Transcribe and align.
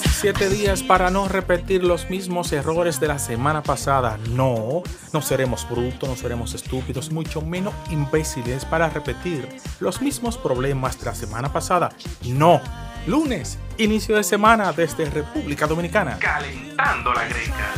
Siete 0.00 0.48
días 0.48 0.82
para 0.82 1.10
no 1.10 1.28
repetir 1.28 1.82
los 1.82 2.08
mismos 2.08 2.52
errores 2.52 3.00
de 3.00 3.08
la 3.08 3.18
semana 3.18 3.62
pasada. 3.62 4.18
No, 4.30 4.82
no 5.12 5.22
seremos 5.22 5.68
brutos, 5.68 6.08
no 6.08 6.16
seremos 6.16 6.54
estúpidos, 6.54 7.10
mucho 7.10 7.42
menos 7.42 7.74
imbéciles 7.90 8.64
para 8.64 8.88
repetir 8.88 9.46
los 9.80 10.00
mismos 10.00 10.38
problemas 10.38 10.98
de 10.98 11.06
la 11.06 11.14
semana 11.14 11.52
pasada. 11.52 11.90
No. 12.22 12.60
Lunes, 13.06 13.58
inicio 13.76 14.16
de 14.16 14.24
semana 14.24 14.72
desde 14.72 15.10
República 15.10 15.66
Dominicana. 15.66 16.18
Calentando 16.20 17.12
la 17.12 17.24
greca. 17.24 17.74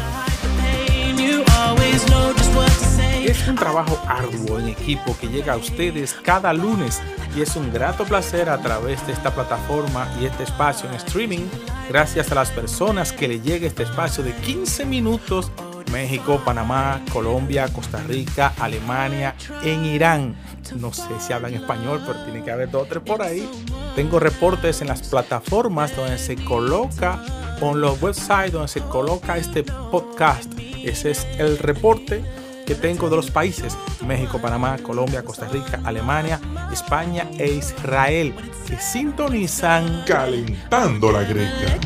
Es 3.26 3.48
un 3.48 3.56
trabajo 3.56 3.98
arduo 4.06 4.60
en 4.60 4.68
equipo 4.68 5.16
que 5.20 5.26
llega 5.26 5.54
a 5.54 5.56
ustedes 5.56 6.14
cada 6.14 6.52
lunes 6.52 7.02
y 7.36 7.42
es 7.42 7.56
un 7.56 7.72
grato 7.72 8.04
placer 8.04 8.48
a 8.48 8.58
través 8.58 9.04
de 9.04 9.12
esta 9.12 9.34
plataforma 9.34 10.08
y 10.20 10.26
este 10.26 10.44
espacio 10.44 10.88
en 10.88 10.94
streaming, 10.94 11.48
gracias 11.88 12.30
a 12.30 12.36
las 12.36 12.52
personas 12.52 13.12
que 13.12 13.26
le 13.26 13.40
llegue 13.40 13.66
este 13.66 13.82
espacio 13.82 14.22
de 14.22 14.32
15 14.32 14.86
minutos, 14.86 15.50
México, 15.90 16.40
Panamá, 16.44 17.02
Colombia, 17.12 17.66
Costa 17.72 18.00
Rica, 18.06 18.54
Alemania, 18.60 19.34
en 19.64 19.84
Irán. 19.84 20.36
No 20.76 20.92
sé 20.92 21.08
si 21.18 21.32
hablan 21.32 21.54
español, 21.54 22.04
pero 22.06 22.22
tiene 22.22 22.44
que 22.44 22.52
haber 22.52 22.70
dos 22.70 22.84
o 22.84 22.86
tres 22.86 23.02
por 23.02 23.22
ahí. 23.22 23.50
Tengo 23.96 24.20
reportes 24.20 24.82
en 24.82 24.86
las 24.86 25.02
plataformas 25.02 25.96
donde 25.96 26.18
se 26.18 26.36
coloca, 26.36 27.20
o 27.60 27.72
en 27.72 27.80
los 27.80 28.00
websites 28.00 28.52
donde 28.52 28.68
se 28.68 28.82
coloca 28.82 29.36
este 29.36 29.64
podcast. 29.64 30.52
Ese 30.84 31.10
es 31.10 31.26
el 31.38 31.58
reporte 31.58 32.22
que 32.66 32.74
tengo 32.74 33.08
de 33.08 33.16
los 33.16 33.30
países 33.30 33.78
México, 34.06 34.38
Panamá, 34.38 34.76
Colombia, 34.82 35.22
Costa 35.22 35.46
Rica, 35.48 35.80
Alemania, 35.84 36.40
España 36.72 37.28
e 37.38 37.46
Israel 37.52 38.34
que 38.66 38.76
sintonizan 38.78 40.04
Calentando 40.06 41.12
la 41.12 41.22
greca. 41.22 41.78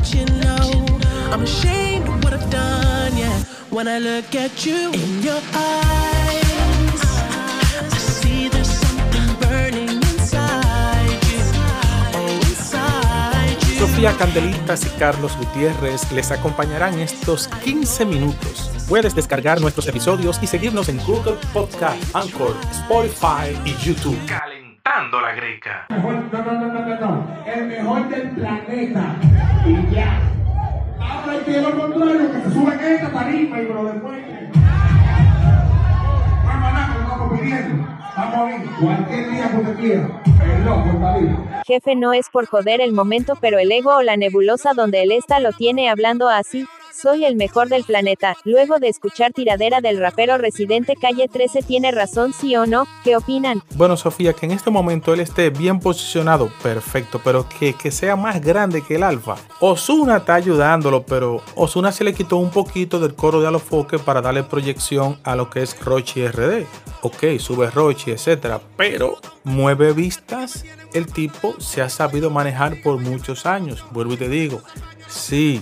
When 3.71 3.87
I 3.87 3.99
look 3.99 4.35
at 4.35 4.65
you 4.65 4.91
in 4.91 5.23
your 5.23 5.41
eyes, 5.53 6.40
Sofía 14.01 14.17
Candelitas 14.17 14.83
y 14.83 14.89
Carlos 14.97 15.37
Gutiérrez 15.37 16.11
les 16.11 16.31
acompañarán 16.31 16.97
estos 16.97 17.47
15 17.63 18.03
minutos. 18.07 18.71
Puedes 18.89 19.13
descargar 19.13 19.61
nuestros 19.61 19.87
episodios 19.87 20.41
y 20.41 20.47
seguirnos 20.47 20.89
en 20.89 20.97
Google 21.05 21.37
Podcast, 21.53 22.15
Anchor, 22.15 22.55
Spotify 22.71 23.55
y 23.63 23.75
YouTube. 23.75 24.17
Calentando 24.25 25.21
la 25.21 25.35
greca. 25.35 25.85
mejor, 25.89 26.15
no, 26.15 26.43
no, 26.43 26.51
no, 26.51 26.73
no, 26.73 26.83
no, 26.83 26.99
no, 26.99 27.45
el 27.45 27.65
mejor 27.67 28.09
del 28.09 28.31
planeta. 28.31 29.15
Y 29.67 29.93
ya. 29.93 30.19
Ahora 30.99 31.33
hay 31.33 31.39
que 31.41 31.61
lo 31.61 31.77
contrario, 31.79 32.31
que 32.31 32.41
se 32.41 32.53
sube 32.55 32.73
en 32.73 32.79
esta 32.79 33.11
tarima 33.11 33.61
y 33.61 33.61
me 33.67 33.69
lo 33.71 33.83
demuestre. 33.83 34.49
Vamos 36.43 36.69
a 36.69 36.73
nada, 36.73 36.95
lo 36.95 37.01
estamos 37.01 37.39
pidiendo. 37.39 38.00
Vamos 38.15 38.35
a 38.35 38.43
ver, 38.43 38.61
cualquier 38.79 39.31
día 39.31 39.51
que 39.51 39.57
usted 39.57 39.75
quiera. 39.77 40.21
El 40.43 40.65
loco 40.65 40.89
está 40.93 41.17
libre. 41.17 41.35
Jefe 41.65 41.95
no 41.95 42.13
es 42.13 42.29
por 42.29 42.45
joder 42.45 42.81
el 42.81 42.91
momento, 42.91 43.37
pero 43.39 43.57
el 43.57 43.71
ego 43.71 43.95
o 43.95 44.01
la 44.01 44.17
nebulosa 44.17 44.73
donde 44.73 45.03
él 45.03 45.11
está 45.11 45.39
lo 45.39 45.53
tiene 45.53 45.89
hablando 45.89 46.27
así. 46.27 46.67
Soy 46.93 47.23
el 47.23 47.35
mejor 47.35 47.69
del 47.69 47.85
planeta. 47.85 48.35
Luego 48.43 48.77
de 48.77 48.89
escuchar 48.89 49.31
tiradera 49.31 49.79
del 49.79 49.97
rapero 49.97 50.37
residente 50.37 50.95
Calle 50.95 51.29
13 51.29 51.61
tiene 51.61 51.91
razón, 51.91 52.33
sí 52.33 52.55
o 52.57 52.65
no. 52.65 52.85
¿Qué 53.03 53.15
opinan? 53.15 53.63
Bueno, 53.75 53.95
Sofía, 53.95 54.33
que 54.33 54.45
en 54.45 54.51
este 54.51 54.69
momento 54.69 55.13
él 55.13 55.21
esté 55.21 55.49
bien 55.49 55.79
posicionado, 55.79 56.51
perfecto, 56.61 57.21
pero 57.23 57.47
que, 57.47 57.73
que 57.73 57.91
sea 57.91 58.17
más 58.17 58.41
grande 58.41 58.83
que 58.83 58.95
el 58.95 59.03
Alfa. 59.03 59.35
Osuna 59.61 60.17
está 60.17 60.35
ayudándolo, 60.35 61.03
pero 61.03 61.41
Osuna 61.55 61.91
se 61.93 62.03
le 62.03 62.13
quitó 62.13 62.37
un 62.37 62.51
poquito 62.51 62.99
del 62.99 63.15
coro 63.15 63.39
de 63.39 63.47
Alofoque 63.47 63.97
para 63.97 64.21
darle 64.21 64.43
proyección 64.43 65.17
a 65.23 65.35
lo 65.35 65.49
que 65.49 65.63
es 65.63 65.79
Rochi 65.83 66.27
RD. 66.27 66.65
Ok, 67.03 67.39
sube 67.39 67.71
Rochi, 67.71 68.00
etcétera, 68.09 68.59
pero 68.75 69.17
mueve 69.43 69.93
vistas. 69.93 70.65
El 70.93 71.05
tipo 71.05 71.59
se 71.59 71.81
ha 71.81 71.89
sabido 71.89 72.31
manejar 72.31 72.81
por 72.81 72.99
muchos 72.99 73.45
años. 73.45 73.85
Vuelvo 73.91 74.13
y 74.13 74.17
te 74.17 74.29
digo, 74.29 74.61
sí, 75.07 75.61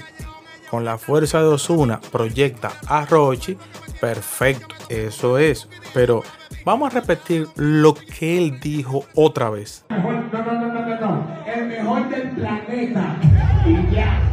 con 0.70 0.86
la 0.86 0.98
fuerza 0.98 1.40
de 1.40 1.48
Osuna 1.48 2.00
proyecta 2.12 2.72
a 2.88 3.06
Rochi, 3.06 3.58
perfecto, 4.00 4.76
eso 4.88 5.38
es. 5.38 5.68
Pero 5.94 6.24
vamos 6.64 6.92
a 6.92 7.00
repetir 7.00 7.48
lo 7.56 7.94
que 7.94 8.38
él 8.38 8.60
dijo 8.60 9.06
otra 9.16 9.50
vez. 9.50 9.84
El 9.90 11.68
mejor 11.68 12.10
del 12.10 12.30
planeta. 12.30 13.18
Y 13.66 13.94
ya. 13.94 14.30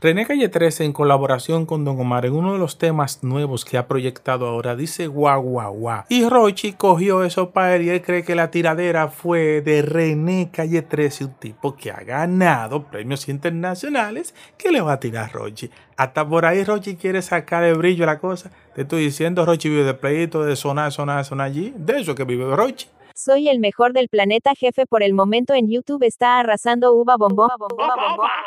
René 0.00 0.26
Calle 0.26 0.48
13 0.48 0.84
en 0.84 0.92
colaboración 0.92 1.66
con 1.66 1.84
Don 1.84 2.00
Omar 2.00 2.26
en 2.26 2.34
uno 2.34 2.52
de 2.52 2.58
los 2.58 2.78
temas 2.78 3.22
nuevos 3.22 3.64
que 3.64 3.76
ha 3.76 3.86
proyectado 3.86 4.46
ahora 4.46 4.76
dice 4.76 5.06
guau 5.06 5.42
guau 5.42 5.74
guau. 5.74 6.04
Y 6.08 6.28
Rochi 6.28 6.72
cogió 6.72 7.24
eso 7.24 7.50
para 7.50 7.76
él 7.76 7.82
y 7.82 7.90
él 7.90 8.02
cree 8.02 8.22
que 8.22 8.34
la 8.34 8.50
tiradera 8.50 9.08
fue 9.08 9.60
de 9.60 9.82
René 9.82 10.50
Calle 10.52 10.82
13, 10.82 11.24
un 11.26 11.34
tipo 11.34 11.76
que 11.76 11.90
ha 11.90 12.00
ganado 12.00 12.84
premios 12.84 13.28
internacionales 13.28 14.34
que 14.56 14.70
le 14.70 14.80
va 14.80 14.94
a 14.94 15.00
tirar 15.00 15.24
a 15.24 15.28
Rochi. 15.28 15.70
Hasta 15.96 16.26
por 16.28 16.44
ahí 16.44 16.64
Rochi 16.64 16.96
quiere 16.96 17.22
sacar 17.22 17.64
el 17.64 17.76
brillo 17.76 18.06
la 18.06 18.18
cosa. 18.18 18.50
Te 18.74 18.82
estoy 18.82 19.04
diciendo, 19.04 19.44
Rochi 19.44 19.68
vive 19.68 19.84
de 19.84 19.94
playito, 19.94 20.44
de 20.44 20.56
sonar, 20.56 20.92
sonar, 20.92 21.24
sonar 21.24 21.46
allí. 21.46 21.74
De 21.76 22.00
eso 22.00 22.14
que 22.14 22.24
vive 22.24 22.54
Rochi. 22.54 22.86
Soy 23.16 23.48
el 23.48 23.60
mejor 23.60 23.94
del 23.94 24.10
planeta, 24.10 24.52
jefe. 24.54 24.84
Por 24.84 25.02
el 25.02 25.14
momento 25.14 25.54
en 25.54 25.70
YouTube 25.70 26.02
está 26.02 26.38
arrasando 26.38 26.92
uva 26.92 27.16
bombón. 27.16 27.48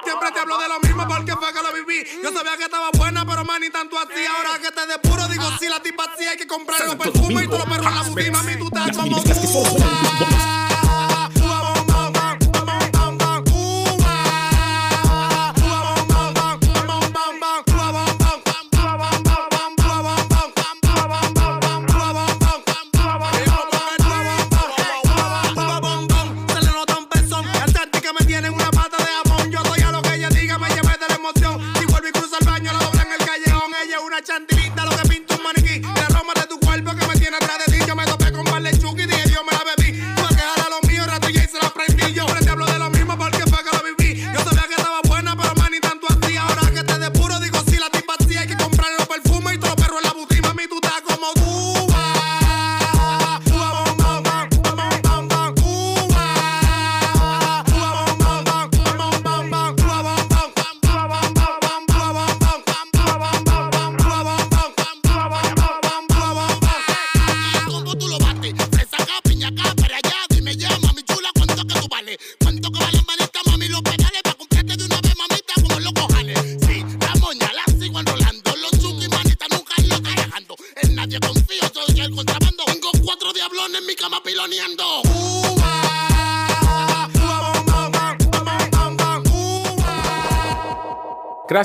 Siempre 0.04 0.32
te 0.32 0.40
hablo 0.40 0.60
de 0.60 0.68
lo 0.68 0.80
mismo 0.80 1.08
porque 1.08 1.32
fue 1.32 1.52
que 1.52 1.64
lo 1.64 1.74
viví. 1.74 2.08
Yo 2.22 2.30
sabía 2.32 2.56
que 2.56 2.66
estaba 2.66 2.92
buena, 2.96 3.26
pero 3.26 3.44
man, 3.46 3.62
ni 3.62 3.72
tanto 3.72 3.98
así. 3.98 4.22
Ahora 4.30 4.60
que 4.62 4.70
te 4.70 4.86
depuro, 4.86 5.28
digo, 5.28 5.44
si 5.60 5.68
la 5.68 5.82
tipa 5.82 6.04
sí 6.16 6.26
hay 6.26 6.38
que 6.38 6.46
comprar 6.46 6.86
los 6.86 6.96
perfumes 6.98 7.46
y 7.46 7.48
todos 7.48 7.68
los 7.68 7.78
perros 7.78 7.88
en 7.88 7.96
la. 7.96 8.32
Mami, 8.32 8.58
tú 8.60 8.66
estás 8.68 8.96
como 8.96 9.18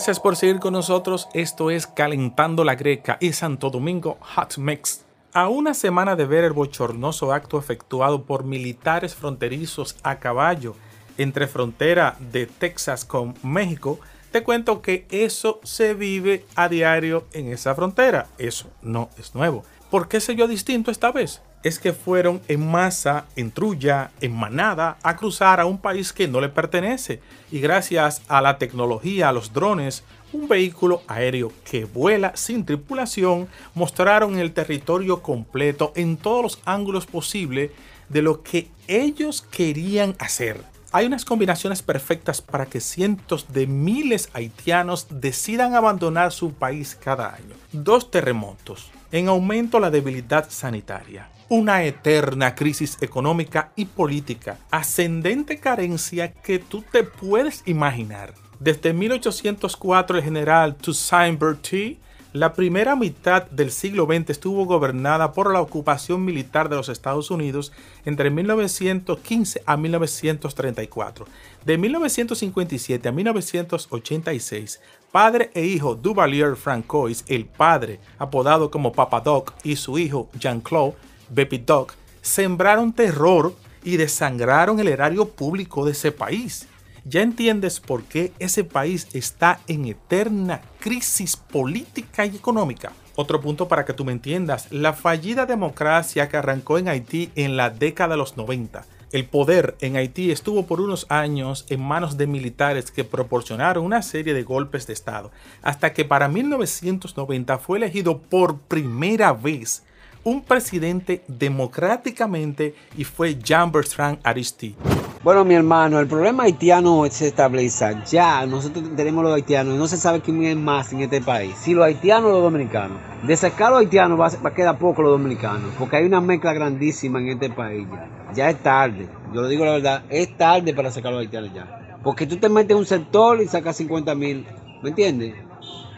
Gracias 0.04 0.20
por 0.20 0.36
seguir 0.36 0.60
con 0.60 0.74
nosotros. 0.74 1.30
Esto 1.32 1.70
es 1.70 1.86
Calentando 1.86 2.62
la 2.62 2.74
Greca 2.74 3.16
y 3.22 3.32
Santo 3.32 3.70
Domingo 3.70 4.18
Hot 4.20 4.58
Mix. 4.58 5.02
A 5.32 5.48
una 5.48 5.72
semana 5.72 6.14
de 6.14 6.26
ver 6.26 6.44
el 6.44 6.52
bochornoso 6.52 7.32
acto 7.32 7.58
efectuado 7.58 8.24
por 8.24 8.44
militares 8.44 9.14
fronterizos 9.14 9.96
a 10.02 10.18
caballo 10.18 10.76
entre 11.16 11.46
frontera 11.46 12.18
de 12.20 12.44
Texas 12.44 13.06
con 13.06 13.32
México, 13.42 13.98
Te 14.30 14.42
cuento 14.42 14.82
que 14.82 15.06
eso 15.08 15.60
se 15.62 15.94
vive 15.94 16.44
a 16.54 16.68
diario 16.68 17.24
en 17.32 17.50
esa 17.50 17.74
frontera. 17.74 18.26
Eso 18.36 18.68
no 18.82 19.08
es 19.16 19.34
nuevo. 19.34 19.64
¿Por 19.94 20.08
qué 20.08 20.18
se 20.18 20.34
vio 20.34 20.48
distinto 20.48 20.90
esta 20.90 21.12
vez? 21.12 21.40
Es 21.62 21.78
que 21.78 21.92
fueron 21.92 22.42
en 22.48 22.68
masa, 22.68 23.26
en 23.36 23.52
trulla, 23.52 24.10
en 24.20 24.34
manada, 24.34 24.98
a 25.04 25.14
cruzar 25.14 25.60
a 25.60 25.66
un 25.66 25.78
país 25.78 26.12
que 26.12 26.26
no 26.26 26.40
le 26.40 26.48
pertenece. 26.48 27.20
Y 27.52 27.60
gracias 27.60 28.20
a 28.26 28.42
la 28.42 28.58
tecnología, 28.58 29.28
a 29.28 29.32
los 29.32 29.52
drones, 29.52 30.02
un 30.32 30.48
vehículo 30.48 31.02
aéreo 31.06 31.52
que 31.64 31.84
vuela 31.84 32.32
sin 32.34 32.64
tripulación, 32.64 33.46
mostraron 33.76 34.36
el 34.40 34.52
territorio 34.52 35.22
completo 35.22 35.92
en 35.94 36.16
todos 36.16 36.42
los 36.42 36.58
ángulos 36.64 37.06
posibles 37.06 37.70
de 38.08 38.22
lo 38.22 38.42
que 38.42 38.66
ellos 38.88 39.42
querían 39.42 40.16
hacer. 40.18 40.73
Hay 40.96 41.06
unas 41.06 41.24
combinaciones 41.24 41.82
perfectas 41.82 42.40
para 42.40 42.66
que 42.66 42.78
cientos 42.78 43.52
de 43.52 43.66
miles 43.66 44.28
haitianos 44.32 45.08
decidan 45.10 45.74
abandonar 45.74 46.30
su 46.30 46.52
país 46.52 46.94
cada 46.94 47.34
año. 47.34 47.56
Dos 47.72 48.12
terremotos, 48.12 48.92
en 49.10 49.26
aumento 49.26 49.80
la 49.80 49.90
debilidad 49.90 50.48
sanitaria, 50.50 51.28
una 51.48 51.82
eterna 51.82 52.54
crisis 52.54 52.96
económica 53.00 53.72
y 53.74 53.86
política, 53.86 54.58
ascendente 54.70 55.58
carencia 55.58 56.32
que 56.32 56.60
tú 56.60 56.84
te 56.92 57.02
puedes 57.02 57.64
imaginar. 57.66 58.32
Desde 58.60 58.92
1804 58.92 60.18
el 60.18 60.22
general 60.22 60.76
Toussaint 60.76 61.40
Bertie 61.40 61.98
la 62.34 62.52
primera 62.52 62.96
mitad 62.96 63.44
del 63.44 63.70
siglo 63.70 64.06
XX 64.06 64.30
estuvo 64.30 64.64
gobernada 64.64 65.32
por 65.32 65.52
la 65.52 65.60
ocupación 65.60 66.24
militar 66.24 66.68
de 66.68 66.74
los 66.74 66.88
Estados 66.88 67.30
Unidos 67.30 67.70
entre 68.04 68.28
1915 68.28 69.62
a 69.64 69.76
1934. 69.76 71.26
De 71.64 71.78
1957 71.78 73.08
a 73.08 73.12
1986, 73.12 74.80
padre 75.12 75.52
e 75.54 75.64
hijo 75.64 75.94
Duvalier 75.94 76.56
Francois, 76.56 77.24
el 77.28 77.46
padre, 77.46 78.00
apodado 78.18 78.68
como 78.68 78.90
Papa 78.90 79.20
Doc, 79.20 79.54
y 79.62 79.76
su 79.76 79.96
hijo 79.96 80.28
Jean-Claude 80.36 80.96
Baby 81.30 81.58
Doc, 81.58 81.94
sembraron 82.20 82.92
terror 82.92 83.54
y 83.84 83.96
desangraron 83.96 84.80
el 84.80 84.88
erario 84.88 85.28
público 85.28 85.84
de 85.84 85.92
ese 85.92 86.10
país 86.10 86.66
ya 87.04 87.22
entiendes 87.22 87.80
por 87.80 88.04
qué 88.04 88.32
ese 88.38 88.64
país 88.64 89.08
está 89.12 89.60
en 89.68 89.86
eterna 89.86 90.60
crisis 90.80 91.36
política 91.36 92.26
y 92.26 92.36
económica. 92.36 92.92
Otro 93.16 93.40
punto 93.40 93.68
para 93.68 93.84
que 93.84 93.92
tú 93.92 94.04
me 94.04 94.12
entiendas, 94.12 94.66
la 94.72 94.92
fallida 94.92 95.46
democracia 95.46 96.28
que 96.28 96.36
arrancó 96.36 96.78
en 96.78 96.88
Haití 96.88 97.30
en 97.36 97.56
la 97.56 97.70
década 97.70 98.14
de 98.14 98.16
los 98.16 98.36
90. 98.36 98.84
El 99.12 99.26
poder 99.26 99.76
en 99.80 99.96
Haití 99.96 100.32
estuvo 100.32 100.66
por 100.66 100.80
unos 100.80 101.06
años 101.08 101.66
en 101.68 101.80
manos 101.80 102.16
de 102.16 102.26
militares 102.26 102.90
que 102.90 103.04
proporcionaron 103.04 103.84
una 103.84 104.02
serie 104.02 104.34
de 104.34 104.42
golpes 104.42 104.88
de 104.88 104.92
Estado, 104.92 105.30
hasta 105.62 105.92
que 105.92 106.04
para 106.04 106.26
1990 106.26 107.58
fue 107.58 107.78
elegido 107.78 108.18
por 108.18 108.58
primera 108.58 109.32
vez 109.32 109.84
un 110.24 110.42
presidente 110.42 111.22
democráticamente 111.28 112.74
y 112.96 113.04
fue 113.04 113.36
Jean-Bertrand 113.36 114.18
Aristide. 114.22 114.74
Bueno, 115.22 115.42
mi 115.44 115.54
hermano, 115.54 116.00
el 116.00 116.06
problema 116.06 116.42
haitiano 116.42 117.06
se 117.10 117.28
estabiliza. 117.28 118.04
Ya, 118.04 118.44
nosotros 118.44 118.84
tenemos 118.94 119.24
los 119.24 119.34
haitianos 119.34 119.74
y 119.74 119.78
no 119.78 119.86
se 119.86 119.96
sabe 119.96 120.20
quién 120.20 120.42
es 120.44 120.56
más 120.56 120.92
en 120.92 121.00
este 121.00 121.22
país. 121.22 121.54
Si 121.56 121.72
los 121.72 121.84
haitianos 121.84 122.30
o 122.30 122.32
los 122.34 122.42
dominicanos. 122.42 122.98
De 123.22 123.34
sacar 123.36 123.70
los 123.70 123.80
haitianos 123.80 124.20
va, 124.20 124.28
va 124.44 124.50
a 124.50 124.54
quedar 124.54 124.78
poco 124.78 125.00
los 125.00 125.12
dominicanos, 125.12 125.70
porque 125.78 125.96
hay 125.96 126.04
una 126.04 126.20
mezcla 126.20 126.52
grandísima 126.52 127.20
en 127.20 127.28
este 127.28 127.48
país 127.48 127.86
ya. 127.90 128.10
Ya 128.34 128.50
es 128.50 128.62
tarde, 128.62 129.08
yo 129.32 129.40
lo 129.40 129.48
digo 129.48 129.64
la 129.64 129.72
verdad, 129.72 130.02
es 130.10 130.36
tarde 130.36 130.74
para 130.74 130.90
sacar 130.90 131.12
los 131.12 131.20
haitianos 131.20 131.54
ya. 131.54 131.98
Porque 132.02 132.26
tú 132.26 132.36
te 132.36 132.50
metes 132.50 132.72
en 132.72 132.76
un 132.76 132.86
sector 132.86 133.40
y 133.40 133.46
sacas 133.46 133.76
50 133.78 134.14
mil, 134.14 134.44
¿me 134.82 134.90
entiendes? 134.90 135.34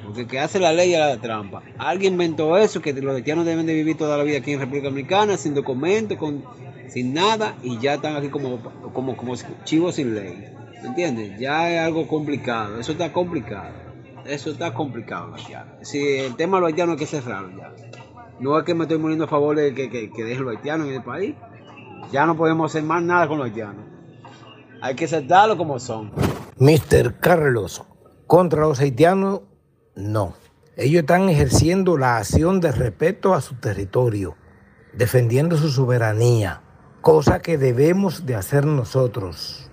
Porque 0.06 0.26
que 0.26 0.38
hace 0.38 0.60
la 0.60 0.72
ley 0.72 0.94
es 0.94 1.00
la 1.00 1.18
trampa. 1.18 1.62
Alguien 1.78 2.14
inventó 2.14 2.56
eso, 2.56 2.80
que 2.80 2.92
los 2.92 3.14
haitianos 3.14 3.44
deben 3.44 3.66
de 3.66 3.74
vivir 3.74 3.96
toda 3.96 4.16
la 4.16 4.24
vida 4.24 4.38
aquí 4.38 4.52
en 4.52 4.60
República 4.60 4.88
Dominicana, 4.88 5.36
sin 5.36 5.54
documentos, 5.54 6.16
con, 6.16 6.44
sin 6.88 7.12
nada, 7.12 7.56
y 7.62 7.78
ya 7.78 7.94
están 7.94 8.16
aquí 8.16 8.28
como, 8.28 8.60
como, 8.92 9.16
como 9.16 9.34
chivos 9.64 9.96
sin 9.96 10.14
ley. 10.14 10.48
¿Me 10.82 10.88
entiendes? 10.88 11.38
Ya 11.40 11.70
es 11.70 11.80
algo 11.80 12.06
complicado, 12.06 12.78
eso 12.78 12.92
está 12.92 13.12
complicado. 13.12 13.86
Eso 14.24 14.50
está 14.50 14.74
complicado, 14.74 15.34
haitiano. 15.34 15.72
Si 15.82 16.00
el 16.00 16.34
tema 16.36 16.56
de 16.56 16.62
los 16.62 16.68
haitianos 16.68 16.94
hay 16.94 16.98
que 16.98 17.06
cerrarlo 17.06 17.56
ya. 17.56 17.72
No 18.40 18.58
es 18.58 18.64
que 18.64 18.74
me 18.74 18.84
estoy 18.84 18.98
muriendo 18.98 19.24
a 19.24 19.28
favor 19.28 19.56
de 19.56 19.72
que, 19.72 19.88
que, 19.88 20.10
que 20.10 20.24
dejen 20.24 20.44
los 20.44 20.56
haitianos 20.56 20.88
en 20.88 20.94
el 20.94 21.02
país. 21.02 21.34
Ya 22.12 22.26
no 22.26 22.36
podemos 22.36 22.70
hacer 22.70 22.82
más 22.82 23.02
nada 23.02 23.28
con 23.28 23.38
los 23.38 23.46
haitianos. 23.46 23.84
Hay 24.82 24.94
que 24.94 25.06
aceptarlo 25.06 25.56
como 25.56 25.78
son. 25.78 26.12
Mr. 26.58 27.18
Carlos, 27.20 27.84
contra 28.26 28.62
los 28.62 28.80
haitianos, 28.80 29.42
no. 29.96 30.34
Ellos 30.76 31.00
están 31.00 31.28
ejerciendo 31.30 31.96
la 31.96 32.18
acción 32.18 32.60
de 32.60 32.70
respeto 32.70 33.34
a 33.34 33.40
su 33.40 33.54
territorio, 33.54 34.36
defendiendo 34.92 35.56
su 35.56 35.70
soberanía, 35.70 36.60
cosa 37.00 37.40
que 37.40 37.56
debemos 37.56 38.26
de 38.26 38.34
hacer 38.34 38.66
nosotros. 38.66 39.70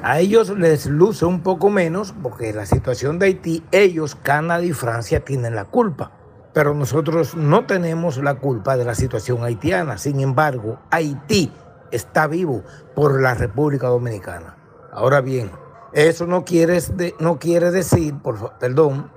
A 0.00 0.20
ellos 0.20 0.50
les 0.50 0.86
luce 0.86 1.24
un 1.24 1.42
poco 1.42 1.70
menos 1.70 2.14
porque 2.22 2.52
la 2.52 2.66
situación 2.66 3.18
de 3.18 3.26
Haití, 3.26 3.64
ellos, 3.72 4.14
Canadá 4.14 4.62
y 4.62 4.72
Francia 4.72 5.24
tienen 5.24 5.56
la 5.56 5.64
culpa. 5.64 6.12
Pero 6.54 6.72
nosotros 6.72 7.34
no 7.34 7.66
tenemos 7.66 8.16
la 8.18 8.36
culpa 8.36 8.76
de 8.76 8.84
la 8.84 8.94
situación 8.94 9.42
haitiana. 9.42 9.98
Sin 9.98 10.20
embargo, 10.20 10.78
Haití 10.90 11.52
está 11.90 12.28
vivo 12.28 12.62
por 12.94 13.20
la 13.20 13.34
República 13.34 13.88
Dominicana. 13.88 14.56
Ahora 14.92 15.20
bien, 15.20 15.50
eso 15.92 16.26
no 16.26 16.44
quiere, 16.44 16.80
no 17.18 17.38
quiere 17.40 17.72
decir, 17.72 18.14
por, 18.22 18.56
perdón, 18.58 19.10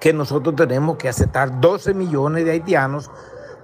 que 0.00 0.12
nosotros 0.12 0.54
tenemos 0.56 0.96
que 0.96 1.08
aceptar 1.08 1.60
12 1.60 1.94
millones 1.94 2.44
de 2.44 2.52
haitianos 2.52 3.10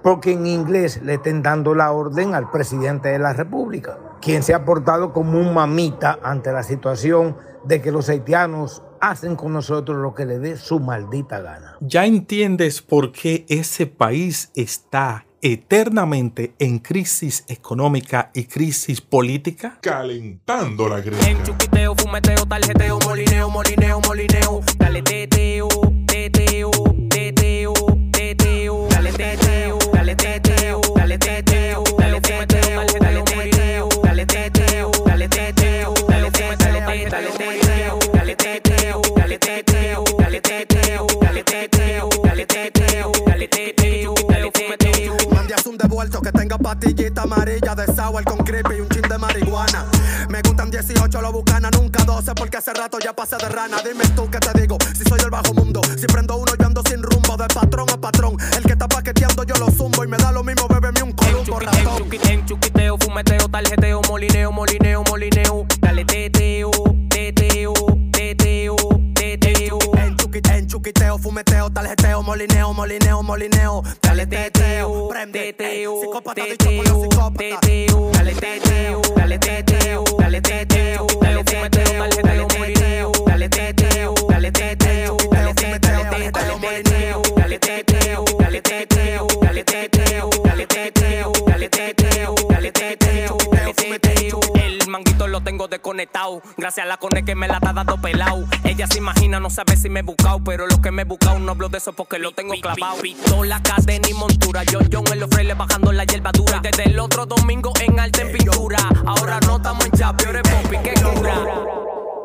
porque 0.05 0.33
en 0.33 0.45
inglés 0.45 1.01
le 1.01 1.15
estén 1.15 1.41
dando 1.41 1.73
la 1.73 1.91
orden 1.91 2.35
al 2.35 2.51
presidente 2.51 3.09
de 3.09 3.17
la 3.17 3.33
República, 3.33 3.97
quien 4.21 4.43
se 4.43 4.53
ha 4.53 4.63
portado 4.63 5.11
como 5.13 5.39
un 5.39 5.51
mamita 5.53 6.19
ante 6.21 6.51
la 6.51 6.61
situación 6.61 7.37
de 7.63 7.81
que 7.81 7.91
los 7.91 8.07
haitianos 8.09 8.83
hacen 9.01 9.35
con 9.35 9.53
nosotros 9.53 9.97
lo 9.97 10.13
que 10.13 10.25
le 10.25 10.37
dé 10.37 10.57
su 10.57 10.79
maldita 10.79 11.39
gana. 11.39 11.77
¿Ya 11.81 12.05
entiendes 12.05 12.83
por 12.83 13.11
qué 13.11 13.45
ese 13.49 13.87
país 13.87 14.51
está 14.55 15.25
eternamente 15.41 16.55
en 16.59 16.79
crisis 16.79 17.43
económica 17.47 18.31
y 18.33 18.45
crisis 18.45 19.01
política? 19.01 19.79
Calentando 19.81 20.87
la 20.87 21.01
greca. 21.01 21.27
En 21.27 21.41
chuquiteo, 21.43 21.95
fumeteo, 21.95 22.45
tarjeteo, 22.45 22.99
molineo, 23.05 23.49
molineo, 23.49 24.01
molineo. 24.01 24.61
Teteo, 40.95 41.07
dale 41.21 41.43
teteo, 41.43 42.09
dale 42.23 42.45
teteo, 42.45 43.11
dale 43.27 43.47
teteo, 43.47 44.13
dale 44.29 44.51
teteo. 44.51 45.17
Mandias 45.31 45.65
un 45.65 45.77
devuelto 45.77 46.21
que 46.21 46.31
tenga 46.31 46.57
pastillita 46.57 47.23
amarilla 47.23 47.75
de 47.75 47.85
sour 47.93 48.23
con 48.23 48.37
creepy 48.37 48.75
y 48.77 48.81
un 48.81 48.89
chin 48.89 49.01
de 49.01 49.17
marihuana. 49.17 49.85
Me 50.29 50.41
gustan 50.41 50.71
18, 50.71 51.21
lo 51.21 51.31
bucana, 51.31 51.69
nunca 51.71 52.03
12, 52.03 52.33
porque 52.35 52.57
hace 52.57 52.73
rato 52.73 52.97
ya 52.99 53.13
pasé 53.13 53.35
de 53.37 53.49
rana. 53.49 53.77
Dime 53.83 54.05
tú 54.15 54.29
qué 54.29 54.39
te 54.39 54.59
digo, 54.61 54.77
si 54.95 55.03
soy 55.03 55.19
el 55.23 55.29
bajo 55.29 55.53
mundo. 55.53 55.81
Si 55.97 56.05
prendo 56.07 56.37
uno, 56.37 56.51
yo 56.57 56.65
ando 56.65 56.81
sin 56.87 57.03
rumbo, 57.03 57.35
de 57.37 57.47
patrón 57.47 57.89
a 57.91 57.97
patrón. 57.97 58.37
El 58.55 58.63
que 58.63 58.71
está 58.73 58.87
paqueteando, 58.87 59.43
yo 59.43 59.55
lo 59.55 59.69
zumbo 59.71 60.03
y 60.03 60.07
me 60.07 60.17
da 60.17 60.31
lo 60.31 60.43
mismo, 60.43 60.67
bébeme 60.67 61.03
un 61.03 61.11
columbo 61.11 61.59
ratón. 61.59 62.03
chuqui- 62.09 62.29
En 62.29 62.45
chuquiteo, 62.45 62.97
fumeteo, 62.97 63.47
tarjeteo, 63.49 64.01
molineo, 64.07 64.51
molineo. 64.51 64.84
Fumeteo, 71.25 71.71
tarjeteo, 71.71 72.21
molineo, 72.21 72.71
molineo, 72.73 73.23
molineo. 73.23 73.83
Dale 74.01 74.27
teteo, 74.27 75.09
prende, 75.09 75.53
teteo, 75.53 76.01
psicópata 76.01 76.43
dicho 76.43 76.69
por 76.77 76.87
los 76.87 77.01
psicópatas. 77.01 77.59
Dale 78.13 78.33
teteo, 78.35 79.01
dale 79.15 79.39
teteo, 79.39 80.03
dale 80.19 80.41
teteo. 80.41 81.07
Dale 81.21 81.43
fumeteo, 81.43 82.09
tarjeteo, 82.09 82.54
tengo 95.65 95.67
desconectado. 95.67 96.41
Gracias 96.57 96.85
a 96.85 96.89
la 96.89 96.97
cone 96.97 97.23
que 97.23 97.35
me 97.35 97.47
la 97.47 97.55
está 97.55 97.73
dando 97.73 97.97
pelado. 97.97 98.45
Ella 98.63 98.87
se 98.87 98.97
imagina, 98.97 99.39
no 99.39 99.49
sabe 99.49 99.77
si 99.77 99.89
me 99.89 99.99
he 99.99 100.03
buscado. 100.03 100.43
Pero 100.43 100.67
lo 100.67 100.81
que 100.81 100.91
me 100.91 101.03
he 101.03 101.05
buscado 101.05 101.39
no 101.39 101.51
hablo 101.51 101.69
de 101.69 101.77
eso 101.77 101.93
porque 101.93 102.19
lo 102.19 102.31
tengo 102.31 102.53
clavado. 102.61 103.01
Pistola, 103.01 103.61
cadena 103.61 104.07
y 104.09 104.13
montura. 104.13 104.63
Yo, 104.63 104.81
yo 104.81 105.03
en 105.11 105.19
los 105.19 105.29
frailes 105.29 105.57
bajando 105.57 105.91
la 105.91 106.05
hierba 106.05 106.31
dura. 106.31 106.59
Desde 106.61 106.89
el 106.89 106.99
otro 106.99 107.25
domingo 107.25 107.73
en 107.81 107.99
arte 107.99 108.21
en 108.21 108.31
pintura. 108.31 108.79
Ahora 109.05 109.39
no 109.45 109.57
estamos 109.57 109.85
en 109.85 109.91
chapi, 109.91 110.25
eres 110.25 110.43
popi, 110.43 110.77
que 110.77 110.93
cura. 111.01 111.35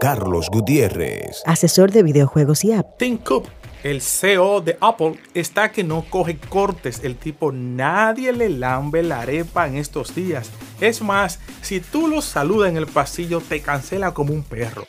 Carlos 0.00 0.48
Gutiérrez. 0.50 1.42
Asesor 1.44 1.90
de 1.92 2.02
videojuegos 2.02 2.64
y 2.64 2.72
app. 2.72 2.98
Cook, 3.22 3.46
el 3.82 4.00
CEO 4.00 4.60
de 4.60 4.76
Apple, 4.80 5.18
está 5.34 5.72
que 5.72 5.84
no 5.84 6.04
coge 6.08 6.38
cortes. 6.38 7.00
El 7.02 7.16
tipo 7.16 7.52
nadie 7.52 8.32
le 8.32 8.48
lambe 8.48 9.02
la 9.02 9.22
arepa 9.22 9.66
en 9.66 9.76
estos 9.76 10.14
días. 10.14 10.50
Es 10.80 11.02
más, 11.02 11.40
si 11.62 11.80
tú 11.80 12.08
lo 12.08 12.22
saludas 12.22 12.70
en 12.70 12.76
el 12.76 12.86
pasillo, 12.86 13.40
te 13.40 13.60
cancela 13.60 14.12
como 14.12 14.32
un 14.32 14.42
perro. 14.42 14.86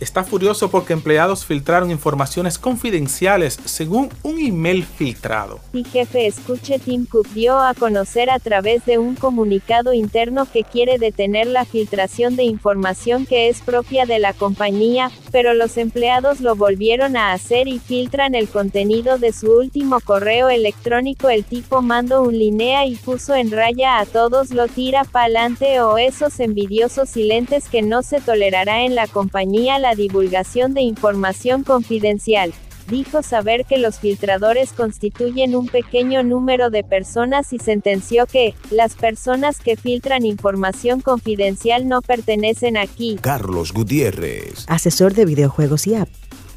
Está 0.00 0.24
furioso 0.24 0.70
porque 0.70 0.94
empleados 0.94 1.44
filtraron 1.44 1.90
informaciones 1.90 2.58
confidenciales 2.58 3.58
según 3.66 4.08
un 4.22 4.40
email 4.40 4.82
filtrado. 4.82 5.60
Y 5.74 5.84
jefe 5.84 6.26
escuche 6.26 6.78
Tim 6.78 7.04
Cook 7.04 7.28
dio 7.34 7.58
a 7.58 7.74
conocer 7.74 8.30
a 8.30 8.38
través 8.38 8.86
de 8.86 8.96
un 8.96 9.14
comunicado 9.14 9.92
interno 9.92 10.46
que 10.50 10.64
quiere 10.64 10.96
detener 10.96 11.48
la 11.48 11.66
filtración 11.66 12.34
de 12.34 12.44
información 12.44 13.26
que 13.26 13.50
es 13.50 13.60
propia 13.60 14.06
de 14.06 14.18
la 14.18 14.32
compañía, 14.32 15.10
pero 15.32 15.52
los 15.52 15.76
empleados 15.76 16.40
lo 16.40 16.56
volvieron 16.56 17.18
a 17.18 17.34
hacer 17.34 17.68
y 17.68 17.78
filtran 17.78 18.34
el 18.34 18.48
contenido 18.48 19.18
de 19.18 19.34
su 19.34 19.52
último 19.52 20.00
correo 20.00 20.48
electrónico. 20.48 21.28
El 21.28 21.44
tipo 21.44 21.82
mandó 21.82 22.22
un 22.22 22.38
linea 22.38 22.86
y 22.86 22.96
puso 22.96 23.34
en 23.34 23.50
raya 23.50 23.98
a 23.98 24.06
todos 24.06 24.50
lo 24.50 24.66
tira 24.66 25.04
pa'lante 25.04 25.82
o 25.82 25.98
esos 25.98 26.40
envidiosos 26.40 27.10
silentes 27.10 27.68
que 27.68 27.82
no 27.82 28.02
se 28.02 28.22
tolerará 28.22 28.84
en 28.84 28.94
la 28.94 29.06
compañía 29.06 29.78
la 29.78 29.89
divulgación 29.94 30.74
de 30.74 30.82
información 30.82 31.64
confidencial. 31.64 32.52
Dijo 32.88 33.22
saber 33.22 33.66
que 33.66 33.78
los 33.78 34.00
filtradores 34.00 34.72
constituyen 34.72 35.54
un 35.54 35.68
pequeño 35.68 36.24
número 36.24 36.70
de 36.70 36.82
personas 36.82 37.52
y 37.52 37.58
sentenció 37.58 38.26
que, 38.26 38.54
las 38.70 38.94
personas 38.94 39.60
que 39.60 39.76
filtran 39.76 40.26
información 40.26 41.00
confidencial 41.00 41.86
no 41.86 42.02
pertenecen 42.02 42.76
aquí. 42.76 43.16
Carlos 43.20 43.72
Gutiérrez. 43.72 44.64
Asesor 44.66 45.14
de 45.14 45.24
videojuegos 45.24 45.86
y 45.86 45.94
app. 45.94 46.08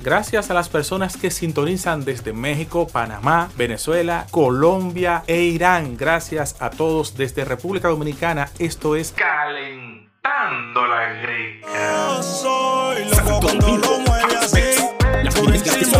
Gracias 0.04 0.50
a 0.50 0.54
las 0.54 0.68
personas 0.68 1.16
que 1.16 1.32
sintonizan 1.32 2.04
desde 2.04 2.34
México, 2.34 2.88
Panamá, 2.88 3.50
Venezuela, 3.56 4.28
Colombia 4.32 5.24
e 5.28 5.44
Irán. 5.44 5.96
Gracias 5.96 6.58
a 6.60 6.72
todos 6.72 7.16
desde 7.16 7.46
República 7.46 7.88
Dominicana. 7.88 8.50
Esto 8.60 8.98
es 8.98 9.14
Calentando 10.24 10.88
la 10.88 11.14
Greca. 11.22 11.68
Yo 11.68 12.24
soy 12.24 13.04
loco 13.10 13.42
cuando 13.42 13.78
lo 13.78 14.00
mueve 14.00 14.38
así. 14.38 14.62
Encima 15.22 16.00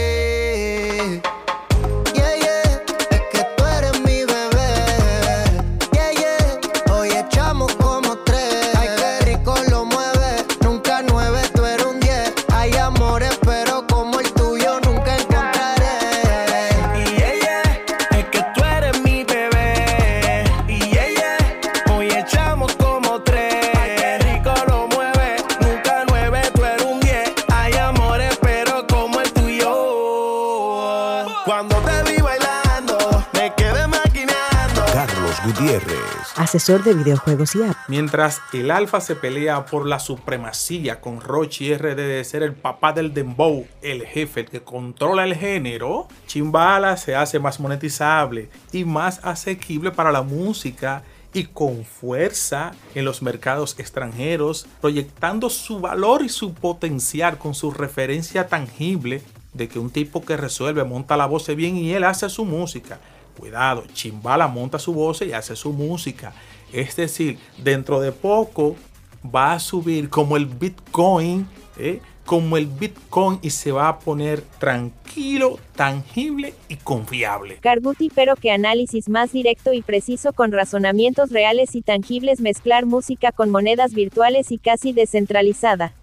Asesor 36.51 36.83
de 36.83 36.93
videojuegos 36.93 37.55
y 37.55 37.63
app. 37.63 37.77
Mientras 37.87 38.41
el 38.51 38.71
Alfa 38.71 38.99
se 38.99 39.15
pelea 39.15 39.65
por 39.65 39.87
la 39.87 39.99
supremacía 39.99 40.99
con 40.99 41.21
Rochi 41.21 41.73
RD 41.73 41.95
de 41.95 42.25
ser 42.25 42.43
el 42.43 42.51
papá 42.51 42.91
del 42.91 43.13
Dembow, 43.13 43.65
el 43.81 44.05
jefe, 44.05 44.43
que 44.43 44.59
controla 44.59 45.23
el 45.23 45.33
género, 45.33 46.09
Chimbala 46.27 46.97
se 46.97 47.15
hace 47.15 47.39
más 47.39 47.61
monetizable 47.61 48.49
y 48.73 48.83
más 48.83 49.21
asequible 49.23 49.91
para 49.91 50.11
la 50.11 50.23
música 50.23 51.03
y 51.33 51.45
con 51.45 51.85
fuerza 51.85 52.73
en 52.95 53.05
los 53.05 53.21
mercados 53.21 53.79
extranjeros, 53.79 54.67
proyectando 54.81 55.49
su 55.49 55.79
valor 55.79 56.21
y 56.21 56.27
su 56.27 56.53
potencial 56.53 57.37
con 57.37 57.55
su 57.55 57.71
referencia 57.71 58.49
tangible 58.49 59.21
de 59.53 59.69
que 59.69 59.79
un 59.79 59.89
tipo 59.89 60.25
que 60.25 60.35
resuelve 60.35 60.83
monta 60.83 61.15
la 61.15 61.27
voz 61.27 61.47
bien 61.55 61.77
y 61.77 61.93
él 61.93 62.03
hace 62.03 62.27
su 62.27 62.43
música. 62.43 62.99
Cuidado, 63.37 63.83
Chimbala 63.93 64.47
monta 64.47 64.79
su 64.79 64.93
voz 64.93 65.21
y 65.21 65.33
hace 65.33 65.55
su 65.55 65.73
música. 65.73 66.33
Es 66.71 66.95
decir, 66.95 67.37
dentro 67.57 67.99
de 67.99 68.11
poco 68.11 68.75
va 69.23 69.53
a 69.53 69.59
subir 69.59 70.09
como 70.09 70.37
el 70.37 70.45
Bitcoin, 70.45 71.47
¿eh? 71.77 71.99
como 72.25 72.57
el 72.57 72.67
Bitcoin 72.67 73.39
y 73.41 73.49
se 73.49 73.71
va 73.71 73.89
a 73.89 73.99
poner 73.99 74.41
tranquilo, 74.59 75.59
tangible 75.75 76.53
y 76.69 76.77
confiable. 76.77 77.57
Carguti 77.61 78.09
pero 78.13 78.35
que 78.35 78.51
análisis 78.51 79.09
más 79.09 79.31
directo 79.31 79.73
y 79.73 79.81
preciso 79.81 80.33
con 80.33 80.51
razonamientos 80.51 81.31
reales 81.31 81.75
y 81.75 81.81
tangibles 81.81 82.39
mezclar 82.39 82.85
música 82.85 83.31
con 83.31 83.49
monedas 83.49 83.93
virtuales 83.93 84.51
y 84.51 84.57
casi 84.57 84.93
descentralizada. 84.93 85.93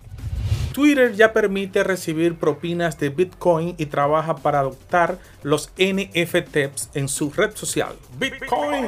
Twitter 0.79 1.13
ya 1.13 1.33
permite 1.33 1.83
recibir 1.83 2.37
propinas 2.37 3.01
de 3.01 3.09
Bitcoin 3.09 3.75
y 3.79 3.87
trabaja 3.87 4.37
para 4.37 4.61
adoptar 4.61 5.19
los 5.43 5.73
NFTs 5.77 6.91
en 6.95 7.09
su 7.09 7.33
red 7.33 7.57
social. 7.57 7.97
Bitcoin, 8.17 8.87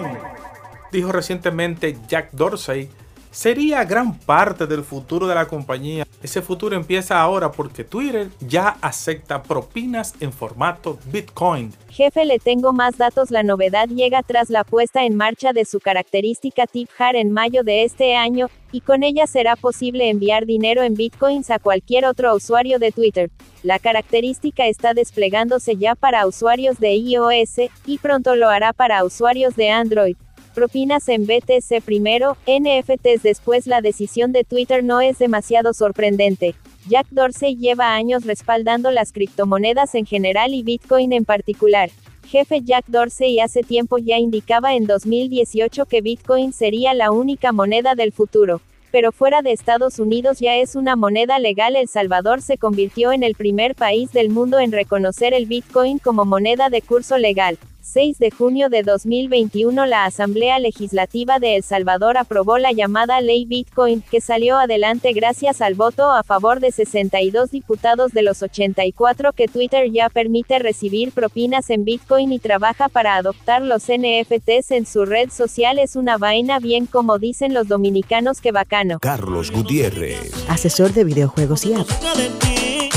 dijo 0.92 1.10
recientemente 1.10 1.98
Jack 2.06 2.30
Dorsey, 2.30 2.88
sería 3.30 3.84
gran 3.84 4.18
parte 4.18 4.66
del 4.66 4.84
futuro 4.84 5.26
de 5.26 5.34
la 5.34 5.46
compañía. 5.46 6.06
Ese 6.22 6.42
futuro 6.42 6.76
empieza 6.76 7.20
ahora 7.20 7.50
porque 7.50 7.84
Twitter 7.84 8.28
ya 8.40 8.76
acepta 8.80 9.42
propinas 9.42 10.14
en 10.20 10.32
formato 10.32 10.98
Bitcoin. 11.06 11.72
Jefe, 11.88 12.24
le 12.24 12.38
tengo 12.38 12.72
más 12.72 12.98
datos. 12.98 13.30
La 13.30 13.42
novedad 13.42 13.88
llega 13.88 14.22
tras 14.22 14.50
la 14.50 14.64
puesta 14.64 15.04
en 15.04 15.16
marcha 15.16 15.52
de 15.52 15.64
su 15.64 15.80
característica 15.80 16.66
Tip 16.66 16.88
Jar 16.96 17.16
en 17.16 17.32
mayo 17.32 17.62
de 17.62 17.84
este 17.84 18.16
año, 18.16 18.48
y 18.72 18.82
con 18.82 19.02
ella 19.02 19.26
será 19.26 19.56
posible 19.56 20.08
enviar 20.10 20.46
dinero 20.46 20.82
en 20.82 20.94
bitcoins 20.94 21.50
a 21.50 21.58
cualquier 21.58 22.04
otro 22.04 22.34
usuario 22.34 22.78
de 22.78 22.92
Twitter. 22.92 23.30
La 23.62 23.78
característica 23.78 24.66
está 24.66 24.94
desplegándose 24.94 25.76
ya 25.76 25.94
para 25.94 26.26
usuarios 26.26 26.78
de 26.78 26.94
iOS, 26.94 27.70
y 27.84 27.98
pronto 27.98 28.36
lo 28.36 28.48
hará 28.48 28.72
para 28.72 29.04
usuarios 29.04 29.56
de 29.56 29.70
Android. 29.70 30.16
Propinas 30.60 31.08
en 31.08 31.24
BTC 31.24 31.80
primero, 31.82 32.36
NFTs 32.46 33.22
después 33.22 33.66
la 33.66 33.80
decisión 33.80 34.30
de 34.30 34.44
Twitter 34.44 34.84
no 34.84 35.00
es 35.00 35.18
demasiado 35.18 35.72
sorprendente. 35.72 36.54
Jack 36.86 37.06
Dorsey 37.10 37.56
lleva 37.56 37.94
años 37.94 38.26
respaldando 38.26 38.90
las 38.90 39.10
criptomonedas 39.12 39.94
en 39.94 40.04
general 40.04 40.52
y 40.52 40.62
Bitcoin 40.62 41.14
en 41.14 41.24
particular. 41.24 41.88
Jefe 42.28 42.60
Jack 42.60 42.84
Dorsey 42.88 43.40
hace 43.40 43.62
tiempo 43.62 43.96
ya 43.96 44.18
indicaba 44.18 44.74
en 44.74 44.86
2018 44.86 45.86
que 45.86 46.02
Bitcoin 46.02 46.52
sería 46.52 46.92
la 46.92 47.10
única 47.10 47.52
moneda 47.52 47.94
del 47.94 48.12
futuro. 48.12 48.60
Pero 48.90 49.12
fuera 49.12 49.42
de 49.42 49.52
Estados 49.52 49.98
Unidos 49.98 50.40
ya 50.40 50.56
es 50.56 50.74
una 50.74 50.96
moneda 50.96 51.38
legal. 51.38 51.76
El 51.76 51.88
Salvador 51.88 52.42
se 52.42 52.58
convirtió 52.58 53.12
en 53.12 53.22
el 53.22 53.34
primer 53.34 53.74
país 53.74 54.12
del 54.12 54.30
mundo 54.30 54.58
en 54.58 54.72
reconocer 54.72 55.34
el 55.34 55.46
Bitcoin 55.46 55.98
como 55.98 56.24
moneda 56.24 56.70
de 56.70 56.82
curso 56.82 57.18
legal. 57.18 57.58
6 57.92 58.18
de 58.18 58.30
junio 58.30 58.68
de 58.68 58.84
2021 58.84 59.84
la 59.86 60.04
Asamblea 60.04 60.60
Legislativa 60.60 61.40
de 61.40 61.56
El 61.56 61.64
Salvador 61.64 62.18
aprobó 62.18 62.56
la 62.56 62.70
llamada 62.70 63.20
Ley 63.20 63.46
Bitcoin, 63.46 64.02
que 64.02 64.20
salió 64.20 64.58
adelante 64.58 65.12
gracias 65.12 65.60
al 65.60 65.74
voto 65.74 66.08
a 66.12 66.22
favor 66.22 66.60
de 66.60 66.70
62 66.70 67.50
diputados 67.50 68.12
de 68.12 68.22
los 68.22 68.44
84 68.44 69.32
que 69.32 69.48
Twitter 69.48 69.90
ya 69.90 70.08
permite 70.08 70.60
recibir 70.60 71.10
propinas 71.10 71.68
en 71.70 71.84
Bitcoin 71.84 72.32
y 72.32 72.38
trabaja 72.38 72.88
para 72.88 73.16
adoptar 73.16 73.62
los 73.62 73.84
NFTs 73.88 74.70
en 74.70 74.86
su 74.86 75.04
red 75.04 75.30
social. 75.30 75.80
Es 75.80 75.96
una 75.96 76.16
vaina 76.16 76.60
bien 76.60 76.86
como 76.86 77.18
dicen 77.18 77.54
los 77.54 77.66
dominicanos 77.66 78.40
que 78.40 78.52
Carlos 78.98 79.50
Gutiérrez. 79.50 80.32
Asesor 80.48 80.94
de 80.94 81.04
videojuegos 81.04 81.66
y 81.66 81.74
app. 81.74 81.86
de 82.16 82.30
ti, 82.40 82.88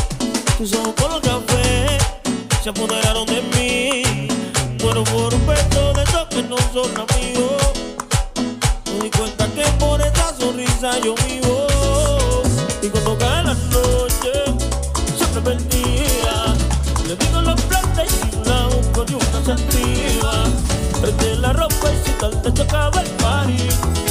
tus 0.58 0.74
ojos 0.76 0.94
color 0.94 1.22
café, 1.22 1.98
se 2.64 2.70
apoderaron 2.70 3.26
de 3.26 3.42
mí. 3.54 4.28
Pero 4.78 5.04
por 5.04 5.34
un 5.34 5.46
beso 5.46 5.94
de 5.94 6.04
esos 6.04 6.28
que 6.30 6.44
no 6.44 6.56
son 6.72 6.90
amigos, 6.96 7.74
me 8.94 9.04
di 9.04 9.10
cuenta 9.10 9.46
que 9.48 9.64
por 9.78 10.00
esa 10.00 10.34
sonrisa 10.38 11.00
yo 11.00 11.16
vivo. 11.28 11.68
Y 12.82 12.88
cuando 12.88 13.18
cae 13.18 13.44
la 13.44 13.54
noche, 13.54 14.32
siempre. 15.18 15.58
Le 17.08 17.16
digo 17.18 17.42
los 17.42 17.62
planes 17.64 18.22
y 18.32 18.48
la 18.48 18.68
una. 18.68 18.84
Prende 21.02 21.54
ropa 21.54 21.92
y 21.92 22.08
si 22.08 22.12
tal 22.18 22.42
te 22.42 22.52
tocaba 22.52 23.02
el 23.02 23.10
party. 23.18 24.03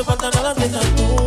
Te 0.00 0.04
falta 0.04 0.30
nada 0.30 0.54
si 0.54 0.62
estás 0.62 0.94
tú. 0.96 1.19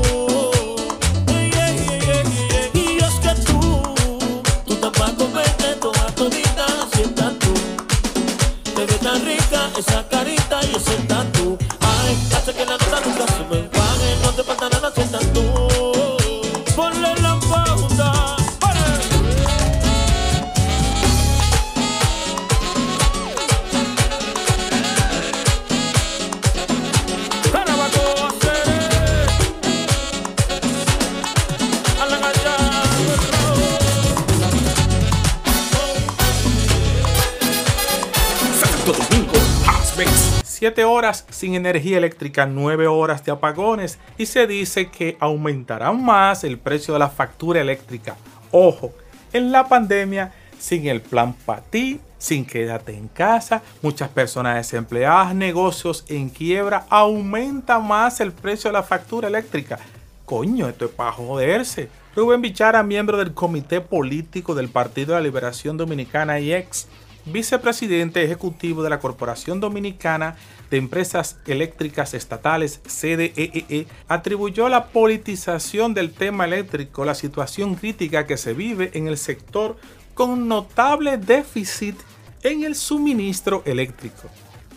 Horas 40.94 41.26
sin 41.30 41.56
energía 41.56 41.98
eléctrica, 41.98 42.46
nueve 42.46 42.88
horas 42.88 43.26
de 43.26 43.32
apagones 43.32 44.00
y 44.18 44.26
se 44.28 44.48
dice 44.48 44.90
que 44.90 45.18
aumentará 45.20 45.92
más 45.92 46.44
el 46.44 46.58
precio 46.58 46.94
de 46.94 47.00
la 47.00 47.10
factura 47.10 47.62
eléctrica. 47.62 48.16
Ojo, 48.52 48.94
en 49.34 49.52
la 49.52 49.68
pandemia, 49.68 50.32
sin 50.60 50.88
el 50.88 51.02
plan 51.02 51.34
para 51.34 51.62
ti, 51.62 52.00
sin 52.18 52.46
quédate 52.46 52.96
en 52.96 53.08
casa, 53.08 53.62
muchas 53.82 54.10
personas 54.10 54.56
desempleadas, 54.56 55.36
negocios 55.36 56.06
en 56.08 56.30
quiebra, 56.30 56.86
aumenta 56.90 57.80
más 57.80 58.22
el 58.22 58.32
precio 58.32 58.70
de 58.70 58.74
la 58.74 58.84
factura 58.84 59.28
eléctrica. 59.28 59.80
Coño, 60.26 60.70
esto 60.70 60.86
es 60.86 60.92
para 60.92 61.12
joderse. 61.12 61.90
Rubén 62.16 62.42
Bichara, 62.42 62.84
miembro 62.84 63.18
del 63.18 63.34
Comité 63.34 63.82
Político 63.82 64.56
del 64.56 64.70
Partido 64.70 65.14
de 65.14 65.20
la 65.20 65.24
Liberación 65.24 65.76
Dominicana 65.76 66.40
y 66.40 66.54
ex 66.54 66.88
vicepresidente 67.26 68.24
ejecutivo 68.24 68.84
de 68.84 68.90
la 68.90 69.00
Corporación 69.00 69.60
Dominicana 69.60 70.36
de 70.74 70.80
Empresas 70.80 71.38
Eléctricas 71.46 72.16
Estatales, 72.16 72.82
CDEE, 72.88 73.86
atribuyó 74.08 74.70
la 74.70 74.88
politización 74.88 75.94
del 75.94 76.12
tema 76.12 76.46
eléctrico, 76.46 77.06
la 77.06 77.14
situación 77.14 77.76
crítica 77.76 78.26
que 78.26 78.38
se 78.38 78.56
vive 78.56 78.90
en 78.96 79.08
el 79.08 79.20
sector 79.20 79.78
con 80.16 80.48
notable 80.48 81.20
déficit 81.20 81.96
en 82.42 82.64
el 82.64 82.74
suministro 82.74 83.62
eléctrico. 83.68 84.30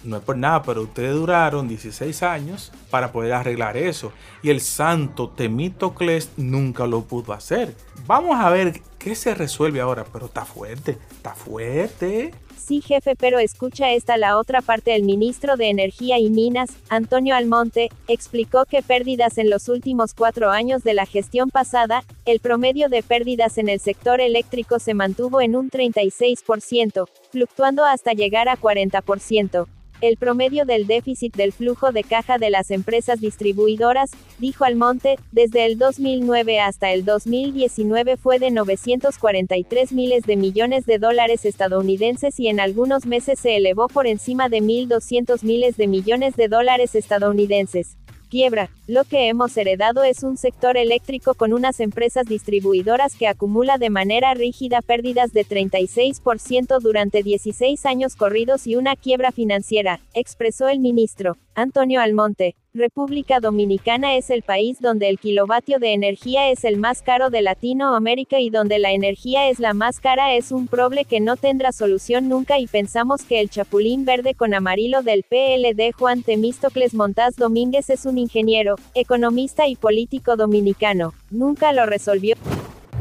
No 0.05 0.19
es 0.19 0.23
por 0.23 0.37
nada, 0.37 0.63
pero 0.63 0.83
ustedes 0.83 1.15
duraron 1.15 1.67
16 1.67 2.23
años 2.23 2.73
para 2.91 3.11
poder 3.11 3.33
arreglar 3.33 3.79
eso. 3.79 4.13
Y 4.43 4.51
el 4.51 4.61
santo 4.61 5.31
Temítocles 5.31 6.29
nunca 6.37 6.87
lo 6.87 7.05
pudo 7.05 7.33
hacer. 7.33 7.75
Vamos 8.07 8.39
a 8.39 8.51
ver 8.51 8.83
qué 8.99 9.15
se 9.15 9.35
resuelve 9.35 9.81
ahora, 9.81 10.05
pero 10.13 10.27
está 10.27 10.45
fuerte, 10.45 10.99
está 11.11 11.35
fuerte. 11.35 12.35
Sí, 12.67 12.81
jefe, 12.81 13.15
pero 13.15 13.39
escucha 13.39 13.93
esta 13.93 14.17
la 14.17 14.37
otra 14.37 14.61
parte. 14.61 14.97
El 14.97 15.05
ministro 15.05 15.57
de 15.57 15.71
Energía 15.71 16.19
y 16.19 16.31
Minas, 16.31 16.71
Antonio 16.89 17.37
Almonte, 17.37 17.91
explicó 18.09 18.65
que 18.65 18.83
pérdidas 18.83 19.39
en 19.39 19.51
los 19.51 19.69
últimos 19.69 20.15
cuatro 20.15 20.51
años 20.51 20.83
de 20.83 20.95
la 20.95 21.07
gestión 21.07 21.51
pasada, 21.51 22.03
el 22.25 22.41
promedio 22.41 22.89
de 22.89 23.05
pérdidas 23.05 23.59
en 23.59 23.69
el 23.69 23.79
sector 23.79 24.21
eléctrico 24.21 24.81
se 24.81 24.95
mantuvo 24.95 25.41
en 25.41 25.55
un 25.55 25.71
36%, 25.71 27.09
fluctuando 27.31 27.85
hasta 27.85 28.15
llegar 28.15 28.49
a 28.49 28.57
40%. 28.57 29.69
El 30.01 30.17
promedio 30.19 30.67
del 30.67 30.87
déficit 30.87 31.35
del 31.37 31.53
flujo 31.53 31.91
de 31.91 32.05
caja 32.05 32.37
de 32.37 32.51
las 32.51 32.71
empresas 32.71 33.21
distribuidoras, 33.21 34.11
dijo 34.39 34.65
Almonte, 34.65 35.17
desde 35.33 35.65
el 35.65 35.79
2009 35.79 36.61
hasta 36.61 36.93
el 36.93 37.05
2019 37.05 38.17
fue 38.17 38.39
de 38.39 38.51
943 38.51 39.93
miles 39.93 40.25
de 40.25 40.37
millones 40.37 40.85
de 40.85 40.99
dólares 40.99 41.45
estadounidenses 41.45 42.39
y 42.39 42.49
en 42.49 42.61
algunos 42.61 43.07
meses 43.07 43.41
se 43.41 43.57
elevó 43.57 43.89
por 43.89 44.07
encima 44.07 44.49
de 44.49 44.61
1.200 44.61 45.43
miles 45.43 45.77
de 45.77 45.87
millones 45.87 46.37
de 46.37 46.49
dólares 46.49 46.95
estadounidenses. 46.95 47.97
Quiebra. 48.29 48.71
Lo 48.89 49.03
que 49.03 49.27
hemos 49.27 49.57
heredado 49.57 50.05
es 50.05 50.23
un 50.23 50.37
sector 50.37 50.77
eléctrico 50.77 51.35
con 51.35 51.53
unas 51.53 51.81
empresas 51.81 52.25
distribuidoras 52.25 53.17
que 53.17 53.27
acumula 53.27 53.79
de 53.79 53.91
manera 53.91 54.33
rígida 54.35 54.81
pérdidas 54.81 55.33
de 55.33 55.45
36% 55.45 56.79
durante 56.81 57.25
16 57.25 57.85
años 57.85 58.15
corridos 58.15 58.69
y 58.69 58.77
una 58.77 58.95
quiebra 58.95 59.33
financiera, 59.33 59.99
expresó 60.15 60.69
el 60.69 60.79
ministro. 60.79 61.37
Antonio 61.57 62.01
Almonte. 62.01 62.55
República 62.77 63.41
Dominicana 63.41 64.17
es 64.17 64.29
el 64.29 64.43
país 64.43 64.79
donde 64.81 65.09
el 65.09 65.19
kilovatio 65.19 65.79
de 65.79 65.95
energía 65.95 66.51
es 66.51 66.65
el 66.65 66.77
más 66.77 67.01
caro 67.01 67.31
de 67.31 67.41
Latinoamérica 67.41 68.39
y 68.39 68.51
donde 68.51 68.79
la 68.79 68.93
energía 68.93 69.49
es 69.49 69.59
la 69.59 69.73
más 69.73 69.99
cara 69.99 70.35
es 70.35 70.53
un 70.53 70.69
proble 70.69 71.07
que 71.07 71.21
no 71.21 71.37
tendrá 71.37 71.73
solución 71.73 72.29
nunca 72.29 72.59
y 72.59 72.67
pensamos 72.67 73.23
que 73.23 73.41
el 73.41 73.49
chapulín 73.49 74.05
verde 74.05 74.35
con 74.35 74.53
amarillo 74.53 75.01
del 75.01 75.23
PLD 75.23 75.93
Juan 75.99 76.23
Temístocles 76.23 76.93
Montaz 76.93 77.37
Domínguez 77.37 77.89
es 77.89 78.05
un 78.05 78.19
ingeniero, 78.19 78.76
economista 78.95 79.67
y 79.67 79.77
político 79.77 80.37
dominicano. 80.37 81.13
Nunca 81.31 81.73
lo 81.73 81.87
resolvió. 81.87 82.35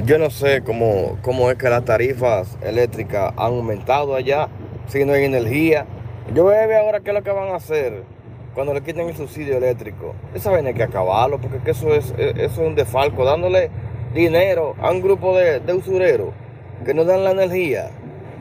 Yo 0.06 0.18
no 0.18 0.30
sé 0.30 0.62
cómo, 0.64 1.18
cómo 1.22 1.50
es 1.50 1.58
que 1.58 1.70
las 1.70 1.86
tarifas 1.86 2.58
eléctricas 2.62 3.34
han 3.38 3.54
aumentado 3.54 4.16
allá, 4.16 4.50
si 4.88 5.06
no 5.06 5.14
hay 5.14 5.24
energía. 5.24 5.86
Yo 6.34 6.46
ver 6.46 6.74
ahora 6.74 7.00
qué 7.00 7.12
es 7.12 7.14
lo 7.16 7.24
que 7.24 7.32
van 7.32 7.50
a 7.50 7.56
hacer 7.56 8.04
cuando 8.54 8.74
le 8.74 8.82
quiten 8.82 9.08
el 9.10 9.16
subsidio 9.16 9.58
eléctrico. 9.58 10.16
Esa 10.34 10.52
vaina 10.52 10.70
hay 10.70 10.76
que 10.76 10.84
acabarlo, 10.84 11.40
porque 11.40 11.60
que 11.60 11.72
eso, 11.72 11.94
es, 11.94 12.14
eso 12.18 12.44
es 12.44 12.58
un 12.58 12.76
defalco, 12.76 13.26
dándole 13.26 13.70
dinero 14.14 14.76
a 14.82 14.92
un 14.92 15.02
grupo 15.02 15.38
de, 15.38 15.60
de 15.60 15.74
usureros 15.74 16.30
que 16.86 16.94
no 16.94 17.04
dan 17.04 17.24
la 17.24 17.32
energía. 17.32 17.92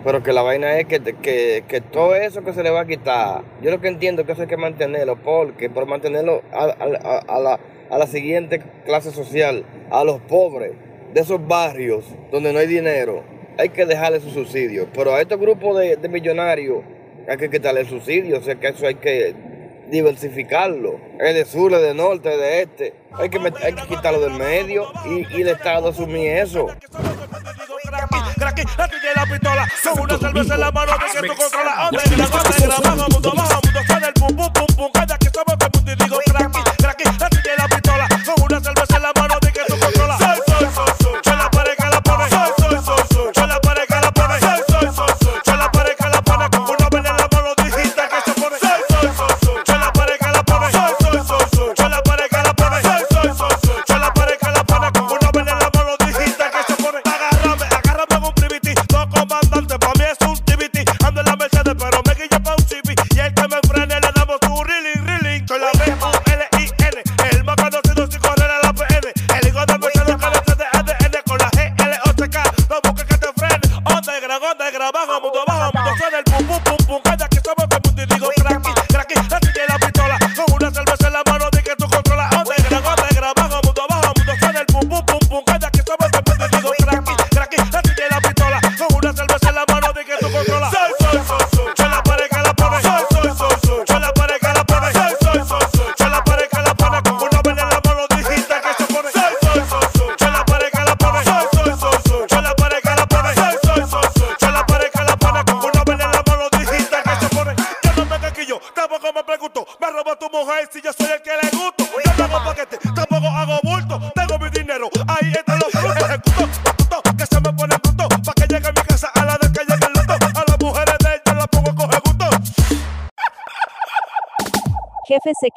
Pero 0.05 0.23
que 0.23 0.35
la 0.35 0.43
vaina 0.43 0.79
es 0.79 0.87
que, 0.87 1.01
que, 1.01 1.65
que, 1.67 1.81
todo 1.81 2.15
eso 2.15 2.45
que 2.45 2.53
se 2.53 2.63
le 2.63 2.69
va 2.69 2.81
a 2.81 2.87
quitar, 2.87 3.43
yo 3.63 3.71
lo 3.71 3.81
que 3.81 3.89
entiendo 3.89 4.21
es 4.21 4.27
que 4.27 4.33
eso 4.33 4.43
hay 4.43 4.49
que 4.49 4.59
mantenerlo, 4.59 5.17
porque 5.17 5.71
por 5.71 5.87
mantenerlo 5.87 6.43
a, 6.53 6.65
a, 6.65 7.19
a, 7.27 7.41
la, 7.41 7.59
a 7.91 7.99
la 7.99 8.07
siguiente 8.07 8.61
clase 8.85 9.11
social, 9.13 9.65
a 9.91 10.05
los 10.05 10.21
pobres 10.21 10.73
de 11.15 11.21
esos 11.21 11.47
barrios 11.47 12.05
donde 12.31 12.53
no 12.53 12.59
hay 12.59 12.67
dinero, 12.67 13.23
hay 13.57 13.71
que 13.71 13.87
dejarle 13.87 14.21
su 14.21 14.31
subsidio. 14.31 14.89
Pero 14.93 15.15
a 15.15 15.23
estos 15.23 15.41
grupos 15.41 15.79
de, 15.79 15.97
de 15.97 16.09
millonarios 16.11 16.83
hay 17.27 17.39
que 17.39 17.49
quitarle 17.49 17.81
el 17.81 17.89
subsidio, 17.89 18.39
o 18.39 18.43
sea 18.43 18.57
que 18.57 18.69
eso 18.69 18.87
hay 18.87 18.97
que 18.97 19.35
diversificarlo. 19.91 21.01
Es 21.19 21.35
de 21.35 21.45
sur, 21.45 21.73
es 21.73 21.81
de 21.81 21.95
norte, 21.95 22.31
es 22.33 22.39
de 22.39 22.63
este. 22.63 22.95
Hay 23.13 23.31
que, 23.31 23.39
hay 23.39 23.73
que 23.73 23.87
quitarlo 23.89 24.21
del 24.21 24.35
medio 24.35 24.87
y, 25.07 25.39
y 25.39 25.43
el 25.43 25.49
Estado 25.49 25.89
asumir 25.89 26.29
eso. 26.29 26.67
Cracky, 28.37 28.63
la 28.77 28.89
tuya 28.89 29.13
y 29.13 29.19
la 29.19 29.27
pistola. 29.27 29.69
Con 29.85 30.01
una 30.01 30.19
cerveza 30.19 30.55
en 30.55 30.61
la 30.61 30.73
mano 30.73 30.93
de 30.93 31.21
que 31.21 31.29
tú 31.29 31.35
controlas. 31.37 31.79
Onda 31.89 32.03
y 32.05 32.17
la 32.17 32.27
gota 32.27 32.51
negra, 32.59 32.77
bajo 32.83 33.09
mundo, 33.11 33.33
bajo 33.37 33.61
mundo, 33.63 33.81
suena 33.87 34.07
el 34.09 34.15
pum 34.15 34.37
pum 34.37 34.53
pum 34.53 34.67
pum. 34.77 34.91
Cada 34.93 35.19
que 35.19 35.31
somos 35.31 35.74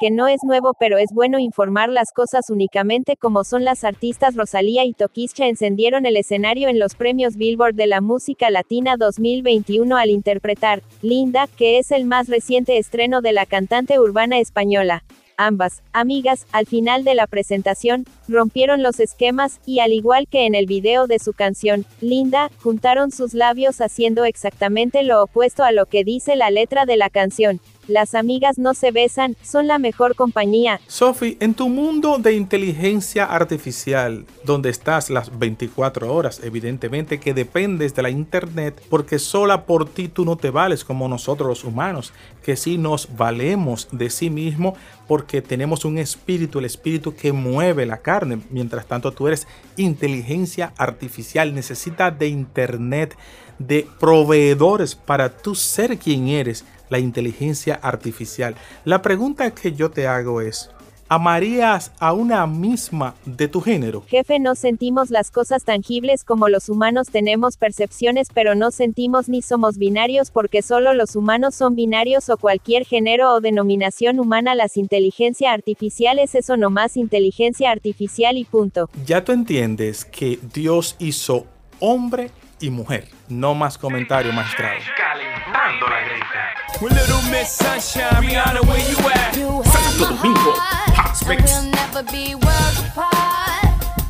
que 0.00 0.10
no 0.10 0.28
es 0.28 0.40
nuevo 0.44 0.74
pero 0.78 0.98
es 0.98 1.10
bueno 1.12 1.38
informar 1.38 1.88
las 1.88 2.12
cosas 2.12 2.50
únicamente 2.50 3.16
como 3.16 3.44
son 3.44 3.64
las 3.64 3.84
artistas 3.84 4.34
Rosalía 4.34 4.84
y 4.84 4.92
Tokischa 4.92 5.46
encendieron 5.46 6.06
el 6.06 6.16
escenario 6.16 6.68
en 6.68 6.78
los 6.78 6.94
premios 6.94 7.36
Billboard 7.36 7.74
de 7.74 7.86
la 7.86 8.00
música 8.00 8.50
latina 8.50 8.96
2021 8.96 9.96
al 9.96 10.10
interpretar 10.10 10.82
Linda, 11.02 11.48
que 11.56 11.78
es 11.78 11.90
el 11.90 12.04
más 12.04 12.28
reciente 12.28 12.78
estreno 12.78 13.20
de 13.20 13.32
la 13.32 13.46
cantante 13.46 13.98
urbana 13.98 14.38
española. 14.38 15.04
Ambas, 15.40 15.84
amigas, 15.92 16.46
al 16.50 16.66
final 16.66 17.04
de 17.04 17.14
la 17.14 17.28
presentación, 17.28 18.06
rompieron 18.26 18.82
los 18.82 18.98
esquemas, 18.98 19.60
y 19.64 19.78
al 19.78 19.92
igual 19.92 20.26
que 20.26 20.46
en 20.46 20.56
el 20.56 20.66
video 20.66 21.06
de 21.06 21.20
su 21.20 21.32
canción, 21.32 21.84
Linda, 22.00 22.50
juntaron 22.60 23.12
sus 23.12 23.34
labios 23.34 23.80
haciendo 23.80 24.24
exactamente 24.24 25.04
lo 25.04 25.22
opuesto 25.22 25.62
a 25.62 25.70
lo 25.70 25.86
que 25.86 26.02
dice 26.02 26.34
la 26.34 26.50
letra 26.50 26.86
de 26.86 26.96
la 26.96 27.08
canción. 27.08 27.60
Las 27.88 28.14
amigas 28.14 28.58
no 28.58 28.74
se 28.74 28.90
besan, 28.90 29.34
son 29.42 29.66
la 29.66 29.78
mejor 29.78 30.14
compañía. 30.14 30.78
Sophie, 30.86 31.38
en 31.40 31.54
tu 31.54 31.70
mundo 31.70 32.18
de 32.18 32.34
inteligencia 32.34 33.24
artificial, 33.24 34.26
donde 34.44 34.68
estás 34.68 35.08
las 35.08 35.38
24 35.38 36.14
horas, 36.14 36.40
evidentemente 36.44 37.18
que 37.18 37.32
dependes 37.32 37.94
de 37.94 38.02
la 38.02 38.10
internet, 38.10 38.78
porque 38.90 39.18
sola 39.18 39.64
por 39.64 39.88
ti 39.88 40.08
tú 40.08 40.26
no 40.26 40.36
te 40.36 40.50
vales 40.50 40.84
como 40.84 41.08
nosotros 41.08 41.48
los 41.48 41.64
humanos, 41.64 42.12
que 42.42 42.56
sí 42.56 42.76
nos 42.76 43.16
valemos 43.16 43.88
de 43.90 44.10
sí 44.10 44.28
mismo 44.28 44.74
porque 45.06 45.40
tenemos 45.40 45.86
un 45.86 45.96
espíritu, 45.96 46.58
el 46.58 46.66
espíritu 46.66 47.16
que 47.16 47.32
mueve 47.32 47.86
la 47.86 48.02
carne. 48.02 48.40
Mientras 48.50 48.86
tanto 48.86 49.12
tú 49.12 49.26
eres 49.26 49.48
inteligencia 49.76 50.74
artificial, 50.76 51.54
necesitas 51.54 52.16
de 52.18 52.28
internet, 52.28 53.16
de 53.58 53.86
proveedores 53.98 54.94
para 54.94 55.28
tú 55.28 55.54
ser 55.54 55.98
quien 55.98 56.28
eres, 56.28 56.64
la 56.90 56.98
inteligencia 56.98 57.74
artificial. 57.74 58.54
La 58.84 59.02
pregunta 59.02 59.54
que 59.54 59.72
yo 59.72 59.90
te 59.90 60.06
hago 60.06 60.40
es, 60.40 60.70
¿amarías 61.08 61.92
a 61.98 62.12
una 62.12 62.46
misma 62.46 63.14
de 63.24 63.48
tu 63.48 63.60
género? 63.60 64.04
Jefe, 64.06 64.38
no 64.38 64.54
sentimos 64.54 65.10
las 65.10 65.30
cosas 65.30 65.64
tangibles 65.64 66.24
como 66.24 66.48
los 66.48 66.68
humanos 66.68 67.08
tenemos 67.08 67.56
percepciones, 67.56 68.28
pero 68.32 68.54
no 68.54 68.70
sentimos 68.70 69.28
ni 69.28 69.42
somos 69.42 69.78
binarios 69.78 70.30
porque 70.30 70.62
solo 70.62 70.94
los 70.94 71.16
humanos 71.16 71.54
son 71.54 71.74
binarios 71.74 72.28
o 72.28 72.36
cualquier 72.36 72.84
género 72.84 73.34
o 73.34 73.40
denominación 73.40 74.20
humana. 74.20 74.54
Las 74.54 74.76
inteligencia 74.76 75.52
artificial 75.52 76.18
es 76.18 76.34
eso 76.34 76.56
nomás 76.56 76.96
inteligencia 76.96 77.70
artificial 77.70 78.36
y 78.36 78.44
punto. 78.44 78.88
Ya 79.06 79.24
tú 79.24 79.32
entiendes 79.32 80.04
que 80.04 80.38
Dios 80.54 80.96
hizo 80.98 81.46
hombre 81.80 82.30
y 82.60 82.70
mujer. 82.70 83.08
No 83.28 83.54
más 83.54 83.78
comentario 83.78 84.32
magistrado. 84.32 84.78
Calentando 84.96 85.88
la 85.88 86.00
grita. 86.00 86.54
Well, 86.80 86.94
little 86.94 87.22
Miss 87.30 87.50
Sunshine, 87.50 88.22
Rihanna, 88.22 88.60
where 88.66 88.78
you 88.78 88.96
at? 89.10 89.34
Santo 89.34 90.14
Domingo, 90.14 90.52
Hot 90.52 91.22
And 91.28 91.44
we'll 91.44 91.70
never 91.70 92.02
be 92.04 92.34
worlds 92.34 92.80
apart. 92.80 93.64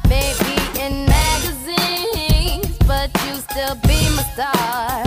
Maybe 0.09 0.57
in 0.81 1.07
magazines, 1.07 2.79
but 2.87 3.11
you 3.25 3.35
still 3.37 3.75
be 3.87 4.09
my 4.15 4.23
star. 4.35 5.03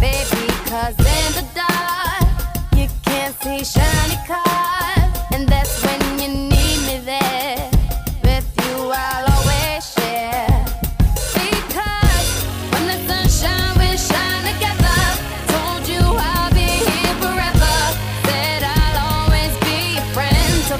Baby, 0.00 0.46
cause 0.66 0.98
in 0.98 1.32
the 1.34 1.44
dark, 1.54 2.76
you 2.76 2.88
can't 3.04 3.34
see 3.42 3.64
shiny 3.64 4.16
cars. 4.26 4.97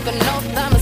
up 0.07 0.15
no 0.15 0.55
time 0.55 0.78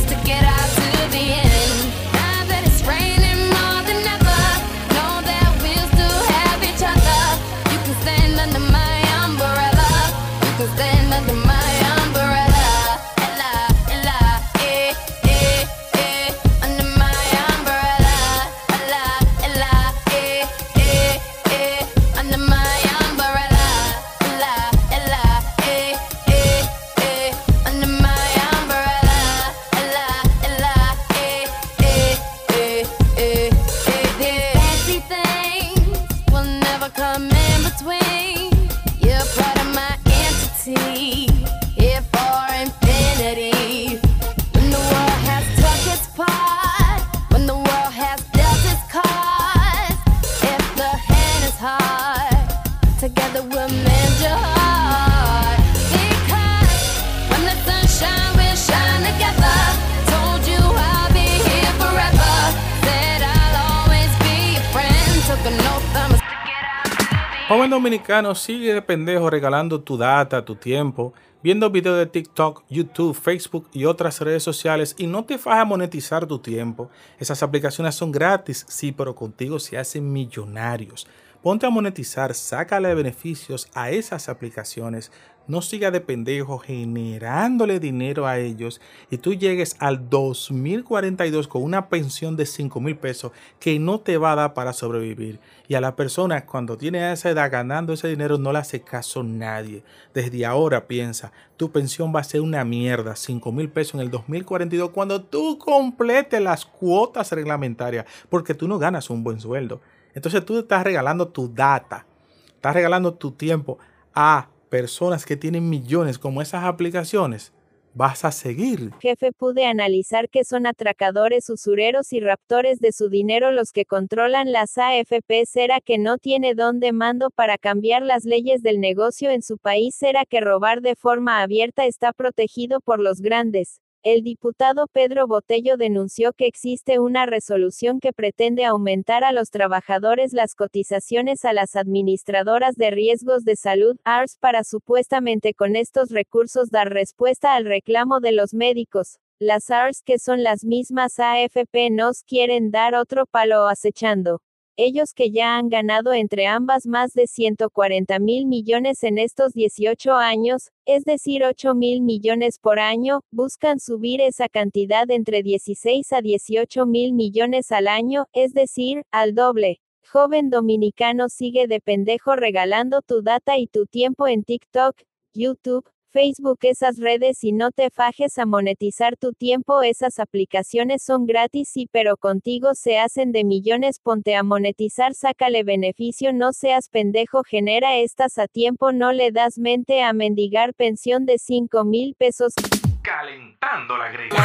Sigue 68.34 68.74
de 68.74 68.82
pendejo 68.82 69.30
regalando 69.30 69.80
tu 69.80 69.96
data, 69.96 70.44
tu 70.44 70.54
tiempo, 70.54 71.14
viendo 71.42 71.70
videos 71.70 71.96
de 71.96 72.06
TikTok, 72.06 72.64
YouTube, 72.68 73.14
Facebook 73.14 73.68
y 73.72 73.86
otras 73.86 74.20
redes 74.20 74.42
sociales 74.42 74.94
y 74.98 75.06
no 75.06 75.24
te 75.24 75.38
fajas 75.38 75.62
a 75.62 75.64
monetizar 75.64 76.26
tu 76.26 76.38
tiempo. 76.38 76.90
Esas 77.18 77.42
aplicaciones 77.42 77.94
son 77.94 78.12
gratis, 78.12 78.66
sí, 78.68 78.92
pero 78.92 79.14
contigo 79.14 79.58
se 79.58 79.78
hacen 79.78 80.12
millonarios. 80.12 81.06
Ponte 81.42 81.64
a 81.64 81.70
monetizar, 81.70 82.34
sácale 82.34 82.94
beneficios 82.94 83.68
a 83.72 83.90
esas 83.90 84.28
aplicaciones. 84.28 85.10
No 85.48 85.62
siga 85.62 85.92
de 85.92 86.00
pendejo 86.00 86.58
generándole 86.58 87.78
dinero 87.78 88.26
a 88.26 88.38
ellos 88.38 88.80
y 89.10 89.18
tú 89.18 89.32
llegues 89.32 89.76
al 89.78 90.10
2042 90.10 91.46
con 91.46 91.62
una 91.62 91.88
pensión 91.88 92.36
de 92.36 92.46
5 92.46 92.80
mil 92.80 92.96
pesos 92.96 93.30
que 93.60 93.78
no 93.78 94.00
te 94.00 94.18
va 94.18 94.32
a 94.32 94.36
dar 94.36 94.54
para 94.54 94.72
sobrevivir. 94.72 95.38
Y 95.68 95.74
a 95.74 95.80
la 95.80 95.94
persona 95.94 96.46
cuando 96.46 96.76
tiene 96.76 97.12
esa 97.12 97.30
edad 97.30 97.50
ganando 97.50 97.92
ese 97.92 98.08
dinero 98.08 98.38
no 98.38 98.52
le 98.52 98.58
hace 98.58 98.80
caso 98.80 99.22
nadie. 99.22 99.84
Desde 100.12 100.44
ahora 100.44 100.88
piensa, 100.88 101.30
tu 101.56 101.70
pensión 101.70 102.12
va 102.14 102.20
a 102.20 102.24
ser 102.24 102.40
una 102.40 102.64
mierda, 102.64 103.14
5 103.14 103.52
mil 103.52 103.68
pesos 103.68 103.94
en 103.94 104.00
el 104.00 104.10
2042 104.10 104.90
cuando 104.90 105.22
tú 105.22 105.58
completes 105.58 106.40
las 106.40 106.66
cuotas 106.66 107.30
reglamentarias 107.30 108.04
porque 108.28 108.54
tú 108.54 108.66
no 108.66 108.80
ganas 108.80 109.10
un 109.10 109.22
buen 109.22 109.38
sueldo. 109.38 109.80
Entonces 110.12 110.44
tú 110.44 110.58
estás 110.58 110.82
regalando 110.82 111.28
tu 111.28 111.52
data, 111.54 112.04
estás 112.48 112.74
regalando 112.74 113.14
tu 113.14 113.30
tiempo 113.30 113.78
a 114.12 114.48
personas 114.68 115.24
que 115.24 115.36
tienen 115.36 115.68
millones 115.68 116.18
como 116.18 116.42
esas 116.42 116.64
aplicaciones. 116.64 117.52
Vas 117.94 118.26
a 118.26 118.30
seguir. 118.30 118.92
Jefe, 119.00 119.32
pude 119.32 119.64
analizar 119.64 120.28
que 120.28 120.44
son 120.44 120.66
atracadores, 120.66 121.48
usureros 121.48 122.12
y 122.12 122.20
raptores 122.20 122.78
de 122.78 122.92
su 122.92 123.08
dinero 123.08 123.52
los 123.52 123.72
que 123.72 123.86
controlan 123.86 124.52
las 124.52 124.76
AFP. 124.76 125.46
¿Será 125.46 125.80
que 125.80 125.96
no 125.96 126.18
tiene 126.18 126.54
don 126.54 126.78
de 126.78 126.92
mando 126.92 127.30
para 127.30 127.56
cambiar 127.56 128.02
las 128.02 128.26
leyes 128.26 128.62
del 128.62 128.80
negocio 128.80 129.30
en 129.30 129.40
su 129.40 129.56
país? 129.56 129.94
¿Será 129.94 130.26
que 130.26 130.42
robar 130.42 130.82
de 130.82 130.94
forma 130.94 131.40
abierta 131.40 131.86
está 131.86 132.12
protegido 132.12 132.80
por 132.80 133.00
los 133.00 133.22
grandes? 133.22 133.80
El 134.08 134.22
diputado 134.22 134.86
Pedro 134.86 135.26
Botello 135.26 135.76
denunció 135.76 136.32
que 136.32 136.46
existe 136.46 137.00
una 137.00 137.26
resolución 137.26 137.98
que 137.98 138.12
pretende 138.12 138.64
aumentar 138.64 139.24
a 139.24 139.32
los 139.32 139.50
trabajadores 139.50 140.32
las 140.32 140.54
cotizaciones 140.54 141.44
a 141.44 141.52
las 141.52 141.74
administradoras 141.74 142.76
de 142.76 142.92
riesgos 142.92 143.42
de 143.42 143.56
salud, 143.56 143.96
ARS, 144.04 144.36
para 144.38 144.62
supuestamente 144.62 145.54
con 145.54 145.74
estos 145.74 146.10
recursos 146.10 146.70
dar 146.70 146.92
respuesta 146.92 147.56
al 147.56 147.64
reclamo 147.64 148.20
de 148.20 148.30
los 148.30 148.54
médicos. 148.54 149.18
Las 149.40 149.72
ARS, 149.72 150.04
que 150.04 150.20
son 150.20 150.44
las 150.44 150.64
mismas 150.64 151.18
AFP, 151.18 151.90
nos 151.90 152.22
quieren 152.22 152.70
dar 152.70 152.94
otro 152.94 153.26
palo 153.26 153.66
acechando. 153.66 154.40
Ellos 154.76 155.14
que 155.14 155.30
ya 155.30 155.56
han 155.56 155.68
ganado 155.68 156.12
entre 156.12 156.46
ambas 156.46 156.86
más 156.86 157.12
de 157.12 157.26
140 157.26 158.18
mil 158.18 158.46
millones 158.46 159.02
en 159.02 159.18
estos 159.18 159.52
18 159.52 160.12
años, 160.12 160.70
es 160.84 161.04
decir 161.04 161.44
8 161.44 161.74
mil 161.74 162.02
millones 162.02 162.58
por 162.58 162.78
año, 162.78 163.22
buscan 163.30 163.80
subir 163.80 164.20
esa 164.20 164.48
cantidad 164.48 165.10
entre 165.10 165.42
16 165.42 166.12
a 166.12 166.20
18 166.20 166.86
mil 166.86 167.12
millones 167.12 167.72
al 167.72 167.88
año, 167.88 168.26
es 168.32 168.52
decir, 168.52 169.02
al 169.10 169.34
doble. 169.34 169.80
Joven 170.12 170.50
dominicano 170.50 171.28
sigue 171.28 171.66
de 171.66 171.80
pendejo 171.80 172.36
regalando 172.36 173.02
tu 173.02 173.22
data 173.22 173.58
y 173.58 173.66
tu 173.66 173.86
tiempo 173.86 174.28
en 174.28 174.44
TikTok, 174.44 174.94
YouTube, 175.34 175.84
Facebook, 176.16 176.60
esas 176.62 176.96
redes 176.96 177.44
y 177.44 177.52
no 177.52 177.72
te 177.72 177.90
fajes 177.90 178.38
a 178.38 178.46
monetizar 178.46 179.18
tu 179.18 179.32
tiempo, 179.34 179.82
esas 179.82 180.18
aplicaciones 180.18 181.02
son 181.04 181.26
gratis 181.26 181.76
y 181.76 181.88
pero 181.88 182.16
contigo 182.16 182.70
se 182.72 182.98
hacen 182.98 183.32
de 183.32 183.44
millones, 183.44 184.00
ponte 184.02 184.34
a 184.34 184.42
monetizar, 184.42 185.12
sácale 185.12 185.62
beneficio, 185.62 186.32
no 186.32 186.54
seas 186.54 186.88
pendejo, 186.88 187.42
genera 187.42 187.98
estas 187.98 188.38
a 188.38 188.48
tiempo, 188.48 188.92
no 188.92 189.12
le 189.12 189.30
das 189.30 189.58
mente 189.58 190.02
a 190.02 190.14
mendigar 190.14 190.72
pensión 190.72 191.26
de 191.26 191.36
5 191.36 191.84
mil 191.84 192.14
pesos. 192.14 192.54
Calentando 193.02 193.98
la 193.98 194.08
grilla. 194.08 194.36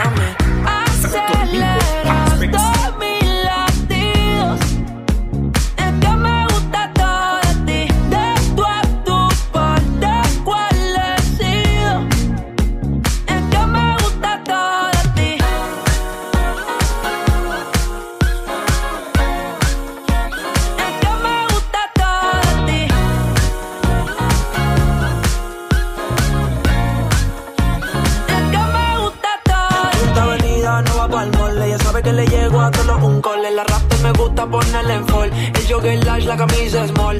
Ponerle 34.46 34.94
en 34.96 35.08
fall. 35.08 35.32
El 35.32 35.68
jogger 35.68 36.06
large, 36.06 36.28
la 36.28 36.38
camisa 36.38 36.88
small. 36.88 37.18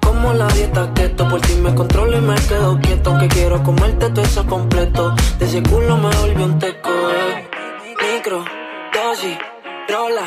Como 0.00 0.32
la 0.32 0.46
dieta 0.48 0.90
keto 0.94 1.28
Por 1.28 1.40
ti 1.40 1.54
me 1.54 1.74
controlo 1.74 2.16
y 2.16 2.20
me 2.20 2.34
quedo 2.34 2.78
quieto. 2.80 3.10
Aunque 3.10 3.28
quiero 3.28 3.62
comerte 3.62 4.10
todo 4.10 4.24
eso 4.24 4.46
completo. 4.46 5.14
De 5.38 5.46
ese 5.46 5.62
culo 5.62 5.96
me 5.96 6.14
volvió 6.16 6.44
un 6.44 6.58
teco 6.58 6.90
eh. 6.90 7.48
Micro, 8.02 8.44
dosis, 8.92 9.36
rola, 9.88 10.26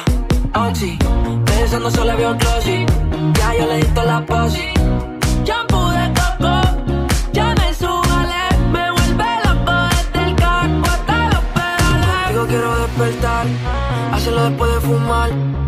oxi. 0.68 0.98
Pensando 1.46 1.92
solo 1.92 2.12
había 2.12 2.32
un 2.32 2.38
glossy 2.38 2.86
Ya 3.34 3.54
yo 3.58 3.66
le 3.68 3.78
di 3.78 3.86
toda 3.88 4.06
la 4.06 4.26
posi. 4.26 4.70
Shampoo 5.44 5.90
de 5.92 6.14
coco, 6.14 6.62
ya 7.34 7.56
me 7.56 7.74
subale, 7.74 8.44
me 8.72 8.92
vuelve 8.92 9.30
loco 9.46 9.74
desde 10.14 10.36
casco 10.36 10.90
hasta 10.92 11.30
los. 11.30 11.44
Contigo 12.26 12.46
quiero 12.48 12.78
despertar, 12.80 13.46
hacerlo 14.14 14.44
después 14.50 14.74
de 14.74 14.80
fumar. 14.82 15.67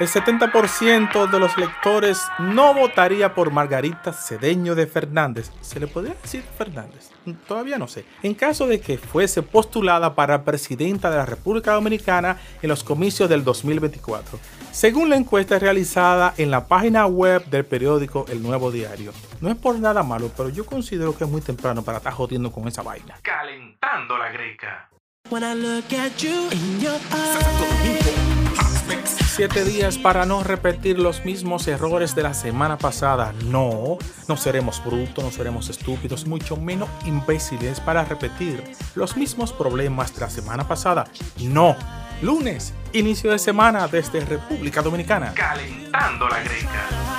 El 0.00 0.08
70% 0.08 1.30
de 1.30 1.38
los 1.38 1.58
lectores 1.58 2.26
no 2.38 2.72
votaría 2.72 3.34
por 3.34 3.50
Margarita 3.50 4.14
Cedeño 4.14 4.74
de 4.74 4.86
Fernández. 4.86 5.50
¿Se 5.60 5.78
le 5.78 5.88
podría 5.88 6.14
decir 6.14 6.42
Fernández? 6.56 7.10
Todavía 7.46 7.76
no 7.76 7.86
sé. 7.86 8.06
En 8.22 8.32
caso 8.32 8.66
de 8.66 8.80
que 8.80 8.96
fuese 8.96 9.42
postulada 9.42 10.14
para 10.14 10.42
presidenta 10.42 11.10
de 11.10 11.18
la 11.18 11.26
República 11.26 11.72
Dominicana 11.72 12.38
en 12.62 12.70
los 12.70 12.82
comicios 12.82 13.28
del 13.28 13.44
2024, 13.44 14.38
según 14.72 15.10
la 15.10 15.16
encuesta 15.16 15.58
realizada 15.58 16.32
en 16.38 16.50
la 16.50 16.66
página 16.66 17.04
web 17.04 17.44
del 17.50 17.66
periódico 17.66 18.24
El 18.30 18.42
Nuevo 18.42 18.70
Diario. 18.70 19.12
No 19.42 19.50
es 19.50 19.56
por 19.56 19.78
nada 19.78 20.02
malo, 20.02 20.30
pero 20.34 20.48
yo 20.48 20.64
considero 20.64 21.14
que 21.14 21.24
es 21.24 21.30
muy 21.30 21.42
temprano 21.42 21.82
para 21.82 21.98
estar 21.98 22.14
jodiendo 22.14 22.50
con 22.50 22.66
esa 22.66 22.80
vaina. 22.80 23.16
Calentando 23.20 24.16
la 24.16 24.32
greca. 24.32 24.88
When 25.28 25.44
I 25.44 25.54
look 25.54 25.92
at 25.92 26.16
you 26.16 26.48
in 26.52 26.80
your 26.80 26.98
eyes. 27.12 29.19
Siete 29.40 29.64
días 29.64 29.96
para 29.96 30.26
no 30.26 30.42
repetir 30.44 30.98
los 30.98 31.24
mismos 31.24 31.66
errores 31.66 32.14
de 32.14 32.22
la 32.22 32.34
semana 32.34 32.76
pasada. 32.76 33.32
No, 33.46 33.96
no 34.28 34.36
seremos 34.36 34.84
brutos, 34.84 35.24
no 35.24 35.30
seremos 35.30 35.70
estúpidos, 35.70 36.26
mucho 36.26 36.58
menos 36.58 36.90
imbéciles 37.06 37.80
para 37.80 38.04
repetir 38.04 38.62
los 38.94 39.16
mismos 39.16 39.54
problemas 39.54 40.14
de 40.14 40.20
la 40.20 40.28
semana 40.28 40.68
pasada. 40.68 41.06
No. 41.38 41.74
Lunes, 42.20 42.74
inicio 42.92 43.32
de 43.32 43.38
semana 43.38 43.88
desde 43.88 44.20
República 44.20 44.82
Dominicana. 44.82 45.32
Calentando 45.32 46.28
la 46.28 46.40
greca. 46.40 47.10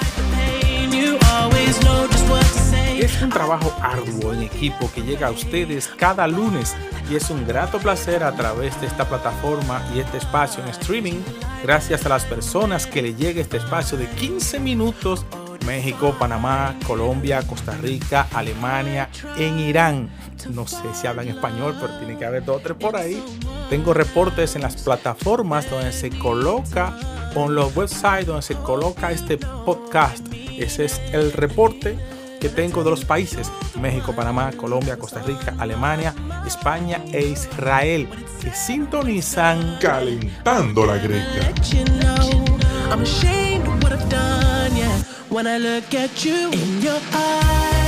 Es 3.01 3.19
un 3.19 3.31
trabajo 3.31 3.73
arduo 3.81 4.31
en 4.31 4.43
equipo 4.43 4.87
que 4.93 5.01
llega 5.01 5.25
a 5.25 5.31
ustedes 5.31 5.87
cada 5.87 6.27
lunes 6.27 6.75
y 7.09 7.15
es 7.15 7.31
un 7.31 7.47
grato 7.47 7.79
placer 7.79 8.23
a 8.23 8.31
través 8.33 8.79
de 8.79 8.85
esta 8.85 9.09
plataforma 9.09 9.83
y 9.95 10.01
este 10.01 10.17
espacio 10.17 10.61
en 10.61 10.69
streaming, 10.69 11.19
gracias 11.63 12.05
a 12.05 12.09
las 12.09 12.25
personas 12.25 12.85
que 12.85 13.01
le 13.01 13.15
llega 13.15 13.41
este 13.41 13.57
espacio 13.57 13.97
de 13.97 14.05
15 14.05 14.59
minutos. 14.59 15.25
México, 15.65 16.15
Panamá, 16.19 16.75
Colombia, 16.85 17.41
Costa 17.41 17.75
Rica, 17.81 18.27
Alemania, 18.33 19.09
en 19.35 19.57
Irán. 19.57 20.11
No 20.51 20.67
sé 20.67 20.93
si 20.93 21.07
hablan 21.07 21.27
español, 21.27 21.75
pero 21.81 21.97
tiene 21.97 22.19
que 22.19 22.25
haber 22.25 22.45
dos 22.45 22.57
o 22.57 22.59
tres 22.59 22.77
por 22.77 22.95
ahí. 22.95 23.23
Tengo 23.71 23.95
reportes 23.95 24.55
en 24.55 24.61
las 24.61 24.75
plataformas 24.75 25.67
donde 25.71 25.91
se 25.91 26.11
coloca, 26.11 26.95
o 27.33 27.45
en 27.47 27.55
los 27.55 27.75
websites 27.75 28.27
donde 28.27 28.43
se 28.43 28.55
coloca 28.57 29.11
este 29.11 29.37
podcast. 29.37 30.23
Ese 30.55 30.85
es 30.85 31.01
el 31.13 31.31
reporte 31.31 31.97
que 32.41 32.49
tengo 32.49 32.83
de 32.83 32.89
los 32.89 33.05
países 33.05 33.51
México, 33.79 34.13
Panamá, 34.13 34.51
Colombia, 34.51 34.97
Costa 34.97 35.21
Rica, 35.21 35.53
Alemania, 35.59 36.13
España 36.45 37.01
e 37.13 37.21
Israel 37.21 38.09
que 38.41 38.51
sintonizan 38.51 39.77
calentando 39.79 40.85
la 40.85 40.97
greca. 40.97 41.35
let 41.35 41.71
you 41.71 41.85
know 41.99 42.45
I'm 42.91 43.03
ashamed 43.03 43.67
of 43.67 43.83
what 43.83 43.93
I've 43.93 44.09
done, 44.09 44.75
yeah. 44.75 45.03
When 45.29 45.47
I 45.47 45.59
look 45.59 45.93
at 45.93 46.25
you 46.25 46.51
in 46.51 46.81
your 46.81 46.99
eyes, 47.13 47.80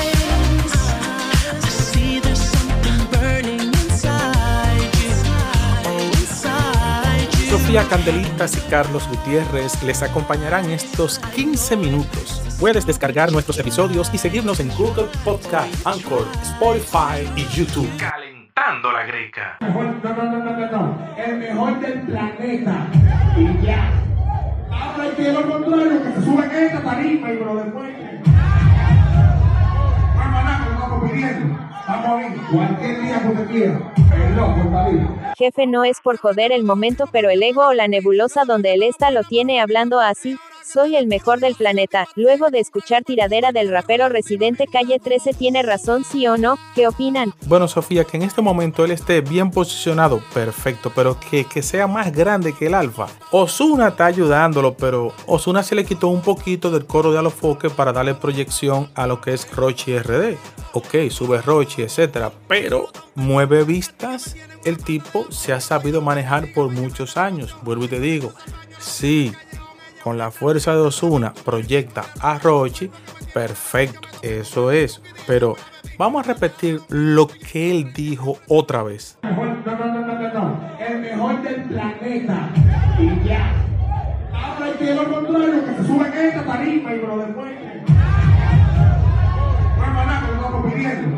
Sofía 7.53 7.87
Candelitas 7.87 8.57
y 8.57 8.67
Carlos 8.67 9.07
Gutiérrez 9.07 9.83
les 9.83 10.01
acompañarán 10.01 10.71
estos 10.71 11.19
15 11.35 11.77
minutos. 11.77 12.41
Puedes 12.59 12.83
descargar 12.87 13.31
nuestros 13.31 13.59
episodios 13.59 14.09
y 14.11 14.17
seguirnos 14.17 14.59
en 14.59 14.69
Google 14.69 15.05
Podcast, 15.23 15.85
Anchor, 15.85 16.25
Spotify 16.41 17.29
y 17.35 17.45
YouTube. 17.55 17.87
Calentando 17.99 18.91
la 18.91 19.03
greca. 19.05 19.57
mejor, 19.61 19.85
no, 19.85 20.15
no, 20.15 20.23
no, 20.23 20.37
no, 20.39 20.57
no, 20.57 20.71
no, 20.71 21.15
el 21.15 21.37
mejor 21.37 21.79
del 21.79 22.01
planeta. 22.01 22.87
Y 23.37 23.63
ya. 23.63 23.91
Ahora 24.71 25.03
hay 25.03 25.11
que 25.11 25.31
lo 25.31 25.47
contrario, 25.47 26.03
que 26.03 26.11
se 26.11 26.25
suben 26.25 26.49
a 26.49 26.59
esta 26.59 26.81
tarima 26.81 27.29
y 27.29 27.33
me 27.37 27.45
lo 27.45 27.55
demuestren. 27.55 28.23
Vamos 30.15 30.39
a 30.39 30.43
nada, 30.43 30.65
lo 30.65 30.73
estamos 30.73 31.11
pidiendo. 31.11 31.72
Jefe 35.37 35.67
no 35.67 35.83
es 35.83 35.99
por 36.01 36.17
joder 36.17 36.51
el 36.51 36.63
momento, 36.63 37.07
pero 37.11 37.29
el 37.29 37.43
ego 37.43 37.67
o 37.67 37.73
la 37.73 37.87
nebulosa 37.87 38.45
donde 38.45 38.73
él 38.73 38.83
está 38.83 39.11
lo 39.11 39.23
tiene 39.23 39.59
hablando 39.59 39.99
así. 39.99 40.37
Soy 40.63 40.95
el 40.95 41.07
mejor 41.07 41.39
del 41.39 41.55
planeta. 41.55 42.07
Luego 42.15 42.49
de 42.49 42.59
escuchar 42.59 43.03
tiradera 43.03 43.51
del 43.51 43.69
rapero 43.69 44.07
residente 44.07 44.65
Calle 44.65 44.97
13 44.97 45.33
tiene 45.33 45.61
razón 45.61 46.03
sí 46.03 46.25
o 46.27 46.37
no. 46.37 46.57
¿Qué 46.73 46.87
opinan? 46.87 47.33
Bueno, 47.47 47.67
Sofía, 47.67 48.05
que 48.05 48.17
en 48.17 48.23
este 48.23 48.41
momento 48.41 48.85
él 48.85 48.91
esté 48.91 49.21
bien 49.21 49.51
posicionado, 49.51 50.21
perfecto, 50.33 50.91
pero 50.95 51.19
que, 51.19 51.43
que 51.45 51.61
sea 51.61 51.85
más 51.87 52.13
grande 52.13 52.53
que 52.53 52.67
el 52.67 52.73
Alfa. 52.73 53.07
Osuna 53.31 53.89
está 53.89 54.05
ayudándolo, 54.05 54.75
pero 54.75 55.13
Osuna 55.25 55.63
se 55.63 55.75
le 55.75 55.85
quitó 55.85 56.07
un 56.07 56.21
poquito 56.21 56.71
del 56.71 56.85
coro 56.85 57.11
de 57.11 57.19
Alofoque 57.19 57.69
para 57.69 57.91
darle 57.91 58.15
proyección 58.15 58.89
a 58.95 59.05
lo 59.05 59.19
que 59.19 59.33
es 59.33 59.53
Rochi 59.53 59.99
RD. 59.99 60.37
Ok, 60.73 61.09
sube 61.09 61.41
Rochi, 61.41 61.81
etcétera, 61.81 62.31
pero 62.47 62.87
mueve 63.15 63.63
vistas. 63.63 64.35
El 64.63 64.77
tipo 64.77 65.29
se 65.29 65.51
ha 65.51 65.59
sabido 65.59 66.01
manejar 66.01 66.53
por 66.53 66.69
muchos 66.71 67.17
años. 67.17 67.55
Vuelvo 67.63 67.85
y 67.85 67.89
te 67.89 67.99
digo, 67.99 68.31
sí, 68.79 69.33
con 70.03 70.17
la 70.17 70.31
fuerza 70.31 70.73
de 70.73 70.81
Osuna 70.81 71.33
proyecta 71.45 72.03
a 72.19 72.37
Rochi, 72.37 72.91
perfecto, 73.33 74.07
eso 74.21 74.71
es. 74.71 75.01
Pero 75.25 75.55
vamos 75.97 76.23
a 76.23 76.33
repetir 76.33 76.81
lo 76.89 77.27
que 77.27 77.71
él 77.71 77.93
dijo 77.93 78.37
otra 78.47 78.83
vez. 78.83 79.17
el 79.23 80.99
mejor 80.99 81.41
del 81.41 81.63
planeta. 81.63 82.49
Y 82.99 83.27
ya. 83.27 83.53
Contrario, 85.09 85.65
que 85.65 85.83
se 85.83 86.27
esta 86.27 86.43
tarima 86.45 86.93
y 86.93 86.99
lo. 86.99 87.15
No. 90.77 91.12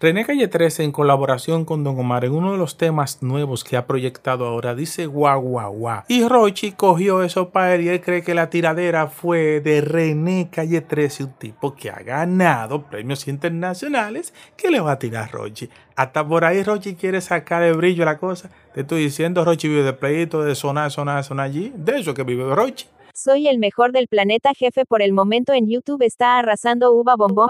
René 0.00 0.24
Calle 0.24 0.48
13 0.48 0.84
en 0.84 0.92
colaboración 0.92 1.64
con 1.64 1.82
Don 1.82 1.98
Omar 1.98 2.24
en 2.24 2.32
uno 2.32 2.52
de 2.52 2.58
los 2.58 2.76
temas 2.76 3.22
nuevos 3.22 3.64
que 3.64 3.76
ha 3.76 3.86
proyectado 3.86 4.46
ahora 4.46 4.74
dice 4.74 5.06
guau 5.06 5.40
guau 5.40 5.72
guau. 5.72 6.02
Y 6.08 6.26
Rochi 6.26 6.72
cogió 6.72 7.22
eso 7.22 7.50
para 7.50 7.74
él 7.74 7.82
y 7.82 7.88
él 7.88 8.00
cree 8.00 8.22
que 8.22 8.34
la 8.34 8.50
tiradera 8.50 9.08
fue 9.08 9.60
de 9.60 9.80
René 9.80 10.48
Calle 10.50 10.80
13, 10.80 11.24
un 11.24 11.32
tipo 11.32 11.74
que 11.74 11.90
ha 11.90 12.00
ganado 12.00 12.82
premios 12.82 13.26
internacionales 13.28 14.32
que 14.56 14.70
le 14.70 14.80
va 14.80 14.92
a 14.92 14.98
tirar 14.98 15.30
Rochi. 15.32 15.68
Hasta 15.96 16.26
por 16.26 16.44
ahí 16.44 16.62
Rochi 16.62 16.94
quiere 16.94 17.20
sacar 17.20 17.62
el 17.62 17.76
brillo 17.76 18.02
a 18.02 18.06
la 18.06 18.18
cosa. 18.18 18.50
Te 18.74 18.82
estoy 18.82 19.02
diciendo, 19.02 19.44
Rochi 19.44 19.68
vive 19.68 19.82
de 19.82 19.94
pleito, 19.94 20.42
de 20.42 20.54
sonar, 20.54 20.90
sonar, 20.90 21.24
sonar 21.24 21.46
allí. 21.46 21.72
De 21.74 21.98
eso 21.98 22.12
que 22.12 22.22
vive 22.22 22.54
Rochi. 22.54 22.86
Soy 23.16 23.48
el 23.48 23.58
mejor 23.58 23.92
del 23.92 24.08
planeta 24.08 24.52
jefe 24.52 24.84
por 24.84 25.00
el 25.00 25.14
momento 25.14 25.54
en 25.54 25.70
YouTube 25.70 26.02
está 26.02 26.38
arrasando 26.38 26.92
uva 26.92 27.16
bombón. 27.16 27.48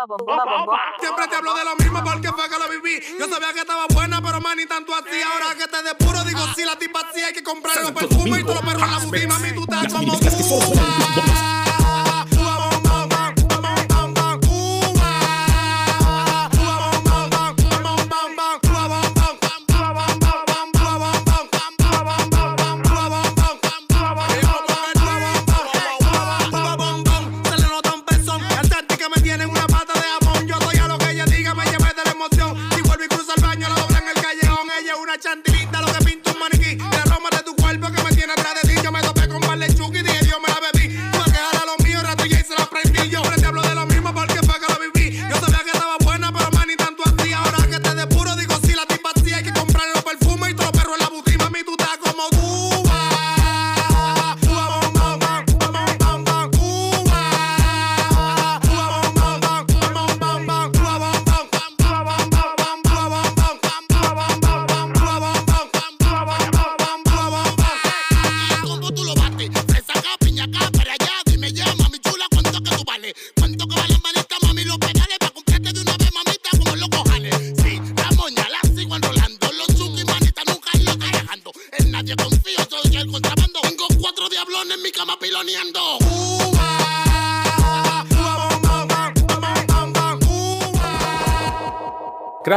Siempre 1.00 1.26
te 1.26 1.34
hablo 1.34 1.54
de 1.54 1.64
lo 1.64 1.74
mismo 1.74 1.98
porque 2.04 2.28
fue 2.28 2.48
que 2.48 2.56
lo 2.56 2.68
viví. 2.70 3.00
Yo 3.18 3.26
sabía 3.26 3.52
que 3.52 3.60
estaba 3.60 3.86
buena, 3.92 4.22
pero 4.22 4.40
man, 4.40 4.56
ni 4.56 4.66
tanto 4.66 4.94
así. 4.94 5.20
Ahora 5.22 5.56
que 5.58 5.66
te 5.66 5.82
depuro, 5.82 6.22
digo, 6.22 6.38
si 6.54 6.64
la 6.64 6.78
tipa 6.78 7.00
sí 7.12 7.20
hay 7.20 7.32
que 7.32 7.42
comprar 7.42 7.82
los 7.82 7.90
perfumes 7.90 8.42
y 8.42 8.42
todos 8.44 8.62
los 8.62 8.64
perros 8.64 8.82
en 8.84 8.90
la 8.92 8.98
boutique. 9.00 9.26
Mami, 9.26 9.54
tú 9.54 9.62
estás 9.62 9.92
como 9.92 11.65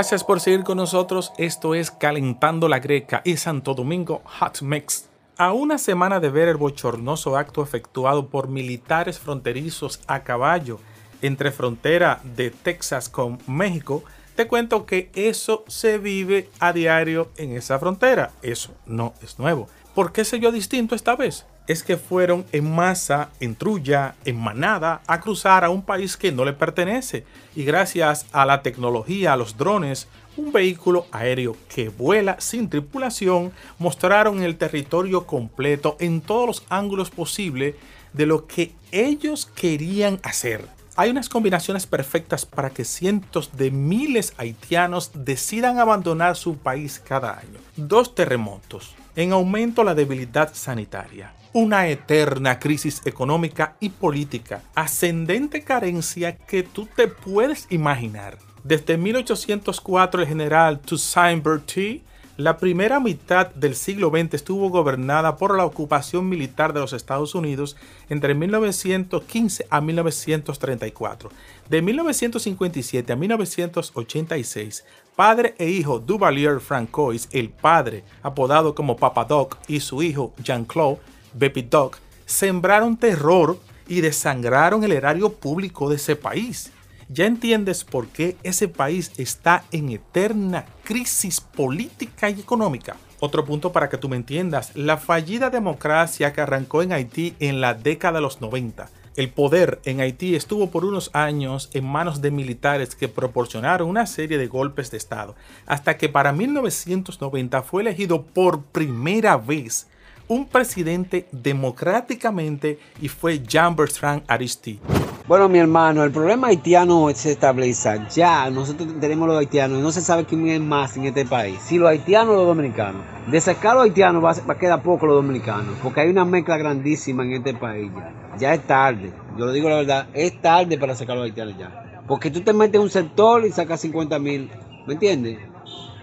Gracias 0.09 0.25
por 0.25 0.39
seguir 0.39 0.63
con 0.63 0.77
nosotros. 0.77 1.31
Esto 1.37 1.75
es 1.75 1.91
Calentando 1.91 2.67
la 2.67 2.79
Greca 2.79 3.21
y 3.23 3.37
Santo 3.37 3.75
Domingo 3.75 4.23
Hot 4.39 4.63
Mix. 4.63 5.07
A 5.37 5.53
una 5.53 5.77
semana 5.77 6.19
de 6.19 6.31
ver 6.31 6.47
el 6.47 6.57
bochornoso 6.57 7.37
acto 7.37 7.61
efectuado 7.61 8.27
por 8.27 8.47
militares 8.47 9.19
fronterizos 9.19 10.01
a 10.07 10.23
caballo 10.23 10.79
entre 11.21 11.51
frontera 11.51 12.21
de 12.23 12.49
Texas 12.49 13.07
con 13.07 13.37
México, 13.45 14.03
te 14.35 14.47
cuento 14.47 14.87
que 14.87 15.11
eso 15.13 15.63
se 15.67 15.99
vive 15.99 16.49
a 16.59 16.73
diario 16.73 17.29
en 17.37 17.55
esa 17.55 17.77
frontera. 17.77 18.31
Eso 18.41 18.73
no 18.87 19.13
es 19.21 19.37
nuevo. 19.37 19.67
¿Por 19.93 20.11
qué 20.11 20.25
se 20.25 20.39
vio 20.39 20.51
distinto 20.51 20.95
esta 20.95 21.15
vez? 21.15 21.45
Es 21.69 21.83
que 21.83 21.97
fueron 21.97 22.47
en 22.51 22.73
masa, 22.73 23.29
en 23.39 23.53
trulla, 23.53 24.15
en 24.25 24.39
manada, 24.39 25.03
a 25.05 25.21
cruzar 25.21 25.63
a 25.63 25.69
un 25.69 25.83
país 25.83 26.17
que 26.17 26.31
no 26.31 26.43
le 26.43 26.53
pertenece. 26.53 27.25
Y 27.55 27.63
gracias 27.63 28.25
a 28.31 28.43
la 28.47 28.63
tecnología, 28.63 29.33
a 29.33 29.37
los 29.37 29.55
drones, 29.55 30.07
un 30.35 30.51
vehículo 30.51 31.05
aéreo 31.11 31.55
que 31.71 31.89
vuela 31.89 32.37
sin 32.39 32.71
tripulación, 32.71 33.51
mostraron 33.77 34.41
el 34.41 34.57
territorio 34.57 35.27
completo 35.27 35.95
en 35.99 36.21
todos 36.21 36.47
los 36.47 36.63
ángulos 36.69 37.11
posibles 37.11 37.75
de 38.13 38.25
lo 38.25 38.47
que 38.47 38.71
ellos 38.91 39.45
querían 39.45 40.19
hacer. 40.23 40.78
Hay 40.99 41.11
unas 41.11 41.29
combinaciones 41.29 41.87
perfectas 41.87 42.45
para 42.45 42.71
que 42.71 42.83
cientos 42.83 43.51
de 43.55 43.71
miles 43.71 44.33
haitianos 44.35 45.11
decidan 45.13 45.79
abandonar 45.79 46.35
su 46.35 46.57
país 46.57 46.99
cada 46.99 47.39
año. 47.39 47.57
Dos 47.77 48.13
terremotos, 48.13 48.95
en 49.15 49.31
aumento 49.31 49.85
la 49.85 49.95
debilidad 49.95 50.53
sanitaria, 50.53 51.31
una 51.53 51.87
eterna 51.87 52.59
crisis 52.59 53.01
económica 53.05 53.77
y 53.79 53.91
política, 53.91 54.61
ascendente 54.75 55.63
carencia 55.63 56.35
que 56.35 56.63
tú 56.63 56.85
te 56.93 57.07
puedes 57.07 57.67
imaginar. 57.69 58.37
Desde 58.65 58.97
1804 58.97 60.23
el 60.23 60.27
general 60.27 60.81
Toussaint 60.81 61.41
Bertie 61.41 62.03
la 62.39 62.55
primera 62.55 63.01
mitad 63.01 63.47
del 63.47 63.75
siglo 63.75 64.11
XX 64.11 64.35
estuvo 64.35 64.69
gobernada 64.69 65.35
por 65.35 65.57
la 65.57 65.65
ocupación 65.65 66.29
militar 66.29 66.71
de 66.71 66.79
los 66.79 66.93
Estados 66.93 67.35
Unidos 67.35 67.75
entre 68.07 68.33
1915 68.33 69.67
a 69.69 69.81
1934. 69.81 71.31
De 71.69 71.81
1957 71.81 73.11
a 73.11 73.15
1986, 73.17 74.85
padre 75.17 75.53
e 75.57 75.69
hijo 75.69 75.99
Duvalier 75.99 76.61
Francois, 76.61 77.27
el 77.33 77.49
padre, 77.49 78.05
apodado 78.23 78.73
como 78.73 78.95
Papa 78.95 79.25
Doc, 79.25 79.57
y 79.67 79.81
su 79.81 80.01
hijo 80.01 80.33
Jean-Claude 80.41 80.99
Baby 81.33 81.63
Doc, 81.63 81.97
sembraron 82.25 82.95
terror 82.95 83.59
y 83.85 83.99
desangraron 83.99 84.85
el 84.85 84.93
erario 84.93 85.33
público 85.33 85.89
de 85.89 85.97
ese 85.97 86.15
país. 86.15 86.71
Ya 87.11 87.25
entiendes 87.25 87.85
por 87.85 88.07
qué 88.09 88.37
ese 88.43 88.67
país 88.67 89.11
está 89.17 89.63
en 89.71 89.89
eterna 89.89 90.65
crisis 90.83 91.41
política 91.41 92.29
y 92.29 92.39
económica. 92.39 92.97
Otro 93.19 93.45
punto 93.45 93.71
para 93.71 93.89
que 93.89 93.97
tú 93.97 94.09
me 94.09 94.15
entiendas, 94.15 94.75
la 94.75 94.97
fallida 94.97 95.49
democracia 95.49 96.31
que 96.33 96.41
arrancó 96.41 96.83
en 96.83 96.93
Haití 96.93 97.33
en 97.39 97.61
la 97.61 97.73
década 97.73 98.19
de 98.19 98.21
los 98.21 98.41
90. 98.41 98.91
El 99.15 99.31
poder 99.31 99.79
en 99.85 100.01
Haití 100.01 100.35
estuvo 100.35 100.69
por 100.69 100.85
unos 100.85 101.09
años 101.13 101.71
en 101.73 101.83
manos 101.83 102.21
de 102.21 102.29
militares 102.29 102.93
que 102.93 103.07
proporcionaron 103.07 103.89
una 103.89 104.05
serie 104.05 104.37
de 104.37 104.45
golpes 104.45 104.91
de 104.91 104.97
Estado, 104.97 105.35
hasta 105.65 105.97
que 105.97 106.09
para 106.09 106.31
1990 106.31 107.63
fue 107.63 107.81
elegido 107.81 108.21
por 108.21 108.61
primera 108.61 109.35
vez 109.35 109.87
un 110.29 110.47
presidente 110.47 111.27
democráticamente 111.31 112.79
y 113.01 113.09
fue 113.09 113.39
Jean-Bertrand 113.39 114.23
Aristide. 114.27 114.79
Bueno, 115.27 115.49
mi 115.49 115.59
hermano, 115.59 116.03
el 116.03 116.11
problema 116.11 116.47
haitiano 116.47 117.07
se 117.13 117.31
estabiliza. 117.31 118.07
Ya, 118.09 118.49
nosotros 118.49 118.87
tenemos 118.99 119.27
los 119.27 119.37
haitianos 119.37 119.77
y 119.77 119.81
no 119.81 119.91
se 119.91 120.01
sabe 120.01 120.25
quién 120.25 120.47
es 120.47 120.61
más 120.61 120.97
en 120.97 121.05
este 121.05 121.25
país. 121.25 121.59
Si 121.61 121.77
los 121.77 121.89
haitianos 121.89 122.33
o 122.33 122.37
los 122.37 122.47
dominicanos. 122.47 123.01
De 123.27 123.39
sacar 123.39 123.75
los 123.75 123.83
haitianos 123.83 124.23
va, 124.23 124.33
va 124.47 124.53
a 124.53 124.57
quedar 124.57 124.81
poco 124.81 125.05
los 125.05 125.15
dominicanos. 125.15 125.75
Porque 125.83 126.01
hay 126.01 126.09
una 126.09 126.25
mezcla 126.25 126.57
grandísima 126.57 127.23
en 127.23 127.33
este 127.33 127.53
país 127.53 127.91
ya. 127.95 128.37
Ya 128.39 128.53
es 128.53 128.65
tarde. 128.65 129.11
Yo 129.37 129.45
lo 129.45 129.51
digo 129.51 129.69
la 129.69 129.75
verdad. 129.75 130.07
Es 130.13 130.41
tarde 130.41 130.77
para 130.77 130.95
sacar 130.95 131.15
los 131.15 131.25
haitianos 131.25 131.55
ya. 131.59 132.03
Porque 132.07 132.31
tú 132.31 132.41
te 132.41 132.53
metes 132.53 132.75
en 132.75 132.81
un 132.81 132.89
sector 132.89 133.45
y 133.45 133.51
sacas 133.51 133.81
50 133.81 134.17
mil. 134.17 134.49
¿Me 134.87 134.93
entiendes? 134.93 135.37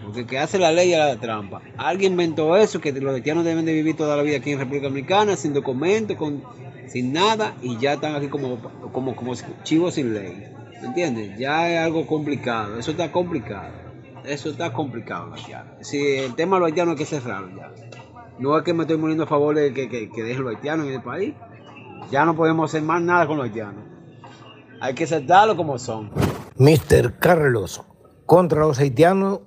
Porque 0.07 0.21
el 0.21 0.27
que 0.27 0.39
hace 0.39 0.61
la 0.61 0.71
ley 0.71 0.93
es 0.93 0.99
la 0.99 1.17
trampa. 1.17 1.61
Alguien 1.77 2.13
inventó 2.13 2.57
eso, 2.57 2.81
que 2.81 2.93
los 2.93 3.13
haitianos 3.13 3.45
deben 3.45 3.65
de 3.65 3.73
vivir 3.73 3.97
toda 3.97 4.17
la 4.17 4.23
vida 4.23 4.37
aquí 4.37 4.53
en 4.53 4.61
República 4.61 4.87
Dominicana, 4.87 5.35
sin 5.35 5.53
documentos, 5.53 6.17
con, 6.17 6.45
sin 6.87 7.13
nada, 7.13 7.57
y 7.61 7.77
ya 7.79 7.95
están 7.95 8.15
aquí 8.15 8.29
como, 8.29 8.59
como, 8.93 9.17
como 9.17 9.35
chivos 9.65 9.95
sin 9.95 10.15
ley. 10.15 10.47
¿Me 10.81 10.87
entiendes? 10.87 11.37
Ya 11.39 11.69
es 11.69 11.81
algo 11.81 12.07
complicado. 12.07 12.79
Eso 12.79 12.93
está 12.93 13.11
complicado. 13.11 13.73
Eso 14.25 14.49
está 14.49 14.73
complicado, 14.73 15.35
haitiano. 15.35 15.73
Si 15.81 15.99
el 15.99 16.37
tema 16.37 16.57
de 16.57 16.61
los 16.61 16.67
haitianos 16.69 16.93
hay 16.93 16.99
que 16.99 17.05
cerrarlo 17.05 17.57
ya. 17.57 17.73
No 18.39 18.57
es 18.57 18.63
que 18.63 18.75
me 18.75 18.85
estoy 18.85 18.99
muriendo 18.99 19.25
a 19.25 19.27
favor 19.27 19.57
de 19.57 19.73
que, 19.73 19.89
que, 19.89 20.23
dejen 20.23 20.45
los 20.45 20.55
haitianos 20.55 20.87
en 20.87 20.93
el 20.93 21.03
país. 21.03 21.35
Ya 22.13 22.25
no 22.25 22.37
podemos 22.37 22.71
hacer 22.71 22.83
más 22.83 23.03
nada 23.03 23.27
con 23.27 23.39
los 23.39 23.47
haitianos. 23.47 23.83
Hay 24.81 24.95
que 24.95 25.03
aceptarlo 25.03 25.57
como 25.57 25.81
son. 25.81 26.13
Mr. 26.59 27.19
Carlos, 27.19 27.83
contra 28.25 28.61
los 28.61 28.79
haitianos, 28.79 29.41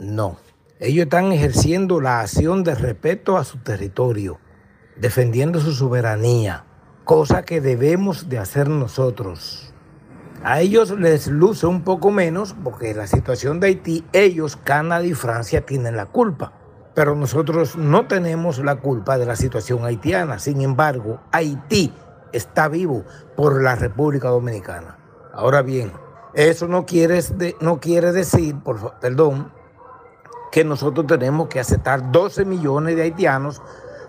no. 0.00 0.38
Ellos 0.78 1.04
están 1.04 1.30
ejerciendo 1.32 2.00
la 2.00 2.20
acción 2.20 2.64
de 2.64 2.74
respeto 2.74 3.36
a 3.36 3.44
su 3.44 3.58
territorio, 3.58 4.38
defendiendo 4.96 5.60
su 5.60 5.72
soberanía, 5.72 6.64
cosa 7.04 7.42
que 7.42 7.60
debemos 7.60 8.30
de 8.30 8.38
hacer 8.38 8.68
nosotros. 8.68 9.74
A 10.42 10.62
ellos 10.62 10.90
les 10.98 11.26
luce 11.26 11.66
un 11.66 11.82
poco 11.82 12.10
menos 12.10 12.56
porque 12.64 12.94
la 12.94 13.06
situación 13.06 13.60
de 13.60 13.66
Haití, 13.66 14.06
ellos, 14.14 14.56
Canadá 14.56 15.04
y 15.04 15.12
Francia 15.12 15.66
tienen 15.66 15.96
la 15.96 16.06
culpa. 16.06 16.54
Pero 16.94 17.14
nosotros 17.14 17.76
no 17.76 18.06
tenemos 18.06 18.58
la 18.58 18.76
culpa 18.76 19.18
de 19.18 19.26
la 19.26 19.36
situación 19.36 19.84
haitiana. 19.84 20.38
Sin 20.38 20.62
embargo, 20.62 21.20
Haití 21.30 21.92
está 22.32 22.68
vivo 22.68 23.04
por 23.36 23.62
la 23.62 23.74
República 23.74 24.28
Dominicana. 24.28 24.96
Ahora 25.34 25.60
bien, 25.60 25.92
eso 26.32 26.68
no 26.68 26.86
quiere, 26.86 27.20
no 27.60 27.80
quiere 27.80 28.12
decir, 28.12 28.56
por, 28.60 28.98
perdón, 28.98 29.52
que 30.50 30.64
nosotros 30.64 31.06
tenemos 31.06 31.48
que 31.48 31.60
aceptar 31.60 32.10
12 32.10 32.44
millones 32.44 32.96
de 32.96 33.02
haitianos 33.02 33.62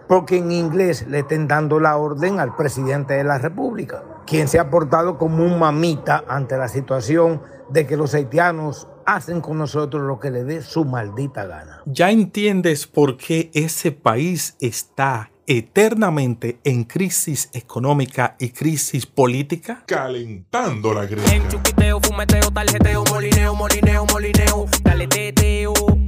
porque 0.08 0.38
en 0.38 0.52
inglés 0.52 1.06
le 1.08 1.20
estén 1.20 1.48
dando 1.48 1.80
la 1.80 1.96
orden 1.96 2.40
al 2.40 2.56
presidente 2.56 3.14
de 3.14 3.24
la 3.24 3.38
República, 3.38 4.04
quien 4.28 4.48
se 4.50 4.60
ha 4.60 4.70
portado 4.70 5.18
como 5.18 5.46
un 5.46 5.58
mamita 5.58 6.26
ante 6.28 6.58
la 6.58 6.68
situación 6.68 7.42
de 7.70 7.88
que 7.88 7.96
los 7.96 8.14
haitianos 8.14 8.90
hacen 9.06 9.42
con 9.42 9.58
nosotros 9.58 10.04
lo 10.04 10.20
que 10.20 10.32
le 10.32 10.44
dé 10.44 10.62
su 10.62 10.84
maldita 10.84 11.46
gana. 11.46 11.82
¿Ya 11.86 12.12
entiendes 12.12 12.88
por 12.88 13.18
qué 13.18 13.52
ese 13.54 13.92
país 13.94 14.58
está 14.60 15.32
eternamente 15.48 16.60
en 16.64 16.84
crisis 16.84 17.50
económica 17.54 18.36
y 18.40 18.50
crisis 18.50 19.06
política? 19.06 19.84
Calentando 19.86 20.94
la 20.94 21.04
En 21.04 21.48
chuquiteo, 21.48 22.00
fumeteo, 22.02 22.52
tarjeteo, 22.52 23.04
molineo, 23.10 23.56
molineo, 23.56 24.06
molineo. 24.06 24.66
Dale 24.84 25.08
teteo, 25.08 25.74
teteo, 25.74 26.01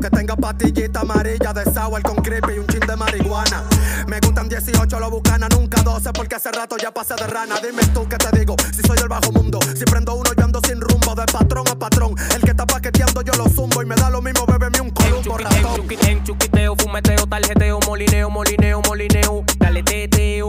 Que 0.00 0.10
tenga 0.10 0.36
patillita 0.36 1.00
amarilla 1.00 1.52
de 1.52 1.64
sour 1.72 2.02
con 2.02 2.16
creepy 2.16 2.54
y 2.54 2.58
un 2.58 2.66
chin 2.66 2.80
de 2.80 2.96
marihuana. 2.96 3.64
Me 4.06 4.18
gustan 4.20 4.48
18, 4.48 4.98
lo 4.98 5.10
bucana, 5.10 5.48
nunca 5.48 5.82
12, 5.82 6.12
porque 6.12 6.34
hace 6.34 6.50
rato 6.50 6.76
ya 6.76 6.90
pasé 6.90 7.14
de 7.14 7.26
rana. 7.26 7.56
Dime 7.62 7.82
tú 7.94 8.06
qué 8.08 8.16
te 8.16 8.36
digo, 8.38 8.56
si 8.74 8.82
soy 8.82 8.98
del 8.98 9.08
bajo 9.08 9.30
mundo. 9.32 9.58
Si 9.74 9.84
prendo 9.84 10.14
uno, 10.14 10.30
yo 10.36 10.44
ando 10.44 10.60
sin 10.66 10.80
rumbo, 10.80 11.14
de 11.14 11.24
patrón 11.26 11.64
a 11.70 11.74
patrón. 11.78 12.14
El 12.34 12.42
que 12.42 12.50
está 12.50 12.66
paqueteando, 12.66 13.22
yo 13.22 13.32
lo 13.34 13.48
zumbo 13.48 13.82
y 13.82 13.86
me 13.86 13.94
da 13.94 14.10
lo 14.10 14.20
mismo, 14.20 14.44
bébeme 14.46 14.80
un 14.80 14.90
columbo 14.90 15.38
ratón. 15.38 15.86
En 16.06 16.24
chuquiteo, 16.24 16.74
fumeteo, 16.76 17.26
tarjeteo, 17.26 17.78
molineo, 17.86 18.30
molineo, 18.30 18.82
molineo. 18.82 19.44
Dale 19.58 19.82
teteo, 19.82 20.48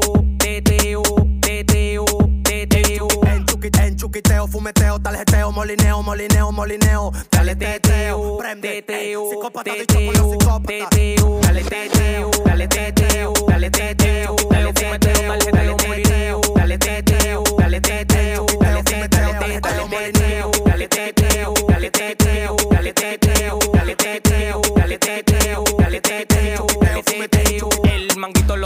fumeteo, 4.56 5.00
tarjeteo, 5.00 5.52
molineo, 5.52 6.02
molineo, 6.02 6.52
molineo. 6.52 7.12
Dale 7.32 7.56
teteo, 7.56 8.38
prende, 8.38 8.82
teteo, 8.82 9.30
psicópata 9.30 9.72
los 9.76 9.86
psicópatas. 9.86 10.90
teteo, 10.90 11.40
dale 11.42 11.64
teteo, 11.64 12.32
dale 12.46 12.68
teteo, 12.68 13.34
dale 13.48 13.70
teteo, 13.70 14.36
dale 14.50 14.74
fumeteo, 14.74 15.38
tarjeteo, 15.38 15.78
molineo, 15.88 16.42
dale 16.56 16.78
teteo, 16.78 17.44
dale 17.58 17.82
teteo, 17.82 18.46
dale 18.62 18.84
teteo, 18.84 19.36
dale 19.40 19.62
teteo, 19.62 20.15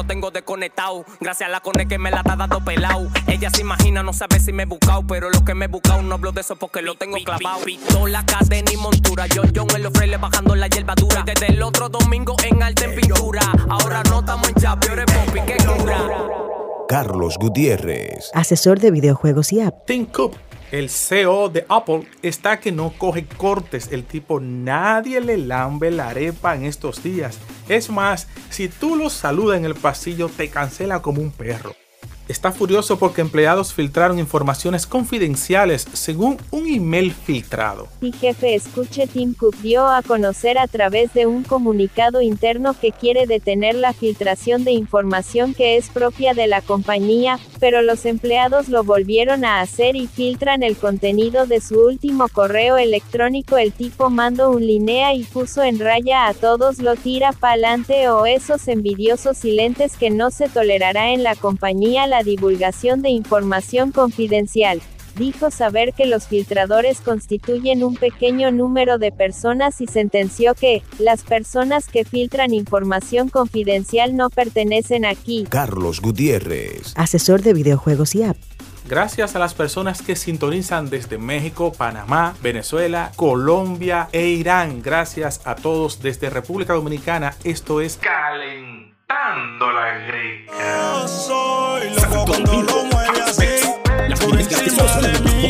tengo 0.09 0.31
desconectado, 0.31 1.05
gracias 1.19 1.47
a 1.47 1.51
la 1.51 1.59
cone 1.59 1.87
que 1.87 1.99
me 1.99 2.09
la 2.09 2.17
está 2.17 2.35
dando 2.35 2.59
pelado. 2.65 3.07
Ella 3.27 3.51
se 3.51 3.61
imagina, 3.61 4.01
no 4.01 4.11
sabe 4.11 4.39
si 4.39 4.51
me 4.51 4.63
he 4.63 4.65
buscado, 4.65 5.05
pero 5.05 5.29
lo 5.29 5.45
que 5.45 5.53
me 5.53 5.65
he 5.65 5.67
buscado 5.67 6.01
no 6.01 6.15
hablo 6.15 6.31
de 6.31 6.41
eso 6.41 6.55
porque 6.55 6.81
lo 6.81 6.95
tengo 6.95 7.17
clavado. 7.23 7.63
Pistola, 7.63 8.25
cadena 8.25 8.71
y 8.73 8.77
montura, 8.77 9.27
yo, 9.27 9.43
yo 9.53 9.67
en 9.75 9.83
los 9.83 9.93
frailes 9.93 10.19
bajando 10.19 10.55
la 10.55 10.67
hierba 10.67 10.95
dura. 10.95 11.21
Desde 11.23 11.51
el 11.51 11.61
otro 11.61 11.89
domingo 11.89 12.35
en 12.43 12.63
arte 12.63 12.85
en 12.85 12.95
pintura, 12.95 13.41
ahora 13.69 14.01
no 14.09 14.21
estamos 14.21 14.49
en 14.49 14.55
chapi, 14.55 14.87
ahora 14.87 15.05
es 15.07 15.13
popi, 15.13 15.41
que 15.41 15.57
cura. 15.57 15.99
Carlos 16.87 17.37
Gutiérrez. 17.39 18.31
Asesor 18.33 18.79
de 18.79 18.89
videojuegos 18.89 19.53
y 19.53 19.61
app. 19.61 19.87
Cook, 20.11 20.35
el 20.71 20.89
CEO 20.89 21.49
de 21.49 21.65
Apple, 21.69 22.07
está 22.21 22.59
que 22.59 22.71
no 22.71 22.93
coge 22.97 23.25
cortes. 23.25 23.89
El 23.91 24.03
tipo 24.03 24.39
nadie 24.39 25.21
le 25.21 25.37
lambe 25.37 25.91
la 25.91 26.09
arepa 26.09 26.55
en 26.55 26.65
estos 26.65 27.03
días. 27.03 27.37
Es 27.67 27.89
más, 27.89 28.27
si 28.49 28.69
tú 28.69 28.95
lo 28.95 29.09
saludas 29.09 29.57
en 29.57 29.65
el 29.65 29.75
pasillo, 29.75 30.29
te 30.29 30.49
cancela 30.49 31.01
como 31.01 31.21
un 31.21 31.31
perro. 31.31 31.75
Está 32.29 32.51
furioso 32.51 32.99
porque 32.99 33.21
empleados 33.21 33.73
filtraron 33.73 34.19
informaciones 34.19 34.85
confidenciales 34.85 35.87
según 35.93 36.37
un 36.51 36.67
email 36.67 37.11
filtrado. 37.11 37.87
Mi 38.01 38.11
jefe 38.11 38.53
escuche 38.53 39.07
Tim 39.07 39.33
Cook 39.33 39.55
dio 39.63 39.87
a 39.87 40.03
conocer 40.03 40.59
a 40.59 40.67
través 40.67 41.11
de 41.15 41.25
un 41.25 41.43
comunicado 41.43 42.21
interno 42.21 42.75
que 42.79 42.91
quiere 42.91 43.25
detener 43.25 43.73
la 43.73 43.93
filtración 43.93 44.63
de 44.63 44.73
información 44.73 45.55
que 45.55 45.77
es 45.77 45.89
propia 45.89 46.35
de 46.35 46.45
la 46.45 46.61
compañía, 46.61 47.39
pero 47.59 47.81
los 47.81 48.05
empleados 48.05 48.69
lo 48.69 48.83
volvieron 48.83 49.43
a 49.43 49.61
hacer 49.61 49.95
y 49.95 50.05
filtran 50.05 50.61
el 50.61 50.77
contenido 50.77 51.47
de 51.47 51.61
su 51.61 51.79
último 51.79 52.27
correo 52.27 52.77
electrónico. 52.77 53.57
El 53.57 53.73
tipo 53.73 54.11
mandó 54.11 54.51
un 54.51 54.67
linea 54.67 55.15
y 55.15 55.23
puso 55.23 55.63
en 55.63 55.79
raya 55.79 56.27
a 56.27 56.35
todos 56.35 56.77
lo 56.77 56.95
tira 56.95 57.31
pa'lante 57.31 58.07
o 58.09 58.27
esos 58.27 58.67
envidiosos 58.67 59.39
silentes 59.39 59.97
que 59.97 60.11
no 60.11 60.29
se 60.29 60.47
tolerará 60.47 61.11
en 61.11 61.23
la 61.23 61.33
compañía 61.33 62.05
la 62.05 62.18
divulgación 62.23 63.01
de 63.01 63.09
información 63.09 63.91
confidencial 63.91 64.81
dijo 65.19 65.51
saber 65.51 65.93
que 65.93 66.05
los 66.05 66.27
filtradores 66.27 67.01
constituyen 67.01 67.83
un 67.83 67.95
pequeño 67.95 68.51
número 68.51 68.97
de 68.97 69.11
personas 69.11 69.81
y 69.81 69.87
sentenció 69.87 70.55
que, 70.55 70.81
las 70.97 71.23
personas 71.23 71.87
que 71.87 72.05
filtran 72.05 72.53
información 72.53 73.29
confidencial 73.29 74.15
no 74.15 74.29
pertenecen 74.29 75.05
aquí. 75.05 75.45
Carlos 75.49 76.01
Gutiérrez. 76.01 76.93
Asesor 76.95 77.41
de 77.41 77.53
videojuegos 77.53 78.15
y 78.15 78.23
app. 78.23 78.37
Gracias 78.87 79.35
a 79.35 79.39
las 79.39 79.53
personas 79.53 80.01
que 80.01 80.15
sintonizan 80.15 80.89
desde 80.89 81.19
México, 81.19 81.71
Panamá, 81.71 82.33
Venezuela, 82.41 83.11
Colombia 83.15 84.09
e 84.11 84.29
Irán. 84.29 84.81
Gracias 84.81 85.41
a 85.45 85.53
todos 85.53 86.01
desde 86.01 86.31
República 86.31 86.73
Dominicana. 86.73 87.35
Esto 87.43 87.81
es 87.81 87.99
Calentando 89.09 89.71
la. 89.71 91.07
Soy 91.07 91.89
loco 91.95 92.25
cuando 92.27 92.61
lo 92.61 92.83
mueve 92.85 93.21
así. 93.21 93.47
Encima 94.07 95.01
de 95.01 95.19
mí. 95.21 95.47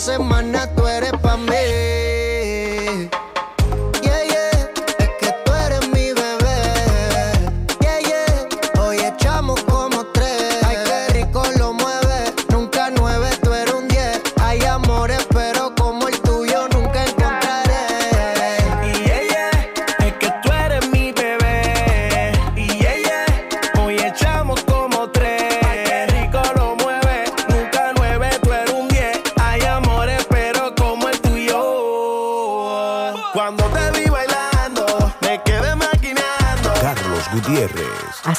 Semana 0.00 0.66
tú 0.74 0.86
eres 0.86 1.12
pa' 1.20 1.36
mí. 1.36 1.79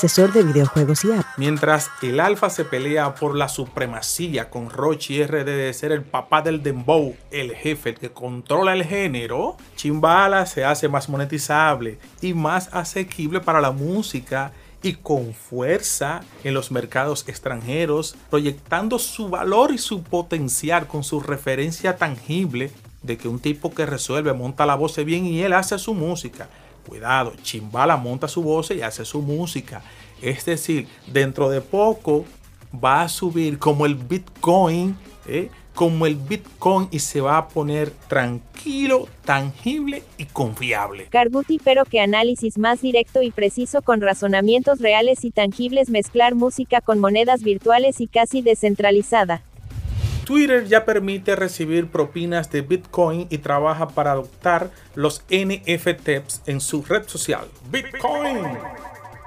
Asesor 0.02 0.34
de 0.34 0.42
videojuegos 0.42 1.06
y 1.06 1.12
app. 1.12 1.28
Mientras 1.38 1.92
el 2.02 2.20
Alfa 2.20 2.50
se 2.50 2.66
pelea 2.66 3.14
por 3.14 3.36
la 3.36 3.48
supremacía 3.48 4.50
con 4.50 4.72
Rochi 4.72 5.24
RD 5.24 5.46
de 5.46 5.72
ser 5.76 5.92
el 5.92 6.02
papá 6.02 6.42
del 6.42 6.64
Dembow, 6.64 7.16
el 7.30 7.54
jefe 7.54 7.94
que 7.94 8.10
controla 8.10 8.74
el 8.74 8.84
género, 8.84 9.58
Chimbala 9.76 10.48
se 10.48 10.66
hace 10.66 10.88
más 10.88 11.08
monetizable 11.08 12.00
y 12.20 12.34
más 12.34 12.70
asequible 12.74 13.42
para 13.42 13.62
la 13.62 13.70
música 13.70 14.54
y 14.82 14.94
con 14.94 15.36
fuerza 15.36 16.22
en 16.44 16.56
los 16.56 16.72
mercados 16.72 17.26
extranjeros, 17.28 18.16
proyectando 18.32 18.98
su 18.98 19.30
valor 19.30 19.72
y 19.72 19.78
su 19.78 20.02
potencial 20.02 20.88
con 20.88 21.04
su 21.04 21.20
referencia 21.20 21.98
tangible 21.98 22.72
de 23.04 23.18
que 23.18 23.28
un 23.28 23.40
tipo 23.40 23.72
que 23.72 23.86
resuelve 23.86 24.34
monta 24.34 24.66
la 24.66 24.74
voz 24.74 24.96
bien 25.06 25.28
y 25.28 25.44
él 25.44 25.54
hace 25.54 25.78
su 25.78 25.94
música. 25.94 26.50
Cuidado, 26.88 27.34
Chimbala 27.42 27.98
monta 27.98 28.28
su 28.28 28.42
voz 28.42 28.72
y 28.72 28.82
hace 28.82 29.06
su 29.06 29.22
música. 29.22 29.82
Es 30.22 30.46
decir, 30.46 30.88
dentro 31.08 31.50
de 31.50 31.62
poco 31.62 32.26
va 32.74 33.04
a 33.04 33.10
subir 33.10 33.58
como 33.58 33.86
el 33.86 33.96
Bitcoin, 33.96 34.96
¿eh? 35.28 35.50
como 35.74 36.06
el 36.06 36.16
Bitcoin 36.16 36.88
y 36.92 37.00
se 37.00 37.22
va 37.22 37.38
a 37.38 37.48
poner 37.48 37.92
tranquilo, 38.08 39.08
tangible 39.26 40.04
y 40.18 40.26
confiable. 40.26 41.08
Carguti 41.10 41.60
pero 41.64 41.86
que 41.86 42.00
análisis 42.00 42.58
más 42.58 42.82
directo 42.82 43.22
y 43.22 43.32
preciso 43.32 43.82
con 43.82 44.02
razonamientos 44.02 44.80
reales 44.80 45.24
y 45.24 45.32
tangibles 45.32 45.90
mezclar 45.90 46.36
música 46.36 46.82
con 46.82 47.00
monedas 47.00 47.42
virtuales 47.42 48.02
y 48.02 48.08
casi 48.08 48.42
descentralizada. 48.42 49.44
Twitter 50.24 50.66
ya 50.66 50.86
permite 50.86 51.36
recibir 51.36 51.88
propinas 51.88 52.52
de 52.52 52.62
Bitcoin 52.62 53.28
y 53.30 53.40
trabaja 53.40 53.90
para 53.90 54.12
adoptar 54.12 54.72
los 54.96 55.24
NFTs 55.30 56.44
en 56.46 56.62
su 56.62 56.84
red 56.84 57.08
social. 57.08 57.48
Bitcoin, 57.70 58.44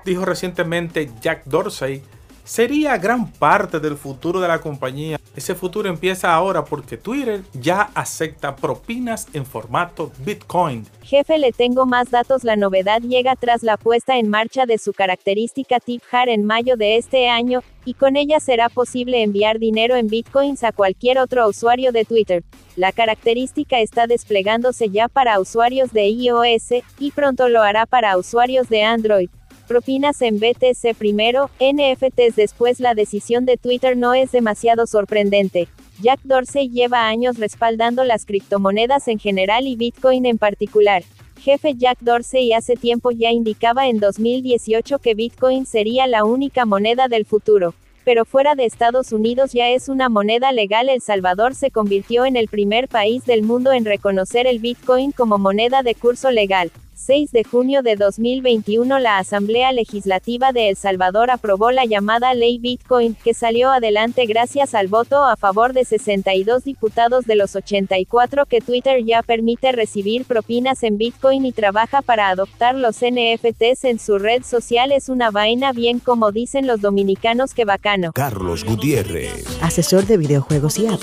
dijo 0.05 0.25
recientemente 0.25 1.11
Jack 1.21 1.43
Dorsey, 1.47 2.03
sería 2.45 2.97
gran 2.99 3.31
parte 3.33 3.81
del 3.81 3.97
futuro 3.97 4.41
de 4.41 4.49
la 4.49 4.61
compañía. 4.61 5.19
Ese 5.35 5.55
futuro 5.55 5.89
empieza 5.89 6.33
ahora 6.33 6.65
porque 6.65 6.97
Twitter 6.97 7.43
ya 7.55 7.91
acepta 7.95 8.55
propinas 8.55 9.27
en 9.33 9.45
formato 9.45 10.13
Bitcoin. 10.19 10.87
Jefe, 11.03 11.39
le 11.39 11.53
tengo 11.53 11.87
más 11.87 12.11
datos. 12.11 12.45
La 12.45 12.57
novedad 12.57 13.01
llega 13.01 13.35
tras 13.35 13.63
la 13.63 13.77
puesta 13.77 14.19
en 14.19 14.29
marcha 14.29 14.67
de 14.67 14.79
su 14.79 14.93
característica 14.93 15.81
Tip 15.81 16.03
Jar 16.11 16.29
en 16.29 16.45
mayo 16.45 16.77
de 16.77 16.97
este 16.97 17.29
año, 17.29 17.63
y 17.85 17.95
con 17.95 18.17
ella 18.17 18.41
será 18.41 18.69
posible 18.69 19.23
enviar 19.23 19.59
dinero 19.59 19.97
en 19.97 20.09
bitcoins 20.09 20.65
a 20.65 20.73
cualquier 20.73 21.19
otro 21.19 21.47
usuario 21.49 21.93
de 21.93 22.05
Twitter. 22.05 22.43
La 22.77 22.93
característica 22.93 23.81
está 23.81 24.07
desplegándose 24.07 24.89
ya 24.89 25.09
para 25.09 25.39
usuarios 25.39 25.93
de 25.93 26.09
iOS, 26.09 26.83
y 26.99 27.11
pronto 27.11 27.49
lo 27.49 27.63
hará 27.63 27.87
para 27.87 28.17
usuarios 28.17 28.69
de 28.69 28.85
Android. 28.85 29.29
Propinas 29.67 30.21
en 30.21 30.41
BTC 30.41 30.95
primero, 30.99 31.49
NFTs 31.59 32.37
después 32.37 32.81
la 32.81 32.95
decisión 32.95 33.47
de 33.47 33.57
Twitter 33.57 33.97
no 33.97 34.13
es 34.13 34.31
demasiado 34.31 34.87
sorprendente. 34.87 35.69
Jack 36.03 36.21
Dorsey 36.25 36.69
lleva 36.69 37.09
años 37.09 37.39
respaldando 37.39 38.05
las 38.05 38.27
criptomonedas 38.27 39.09
en 39.09 39.19
general 39.19 39.67
y 39.67 39.77
Bitcoin 39.77 40.27
en 40.27 40.37
particular. 40.37 41.03
Jefe 41.41 41.75
Jack 41.77 41.99
Dorsey 42.01 42.53
hace 42.53 42.75
tiempo 42.77 43.11
ya 43.11 43.31
indicaba 43.31 43.89
en 43.89 44.01
2018 44.01 44.99
que 44.99 45.15
Bitcoin 45.15 45.65
sería 45.65 46.07
la 46.07 46.25
única 46.25 46.67
moneda 46.67 47.09
del 47.09 47.25
futuro. 47.25 47.75
Pero 48.05 48.27
fuera 48.27 48.55
de 48.55 48.67
Estados 48.67 49.13
Unidos 49.13 49.53
ya 49.55 49.71
es 49.71 49.89
una 49.89 50.11
moneda 50.11 50.53
legal. 50.53 50.91
El 50.91 51.01
Salvador 51.01 51.55
se 51.55 51.71
convirtió 51.71 52.27
en 52.27 52.37
el 52.37 52.49
primer 52.49 52.89
país 52.89 53.25
del 53.25 53.43
mundo 53.43 53.73
en 53.73 53.87
reconocer 53.87 54.47
el 54.47 54.59
Bitcoin 54.59 55.11
como 55.13 55.39
moneda 55.39 55.83
de 55.83 55.95
curso 55.95 56.31
legal. 56.31 56.71
6 56.95 57.33
de 57.33 57.45
junio 57.45 57.83
de 57.83 57.97
2021 57.97 58.99
la 58.99 59.19
Asamblea 59.19 59.73
Legislativa 59.73 60.53
de 60.53 60.69
El 60.71 60.77
Salvador 60.77 61.31
aprobó 61.31 61.71
la 61.71 61.85
llamada 61.85 62.35
Ley 62.35 62.59
Bitcoin, 62.59 63.15
que 63.15 63.35
salió 63.35 63.71
adelante 63.71 64.27
gracias 64.27 64.75
al 64.75 64.89
voto 64.89 65.25
a 65.25 65.37
favor 65.37 65.73
de 65.73 65.85
62 65.85 66.65
diputados 66.65 67.25
de 67.25 67.37
los 67.37 67.57
84 67.57 68.47
que 68.47 68.61
Twitter 68.61 69.05
ya 69.05 69.23
permite 69.23 69.73
recibir 69.73 70.25
propinas 70.25 70.83
en 70.83 70.99
Bitcoin 70.99 71.45
y 71.45 71.53
trabaja 71.53 72.03
para 72.03 72.29
adoptar 72.29 72.75
los 72.75 72.97
NFTs 72.97 73.85
en 73.85 73.99
su 73.99 74.19
red 74.19 74.43
social. 74.45 74.93
Es 74.93 75.09
una 75.09 75.31
vaina 75.31 75.73
bien 75.73 75.99
como 75.99 76.33
dicen 76.33 76.67
los 76.67 76.81
dominicanos 76.81 77.55
que 77.55 77.65
bacano. 77.65 78.13
Carlos 78.13 78.65
Gutiérrez. 78.65 79.45
Asesor 79.61 80.07
de 80.07 80.17
videojuegos 80.17 80.79
y 80.79 80.87
app. 80.87 81.01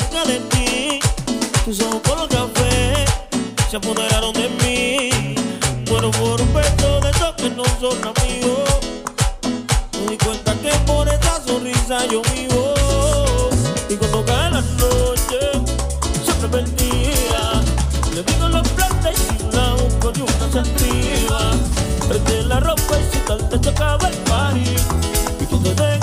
se 3.69 3.77
apoderaron 3.77 4.33
de 4.33 4.49
mí. 4.49 5.30
Pero 6.01 6.11
por 6.13 6.41
un 6.41 6.51
beso 6.51 6.99
de 6.99 7.11
esos 7.11 7.31
que 7.35 7.47
no 7.51 7.63
son 7.79 7.95
amigos. 8.01 8.69
Me 9.99 10.09
di 10.09 10.17
cuenta 10.17 10.55
que 10.55 10.71
por 10.87 11.07
esa 11.07 11.39
sonrisa 11.45 12.07
yo 12.07 12.23
vivo. 12.33 12.73
Y 13.87 13.95
cuando 13.97 14.25
cae 14.25 14.49
la 14.49 14.61
noche, 14.61 15.37
siempre 16.23 16.47
perdida. 16.49 17.61
Le 18.15 18.23
digo 18.23 18.49
los 18.49 18.67
planes 18.69 19.27
y 19.29 19.43
una 19.43 19.75
busco 19.75 20.11
y 20.15 20.21
una 20.21 20.51
se 20.51 20.59
activa. 20.61 21.51
Prende 22.09 22.43
la 22.45 22.59
ropa 22.61 22.97
y 22.97 23.15
si 23.15 23.19
tal 23.19 23.47
te 23.47 23.59
tocaba 23.59 24.07
el 24.07 24.17
party. 24.23 24.75
Y 25.39 25.45
tú 25.45 25.59
te 25.59 25.75
den 25.75 26.01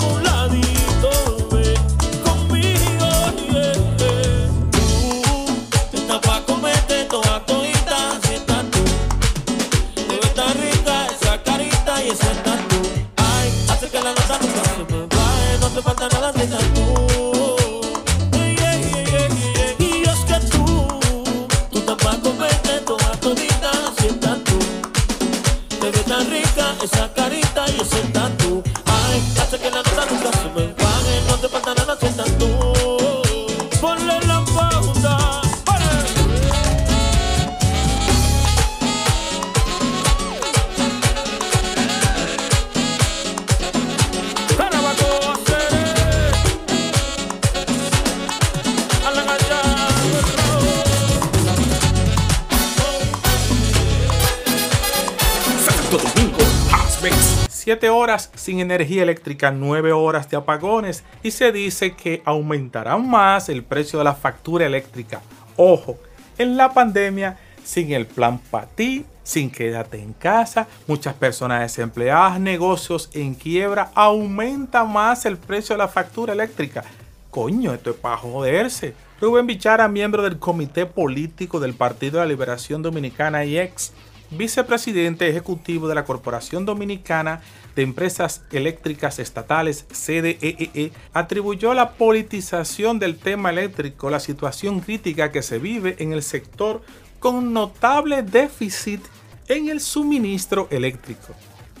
7 57.79 57.91
horas 57.91 58.29
sin 58.35 58.59
energía 58.59 59.03
eléctrica, 59.03 59.51
9 59.51 59.93
horas 59.93 60.29
de 60.29 60.35
apagones 60.35 61.05
y 61.23 61.31
se 61.31 61.53
dice 61.53 61.95
que 61.95 62.21
aumentará 62.25 62.97
más 62.97 63.47
el 63.47 63.63
precio 63.63 63.99
de 63.99 64.03
la 64.03 64.15
factura 64.15 64.65
eléctrica. 64.65 65.21
Ojo, 65.55 65.97
en 66.37 66.57
la 66.57 66.73
pandemia, 66.73 67.37
sin 67.63 67.93
el 67.93 68.05
plan 68.05 68.37
para 68.37 68.67
ti, 68.67 69.05
sin 69.23 69.49
quédate 69.49 70.01
en 70.01 70.11
casa, 70.11 70.67
muchas 70.87 71.13
personas 71.13 71.61
desempleadas, 71.61 72.37
negocios 72.41 73.09
en 73.13 73.33
quiebra, 73.33 73.91
aumenta 73.95 74.83
más 74.83 75.25
el 75.25 75.37
precio 75.37 75.75
de 75.75 75.77
la 75.77 75.87
factura 75.87 76.33
eléctrica. 76.33 76.83
Coño, 77.31 77.73
esto 77.73 77.91
es 77.91 77.95
para 77.95 78.17
joderse. 78.17 78.93
Rubén 79.21 79.47
Bichara, 79.47 79.87
miembro 79.87 80.21
del 80.23 80.37
Comité 80.37 80.85
Político 80.85 81.61
del 81.61 81.75
Partido 81.75 82.19
de 82.19 82.25
la 82.25 82.29
Liberación 82.29 82.81
Dominicana 82.81 83.45
y 83.45 83.57
ex 83.57 83.93
vicepresidente 84.31 85.27
ejecutivo 85.27 85.87
de 85.87 85.95
la 85.95 86.05
Corporación 86.05 86.65
Dominicana 86.65 87.41
de 87.75 87.83
Empresas 87.83 88.43
Eléctricas 88.51 89.19
Estatales, 89.19 89.85
CDEE, 89.91 90.91
atribuyó 91.13 91.73
la 91.73 91.91
politización 91.91 92.99
del 92.99 93.17
tema 93.17 93.49
eléctrico, 93.49 94.09
la 94.09 94.19
situación 94.19 94.81
crítica 94.81 95.31
que 95.31 95.41
se 95.41 95.59
vive 95.59 95.95
en 95.99 96.13
el 96.13 96.23
sector 96.23 96.81
con 97.19 97.53
notable 97.53 98.23
déficit 98.23 99.01
en 99.47 99.69
el 99.69 99.81
suministro 99.81 100.67
eléctrico. 100.71 101.33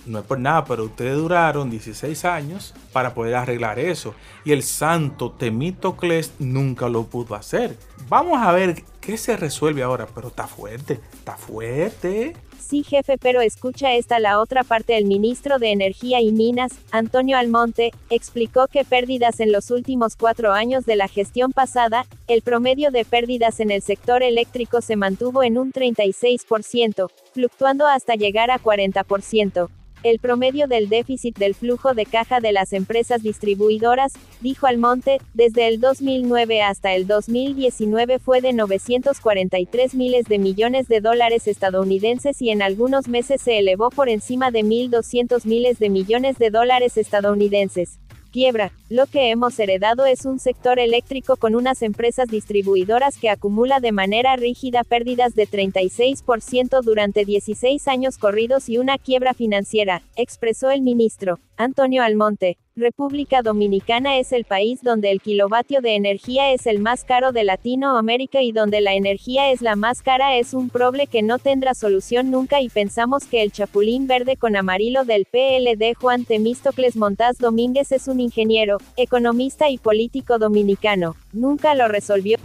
No 0.09 0.19
es 0.19 0.25
por 0.25 0.39
nada, 0.39 0.65
pero 0.65 0.85
ustedes 0.85 1.15
duraron 1.15 1.69
16 1.69 2.25
años 2.25 2.73
para 2.91 3.13
poder 3.13 3.35
arreglar 3.35 3.79
eso. 3.79 4.15
Y 4.43 4.51
el 4.51 4.63
santo 4.63 5.31
Temítocles 5.31 6.33
nunca 6.39 6.89
lo 6.89 7.05
pudo 7.05 7.35
hacer. 7.35 7.77
Vamos 8.09 8.39
a 8.41 8.51
ver 8.51 8.83
qué 8.99 9.17
se 9.17 9.37
resuelve 9.37 9.83
ahora, 9.83 10.07
pero 10.13 10.29
está 10.29 10.47
fuerte, 10.47 10.99
está 11.13 11.37
fuerte. 11.37 12.35
Sí, 12.59 12.83
jefe, 12.83 13.17
pero 13.17 13.41
escucha 13.41 13.95
esta 13.95 14.19
la 14.19 14.39
otra 14.39 14.63
parte. 14.63 14.95
El 14.95 15.05
ministro 15.05 15.57
de 15.57 15.71
Energía 15.71 16.21
y 16.21 16.31
Minas, 16.31 16.73
Antonio 16.91 17.37
Almonte, 17.37 17.91
explicó 18.11 18.67
que 18.67 18.85
pérdidas 18.85 19.39
en 19.39 19.51
los 19.51 19.71
últimos 19.71 20.15
cuatro 20.15 20.53
años 20.53 20.85
de 20.85 20.95
la 20.95 21.07
gestión 21.07 21.51
pasada, 21.51 22.05
el 22.27 22.43
promedio 22.43 22.91
de 22.91 23.05
pérdidas 23.05 23.59
en 23.59 23.71
el 23.71 23.81
sector 23.81 24.21
eléctrico 24.21 24.81
se 24.81 24.97
mantuvo 24.97 25.41
en 25.41 25.57
un 25.57 25.71
36%, 25.71 27.09
fluctuando 27.33 27.87
hasta 27.87 28.13
llegar 28.13 28.51
a 28.51 28.59
40%. 28.59 29.69
El 30.01 30.19
promedio 30.19 30.67
del 30.67 30.87
déficit 30.87 31.37
del 31.37 31.53
flujo 31.53 31.93
de 31.93 32.05
caja 32.05 32.39
de 32.39 32.53
las 32.53 32.71
empresas 32.71 33.21
distribuidoras, 33.21 34.13
dijo 34.39 34.65
Almonte, 34.65 35.19
desde 35.33 35.67
el 35.67 35.81
2009 35.81 36.61
hasta 36.61 36.95
el 36.95 37.05
2019 37.05 38.19
fue 38.19 38.39
de 38.39 38.53
943 38.53 39.95
miles 39.95 40.25
de 40.25 40.39
millones 40.39 40.87
de 40.87 41.01
dólares 41.01 41.47
estadounidenses 41.47 42.41
y 42.41 42.49
en 42.49 42.61
algunos 42.61 43.09
meses 43.09 43.41
se 43.41 43.59
elevó 43.59 43.89
por 43.89 44.07
encima 44.07 44.51
de 44.51 44.61
1.200 44.61 45.45
miles 45.45 45.79
de 45.79 45.89
millones 45.89 46.37
de 46.37 46.49
dólares 46.49 46.95
estadounidenses. 46.95 47.99
Quiebra. 48.31 48.71
Lo 48.89 49.05
que 49.05 49.29
hemos 49.29 49.59
heredado 49.59 50.05
es 50.05 50.25
un 50.25 50.39
sector 50.39 50.79
eléctrico 50.79 51.35
con 51.35 51.55
unas 51.55 51.81
empresas 51.81 52.27
distribuidoras 52.27 53.17
que 53.17 53.29
acumula 53.29 53.79
de 53.79 53.91
manera 53.91 54.35
rígida 54.35 54.83
pérdidas 54.83 55.35
de 55.35 55.47
36% 55.47 56.81
durante 56.81 57.25
16 57.25 57.87
años 57.87 58.17
corridos 58.17 58.69
y 58.69 58.77
una 58.77 58.97
quiebra 58.97 59.33
financiera, 59.33 60.01
expresó 60.15 60.71
el 60.71 60.81
ministro. 60.81 61.39
Antonio 61.57 62.03
Almonte. 62.03 62.57
República 62.79 63.41
Dominicana 63.41 64.17
es 64.17 64.31
el 64.31 64.45
país 64.45 64.81
donde 64.81 65.11
el 65.11 65.21
kilovatio 65.21 65.81
de 65.81 65.95
energía 65.95 66.51
es 66.51 66.65
el 66.65 66.79
más 66.79 67.03
caro 67.03 67.31
de 67.33 67.43
Latinoamérica 67.43 68.41
y 68.41 68.53
donde 68.53 68.79
la 68.79 68.93
energía 68.93 69.51
es 69.51 69.61
la 69.61 69.75
más 69.75 70.01
cara 70.01 70.37
es 70.37 70.53
un 70.53 70.69
proble 70.69 71.05
que 71.05 71.21
no 71.21 71.39
tendrá 71.39 71.73
solución 71.73 72.31
nunca 72.31 72.61
y 72.61 72.69
pensamos 72.69 73.25
que 73.25 73.43
el 73.43 73.51
chapulín 73.51 74.07
verde 74.07 74.37
con 74.37 74.55
amarillo 74.55 75.03
del 75.03 75.25
PLD 75.25 75.93
Juan 75.99 76.23
Temístocles 76.23 76.95
Montaz 76.95 77.37
Domínguez 77.37 77.91
es 77.91 78.07
un 78.07 78.21
ingeniero, 78.21 78.77
economista 78.95 79.69
y 79.69 79.77
político 79.77 80.39
dominicano. 80.39 81.15
Nunca 81.33 81.75
lo 81.75 81.89
resolvió. 81.89 82.37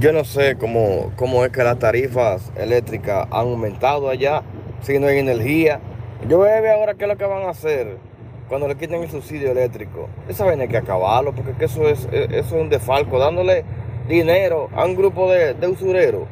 Yo 0.00 0.12
no 0.12 0.24
sé 0.24 0.56
cómo, 0.58 1.12
cómo 1.16 1.44
es 1.44 1.52
que 1.52 1.62
las 1.62 1.78
tarifas 1.78 2.52
eléctricas 2.56 3.28
han 3.30 3.46
aumentado 3.46 4.08
allá, 4.08 4.42
si 4.82 4.98
no 4.98 5.06
hay 5.06 5.18
energía. 5.18 5.80
Yo 6.28 6.40
ver 6.40 6.66
ahora 6.68 6.94
qué 6.94 7.04
es 7.04 7.08
lo 7.08 7.16
que 7.16 7.24
van 7.24 7.44
a 7.44 7.50
hacer 7.50 8.09
cuando 8.50 8.66
le 8.66 8.74
quiten 8.74 9.00
el 9.00 9.08
subsidio 9.08 9.52
eléctrico. 9.52 10.08
Esa 10.28 10.44
vaina 10.44 10.64
hay 10.64 10.68
que 10.68 10.76
acabarlo, 10.76 11.32
porque 11.32 11.52
que 11.52 11.66
eso, 11.66 11.88
es, 11.88 12.08
eso 12.10 12.32
es 12.32 12.52
un 12.52 12.68
defalco, 12.68 13.20
dándole 13.20 13.62
dinero 14.08 14.68
a 14.74 14.84
un 14.84 14.96
grupo 14.96 15.30
de, 15.30 15.54
usureros 15.68 16.24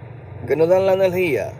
que 0.48 0.56
no 0.56 0.66
dan 0.66 0.84
la 0.84 0.94
energía. 0.94 1.52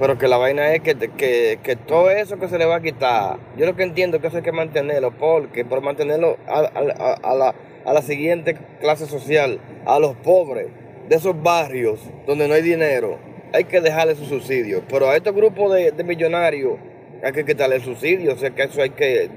Pero 0.00 0.18
que 0.18 0.26
la 0.26 0.36
vaina 0.36 0.74
es 0.74 0.80
que, 0.80 0.96
que, 0.96 1.60
que, 1.62 1.76
todo 1.76 2.10
eso 2.10 2.38
que 2.38 2.48
se 2.48 2.58
le 2.58 2.64
va 2.64 2.76
a 2.76 2.80
quitar, 2.80 3.38
yo 3.56 3.66
lo 3.66 3.76
que 3.76 3.84
entiendo 3.84 4.16
es 4.16 4.20
que 4.20 4.26
eso 4.26 4.38
hay 4.38 4.42
que 4.42 4.50
mantenerlo, 4.50 5.12
porque 5.12 5.64
por 5.64 5.80
mantenerlo 5.80 6.38
a, 6.48 6.62
la, 6.62 7.54
a 7.84 7.92
la 7.92 8.02
siguiente 8.02 8.56
clase 8.80 9.06
social, 9.06 9.60
a 9.86 10.00
los 10.00 10.16
pobres 10.16 10.66
de 11.08 11.14
esos 11.14 11.40
barrios 11.40 12.00
donde 12.26 12.48
no 12.48 12.54
hay 12.54 12.62
dinero, 12.62 13.18
hay 13.52 13.62
que 13.62 13.80
dejarle 13.80 14.16
su 14.16 14.24
subsidio. 14.24 14.82
Pero 14.88 15.08
a 15.08 15.16
estos 15.16 15.36
grupos 15.36 15.72
de, 15.72 15.92
de 15.92 16.02
millonarios 16.02 16.78
hay 17.22 17.32
que 17.32 17.44
quitarle 17.44 17.76
el 17.76 17.82
subsidio, 17.82 18.32
o 18.32 18.36
sea 18.36 18.50
que 18.50 18.62
eso 18.62 18.82
hay 18.82 18.90
que 18.90 19.30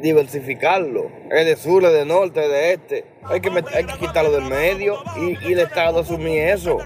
diversificarlo. 0.00 1.10
Es 1.30 1.46
de 1.46 1.56
sur, 1.56 1.84
es 1.84 1.92
de 1.92 2.04
norte, 2.04 2.44
es 2.44 2.50
de 2.50 2.72
este. 2.72 3.04
Hay 3.24 3.40
que, 3.40 3.50
hay 3.74 3.84
que 3.84 3.98
quitarlo 3.98 4.30
del 4.32 4.44
medio 4.44 5.02
y, 5.16 5.48
y 5.48 5.52
el 5.52 5.60
Estado 5.60 6.00
asumir 6.00 6.40
eso. 6.42 6.78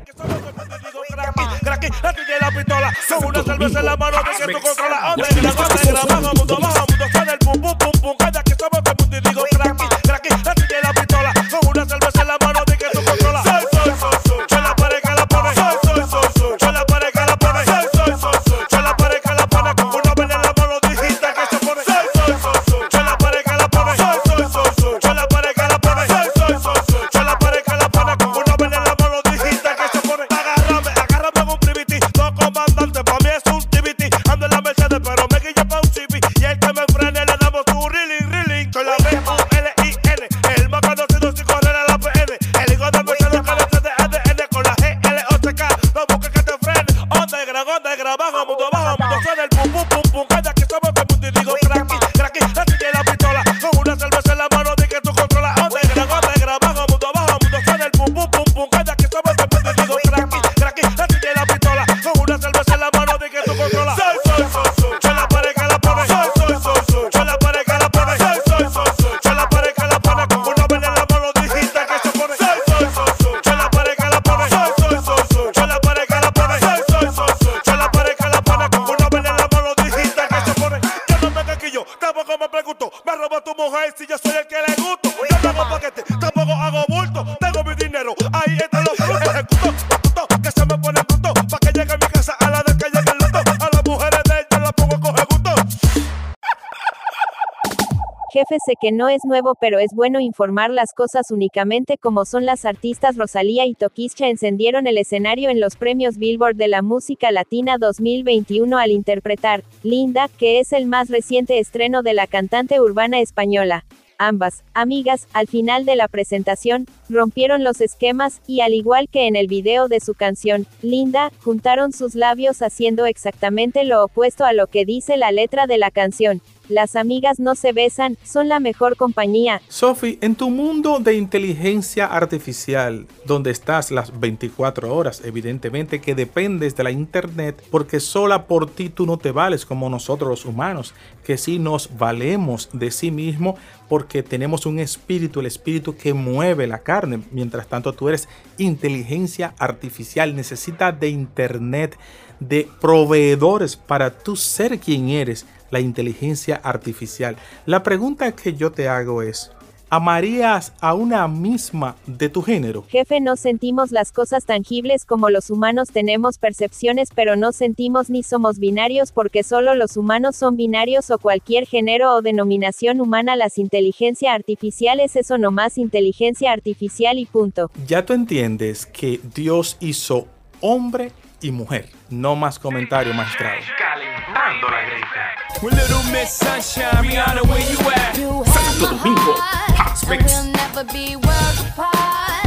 Sé 98.67 98.75
que 98.79 98.93
no 98.93 99.09
es 99.09 99.25
nuevo 99.25 99.55
pero 99.59 99.79
es 99.79 99.93
bueno 99.95 100.21
informar 100.21 100.71
las 100.71 100.93
cosas 100.93 101.31
únicamente 101.31 101.97
como 101.97 102.27
son 102.27 102.45
las 102.45 102.67
artistas 102.67 103.17
Rosalía 103.17 103.65
y 103.65 103.75
Toquischa 103.75 104.29
encendieron 104.29 104.87
el 104.87 104.99
escenario 104.99 105.49
en 105.49 105.61
los 105.61 105.77
premios 105.77 106.19
Billboard 106.19 106.57
de 106.57 106.69
la 106.69 106.83
música 106.83 107.31
latina 107.31 107.79
2021 107.79 108.77
al 108.77 108.91
interpretar 108.91 109.63
Linda, 109.83 110.29
que 110.29 110.61
es 110.61 110.73
el 110.73 110.87
más 110.87 111.09
reciente 111.09 111.59
estreno 111.59 112.03
de 112.03 112.13
la 112.13 112.27
cantante 112.27 112.81
urbana 112.81 113.21
española. 113.21 113.85
Ambas, 114.19 114.65
amigas, 114.75 115.27
al 115.33 115.47
final 115.47 115.87
de 115.87 115.97
la 115.97 116.07
presentación, 116.07 116.85
rompieron 117.09 117.65
los 117.65 117.81
esquemas, 117.81 118.43
y 118.47 118.61
al 118.61 118.75
igual 118.75 119.09
que 119.09 119.27
en 119.27 119.35
el 119.35 119.47
video 119.47 119.89
de 119.89 120.01
su 120.01 120.13
canción, 120.13 120.67
Linda, 120.83 121.33
juntaron 121.43 121.95
sus 121.95 122.15
labios 122.15 122.61
haciendo 122.61 123.07
exactamente 123.07 123.85
lo 123.85 124.05
opuesto 124.05 124.45
a 124.45 124.53
lo 124.53 124.67
que 124.67 124.85
dice 124.85 125.17
la 125.17 125.33
letra 125.33 125.67
de 125.67 125.79
la 125.79 125.91
canción. 125.91 126.43
Las 126.71 126.95
amigas 126.95 127.41
no 127.41 127.57
se 127.57 127.73
besan, 127.73 128.17
son 128.23 128.49
la 128.49 128.61
mejor 128.61 128.97
compañía. 128.97 129.61
Sophie, 129.67 130.19
en 130.21 130.37
tu 130.37 130.51
mundo 130.51 131.01
de 131.01 131.17
inteligencia 131.17 132.07
artificial, 132.07 133.09
donde 133.27 133.51
estás 133.51 133.91
las 133.91 134.21
24 134.21 134.95
horas, 134.95 135.21
evidentemente 135.25 136.01
que 136.01 136.15
dependes 136.15 136.77
de 136.77 136.85
la 136.85 136.93
internet, 136.93 137.61
porque 137.73 137.99
sola 137.99 138.47
por 138.47 138.71
ti 138.71 138.89
tú 138.89 139.05
no 139.05 139.19
te 139.19 139.33
vales 139.33 139.67
como 139.67 139.91
nosotros 139.91 140.31
los 140.31 140.45
humanos, 140.45 140.95
que 141.25 141.37
sí 141.39 141.59
nos 141.59 141.99
valemos 141.99 142.69
de 142.73 142.93
sí 142.93 143.11
mismo 143.11 143.57
porque 143.89 144.23
tenemos 144.23 144.65
un 144.65 144.79
espíritu, 144.79 145.41
el 145.41 145.47
espíritu 145.47 145.97
que 145.97 146.15
mueve 146.15 146.69
la 146.69 146.79
carne. 146.79 147.25
Mientras 147.33 147.67
tanto, 147.67 147.93
tú 147.95 148.09
eres 148.09 148.29
inteligencia 148.59 149.55
artificial, 149.59 150.37
necesitas 150.37 151.01
de 151.01 151.09
internet, 151.09 151.99
de 152.39 152.69
proveedores 152.81 153.77
para 153.77 154.17
tú 154.17 154.37
ser 154.37 154.79
quien 154.79 155.09
eres, 155.09 155.45
la 155.71 155.81
inteligencia 155.81 156.57
artificial. 156.57 157.37
La 157.67 157.83
pregunta 157.83 158.33
que 158.33 158.55
yo 158.55 158.73
te 158.73 158.89
hago 158.89 159.23
es, 159.23 159.51
¿amarías 159.91 160.73
a 160.81 160.95
una 160.95 161.27
misma 161.29 161.97
de 162.07 162.29
tu 162.29 162.43
género? 162.43 162.85
Jefe, 162.89 163.21
no 163.21 163.37
sentimos 163.37 163.91
las 163.91 164.13
cosas 164.13 164.47
tangibles 164.47 165.05
como 165.05 165.31
los 165.31 165.51
humanos 165.51 165.89
tenemos 165.93 166.39
percepciones, 166.39 167.11
pero 167.15 167.37
no 167.37 167.53
sentimos 167.53 168.09
ni 168.09 168.23
somos 168.23 168.59
binarios 168.59 169.13
porque 169.13 169.43
solo 169.43 169.75
los 169.75 169.97
humanos 169.97 170.37
son 170.37 170.57
binarios 170.57 171.11
o 171.11 171.19
cualquier 171.19 171.67
género 171.67 172.15
o 172.15 172.23
denominación 172.23 173.01
humana. 173.01 173.37
Las 173.37 173.59
inteligencia 173.59 174.33
artificial 174.33 175.01
es 175.01 175.17
eso 175.17 175.39
nomás 175.39 175.77
inteligencia 175.77 176.53
artificial 176.53 177.19
y 177.19 177.27
punto. 177.27 177.71
Ya 177.87 178.07
tú 178.07 178.13
entiendes 178.13 178.87
que 178.87 179.21
Dios 179.35 179.77
hizo 179.81 180.29
hombre 180.61 181.13
y 181.43 181.51
mujer. 181.51 181.89
No 182.11 182.37
más 182.37 182.59
comentario, 182.59 183.15
magistrado. 183.15 183.57
Calentando 183.79 184.69
la 184.69 184.83
greca. 184.83 185.40
Well, 185.63 185.75
little 185.75 186.03
Miss 186.11 186.33
Sunshine, 186.33 187.05
Rihanna, 187.05 187.47
where 187.47 187.61
you 187.61 187.79
at? 187.91 188.17
You 188.17 188.43
Santo 188.47 188.97
Domingo, 188.97 189.33
House 189.77 190.03
And 190.09 190.25
we'll 190.25 190.53
never 190.53 190.85
be 190.85 191.17
worlds 191.17 191.61
apart. 191.69 192.47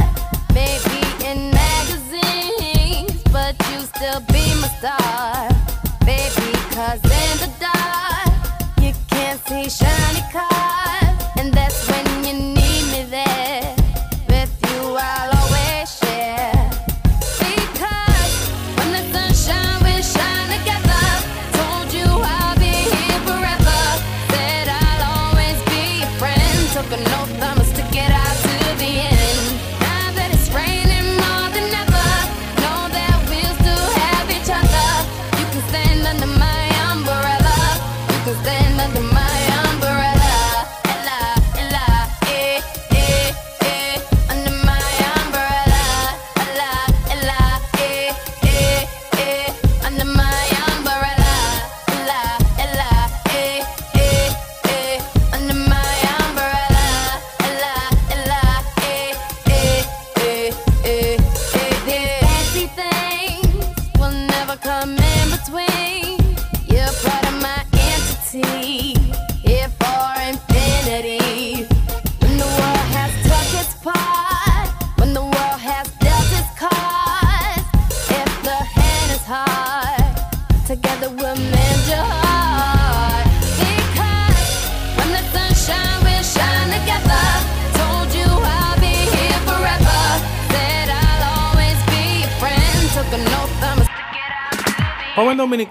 Maybe 0.52 0.98
in 1.24 1.50
magazines, 1.52 3.22
but 3.32 3.54
you 3.70 3.80
still 3.80 4.20
be 4.32 4.44
my 4.60 4.68
star. 4.78 5.48
Baby, 6.04 6.52
cause 6.74 7.02
in 7.04 7.38
the 7.38 7.50
dark, 7.60 8.32
you 8.82 8.92
can't 9.10 9.40
see 9.46 9.70
shiny 9.70 10.22
cars. 10.32 10.83
no 27.04 27.26
thumbs 27.40 27.70
to 27.72 27.82
get 27.92 28.10
out 28.10 28.36
to 28.48 28.78
the 28.78 28.92
end. 29.10 29.60
Now 29.80 30.12
that 30.16 30.30
it's 30.32 30.50
raining. 30.54 30.83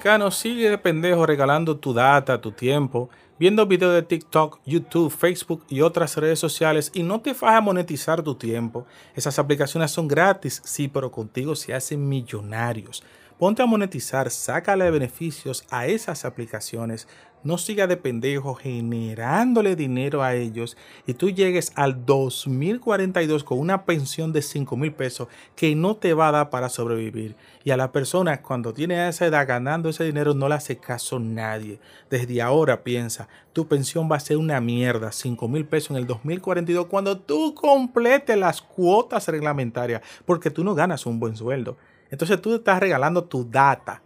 Dominicano, 0.04 0.32
sigue 0.32 0.70
de 0.70 0.78
pendejo 0.78 1.26
regalando 1.26 1.78
tu 1.78 1.93
data, 1.93 2.41
tu 2.41 2.51
tiempo, 2.51 3.10
viendo 3.39 3.66
videos 3.66 3.93
de 3.93 4.01
TikTok, 4.01 4.60
YouTube, 4.66 5.10
Facebook 5.10 5.64
y 5.70 5.80
otras 5.80 6.18
redes 6.18 6.39
sociales 6.39 6.91
y 6.93 7.04
no 7.04 7.22
te 7.22 7.34
fajas 7.34 7.60
a 7.60 7.62
monetizar 7.62 8.22
tu 8.22 8.36
tiempo. 8.36 8.86
Esas 9.16 9.39
aplicaciones 9.39 9.91
son 9.91 10.10
gratis, 10.10 10.62
sí, 10.66 10.89
pero 10.89 11.10
contigo 11.10 11.56
se 11.56 11.74
hacen 11.74 12.10
millonarios. 12.10 13.01
Ponte 13.39 13.62
a 13.62 13.66
monetizar, 13.66 14.30
sácale 14.30 14.91
beneficios 14.91 15.64
a 15.70 15.88
esas 15.88 16.26
aplicaciones. 16.26 17.08
No 17.44 17.58
siga 17.58 17.88
de 17.88 17.98
pendejo 17.98 18.56
generándole 18.56 19.76
dinero 19.76 20.24
a 20.24 20.34
ellos 20.34 20.78
y 21.06 21.14
tú 21.14 21.30
llegues 21.30 21.74
al 21.76 22.06
2042 22.06 23.44
con 23.44 23.60
una 23.60 23.84
pensión 23.84 24.32
de 24.32 24.41
5 24.41 24.78
mil 24.78 24.94
pesos 24.94 25.28
que 25.56 25.76
no 25.76 25.98
te 25.98 26.14
va 26.14 26.30
a 26.30 26.32
dar 26.32 26.50
para 26.50 26.70
sobrevivir. 26.70 27.36
Y 27.66 27.72
a 27.72 27.78
la 27.78 27.91
persona 27.91 28.41
cuando 28.41 28.74
tiene 28.74 29.10
esa 29.10 29.26
edad 29.26 29.46
ganando 29.46 29.89
ese 29.89 30.06
dinero 30.06 30.34
no 30.34 30.48
le 30.48 30.56
hace 30.56 30.78
caso 30.78 31.20
nadie. 31.20 31.80
Desde 32.10 32.41
ahora 32.41 32.82
piensa, 32.82 33.28
tu 33.52 33.68
pensión 33.68 34.10
va 34.10 34.16
a 34.16 34.22
ser 34.22 34.38
una 34.38 34.62
mierda, 34.62 35.12
5 35.12 35.48
mil 35.50 35.66
pesos 35.66 35.91
en 35.91 35.98
el 35.98 36.08
2042 36.08 36.86
cuando 36.86 37.18
tú 37.20 37.54
completes 37.54 38.38
las 38.38 38.62
cuotas 38.62 39.28
reglamentarias 39.28 40.02
porque 40.26 40.50
tú 40.50 40.64
no 40.64 40.76
ganas 40.76 41.06
un 41.06 41.20
buen 41.20 41.36
sueldo. 41.36 41.78
Entonces 42.10 42.41
tú 42.41 42.56
estás 42.56 42.80
regalando 42.80 43.26
tu 43.26 43.50
data, 43.50 44.02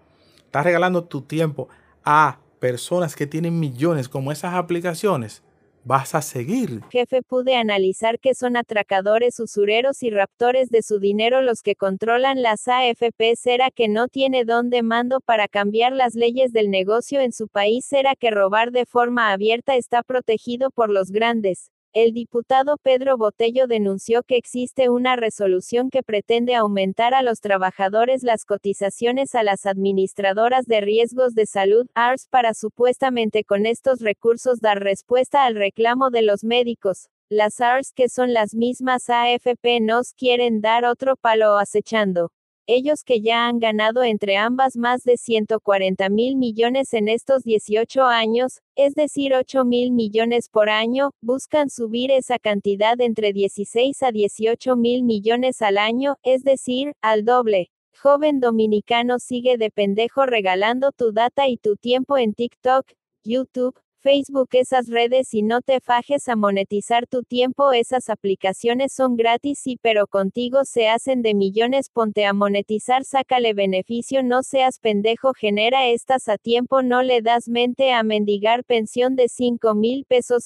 estás 0.46 0.64
regalando 0.64 1.04
tu 1.04 1.22
tiempo 1.22 1.70
a 2.04 2.40
personas 2.60 3.16
que 3.16 3.28
tienen 3.28 3.60
millones 3.60 4.10
como 4.10 4.32
esas 4.32 4.54
aplicaciones. 4.54 5.44
Vas 5.84 6.16
a 6.16 6.22
seguir. 6.22 6.82
Jefe, 6.92 7.22
pude 7.22 7.56
analizar 7.56 8.20
que 8.20 8.36
son 8.36 8.58
atracadores, 8.58 9.40
usureros 9.40 10.04
y 10.04 10.10
raptores 10.10 10.70
de 10.70 10.82
su 10.82 11.00
dinero 11.00 11.42
los 11.42 11.62
que 11.62 11.76
controlan 11.76 12.42
las 12.42 12.68
AFP. 12.68 13.38
¿Será 13.38 13.72
que 13.72 13.88
no 13.88 14.10
tiene 14.10 14.44
dónde 14.44 14.84
mando 14.84 15.22
para 15.22 15.48
cambiar 15.48 15.94
las 15.94 16.14
leyes 16.14 16.52
del 16.52 16.70
negocio 16.70 17.22
en 17.22 17.32
su 17.32 17.48
país? 17.48 17.86
¿Será 17.86 18.16
que 18.16 18.32
robar 18.32 18.72
de 18.72 18.86
forma 18.86 19.32
abierta 19.32 19.78
está 19.78 20.04
protegido 20.04 20.72
por 20.72 20.90
los 20.90 21.12
grandes? 21.12 21.72
El 22.00 22.14
diputado 22.14 22.78
Pedro 22.78 23.18
Botello 23.18 23.66
denunció 23.66 24.22
que 24.22 24.38
existe 24.38 24.88
una 24.88 25.16
resolución 25.16 25.90
que 25.90 26.04
pretende 26.04 26.54
aumentar 26.54 27.16
a 27.16 27.24
los 27.24 27.40
trabajadores 27.40 28.22
las 28.22 28.46
cotizaciones 28.46 29.34
a 29.34 29.42
las 29.42 29.66
administradoras 29.66 30.68
de 30.68 30.80
riesgos 30.80 31.34
de 31.34 31.48
salud, 31.48 31.88
ARS, 31.96 32.28
para 32.30 32.54
supuestamente 32.54 33.44
con 33.44 33.66
estos 33.66 34.02
recursos 34.02 34.60
dar 34.60 34.84
respuesta 34.84 35.44
al 35.44 35.56
reclamo 35.56 36.12
de 36.12 36.22
los 36.22 36.44
médicos. 36.44 37.10
Las 37.30 37.62
ARS, 37.62 37.94
que 37.96 38.10
son 38.10 38.32
las 38.32 38.54
mismas 38.54 39.10
AFP, 39.10 39.80
nos 39.82 40.14
quieren 40.14 40.62
dar 40.62 40.86
otro 40.86 41.16
palo 41.16 41.58
acechando. 41.58 42.32
Ellos 42.70 43.06
que 43.06 43.22
ya 43.22 43.48
han 43.48 43.60
ganado 43.60 44.04
entre 44.04 44.36
ambas 44.36 44.76
más 44.76 45.06
de 45.06 45.16
140 45.16 46.10
mil 46.10 46.36
millones 46.36 46.94
en 46.94 47.08
estos 47.08 47.44
18 47.44 48.04
años, 48.04 48.60
es 48.76 48.94
decir 48.94 49.34
8 49.34 49.64
mil 49.64 49.94
millones 49.94 50.50
por 50.50 50.70
año, 50.70 51.12
buscan 51.22 51.70
subir 51.70 52.12
esa 52.12 52.40
cantidad 52.40 53.00
entre 53.00 53.32
16 53.32 54.04
a 54.04 54.12
18 54.12 54.76
mil 54.76 55.04
millones 55.04 55.62
al 55.62 55.78
año, 55.78 56.18
es 56.24 56.44
decir, 56.44 56.92
al 57.02 57.24
doble. 57.24 57.72
Joven 58.04 58.42
dominicano 58.42 59.18
sigue 59.20 59.58
de 59.58 59.72
pendejo 59.72 60.26
regalando 60.26 60.92
tu 60.92 61.14
data 61.14 61.48
y 61.48 61.56
tu 61.56 61.78
tiempo 61.78 62.18
en 62.18 62.34
TikTok, 62.34 62.86
YouTube, 63.24 63.80
Facebook, 63.98 64.50
esas 64.54 64.88
redes 64.88 65.34
y 65.34 65.42
no 65.42 65.62
te 65.62 65.80
fajes 65.82 66.28
a 66.28 66.36
monetizar 66.36 67.08
tu 67.08 67.24
tiempo, 67.24 67.72
esas 67.74 68.10
aplicaciones 68.10 68.94
son 68.94 69.16
gratis 69.16 69.66
y 69.66 69.78
pero 69.78 70.08
contigo 70.08 70.62
se 70.64 70.88
hacen 70.88 71.22
de 71.22 71.34
millones, 71.34 71.90
ponte 71.92 72.26
a 72.26 72.34
monetizar, 72.34 73.04
sácale 73.04 73.54
beneficio, 73.54 74.24
no 74.24 74.44
seas 74.44 74.80
pendejo, 74.80 75.34
genera 75.34 75.88
estas 75.88 76.28
a 76.28 76.38
tiempo, 76.38 76.82
no 76.82 77.02
le 77.04 77.22
das 77.22 77.48
mente 77.48 77.92
a 77.92 78.04
mendigar 78.04 78.64
pensión 78.64 79.16
de 79.16 79.28
5 79.28 79.76
mil 79.76 80.06
pesos. 80.06 80.44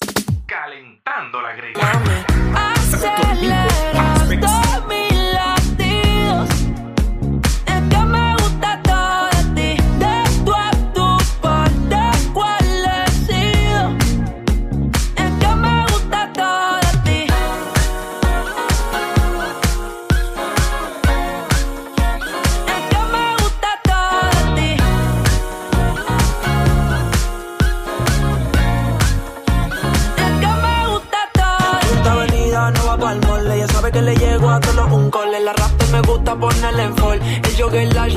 Calentando 0.48 1.42
la 1.42 1.56
greca. 1.56 1.92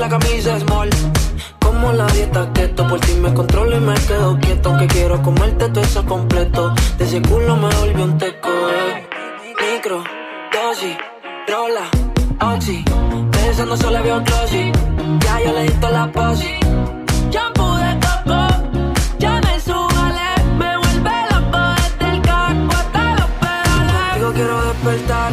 La 0.04 0.18
camisa 0.18 0.58
small. 0.60 0.90
Como 1.60 1.92
la 1.92 2.06
dieta 2.06 2.52
keto. 2.52 2.86
Por 2.86 3.00
ti 3.00 3.14
me 3.14 3.32
controlo 3.32 3.76
y 3.76 3.80
me 3.80 3.94
quedo 3.94 4.38
quieto. 4.38 4.68
Aunque 4.70 4.86
quiero 4.86 5.22
comerte 5.22 5.68
todo 5.68 5.82
eso 5.84 6.04
completo. 6.04 6.74
De 6.98 7.04
ese 7.04 7.22
culo 7.22 7.56
me 7.56 7.74
volvió 7.76 8.04
un 8.04 8.18
teco. 8.18 8.48
eh. 8.48 9.06
Micro, 9.60 10.04
dosis, 10.52 10.96
rola, 11.48 11.86
oxi. 12.52 12.84
Pensando 13.32 13.76
solo 13.76 14.02
veo 14.02 14.20
glossy. 14.22 14.72
Ya 15.24 15.40
yo 15.44 15.52
le 15.52 15.62
di 15.64 15.72
toda 15.80 15.92
la 15.92 16.12
posi. 16.12 16.54
Shampoo 17.30 17.76
de 17.76 17.92
coco, 18.04 18.38
ya 19.18 19.40
me 19.44 19.60
subale. 19.60 20.28
Me 20.58 20.76
vuelve 20.80 21.16
loco 21.32 21.60
desde 21.80 22.14
el 22.14 22.22
carro 22.22 22.68
hasta 22.80 23.14
los 23.18 23.30
pedales. 23.40 24.02
Contigo 24.12 24.32
quiero 24.34 24.56
despertar, 24.68 25.32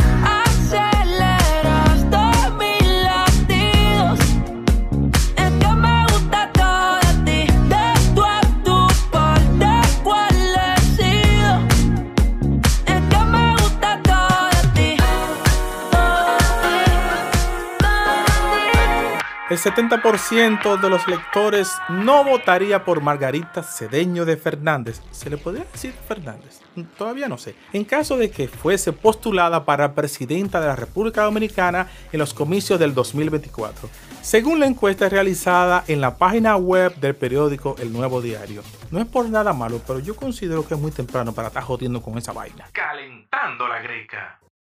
El 19.51 19.57
70% 19.57 20.79
de 20.79 20.89
los 20.89 21.05
lectores 21.09 21.77
no 21.89 22.23
votaría 22.23 22.85
por 22.85 23.01
Margarita 23.01 23.61
Cedeño 23.61 24.23
de 24.23 24.37
Fernández. 24.37 25.01
¿Se 25.11 25.29
le 25.29 25.35
podría 25.35 25.65
decir 25.65 25.91
Fernández? 25.91 26.61
Todavía 26.97 27.27
no 27.27 27.37
sé. 27.37 27.55
En 27.73 27.83
caso 27.83 28.15
de 28.15 28.31
que 28.31 28.47
fuese 28.47 28.93
postulada 28.93 29.65
para 29.65 29.93
presidenta 29.93 30.61
de 30.61 30.67
la 30.67 30.77
República 30.77 31.23
Dominicana 31.23 31.89
en 32.13 32.19
los 32.19 32.33
comicios 32.33 32.79
del 32.79 32.93
2024, 32.93 33.89
según 34.21 34.61
la 34.61 34.67
encuesta 34.67 35.09
realizada 35.09 35.83
en 35.89 35.99
la 35.99 36.15
página 36.15 36.55
web 36.55 36.95
del 36.95 37.17
periódico 37.17 37.75
El 37.77 37.91
Nuevo 37.91 38.21
Diario. 38.21 38.63
No 38.89 39.01
es 39.01 39.05
por 39.05 39.27
nada 39.27 39.51
malo, 39.51 39.81
pero 39.85 39.99
yo 39.99 40.15
considero 40.15 40.65
que 40.65 40.75
es 40.75 40.79
muy 40.79 40.91
temprano 40.91 41.33
para 41.33 41.49
estar 41.49 41.63
jodiendo 41.63 42.01
con 42.01 42.17
esa 42.17 42.31
vaina. 42.31 42.69
Calentando 42.71 43.67
la 43.67 43.81
greca. 43.81 44.39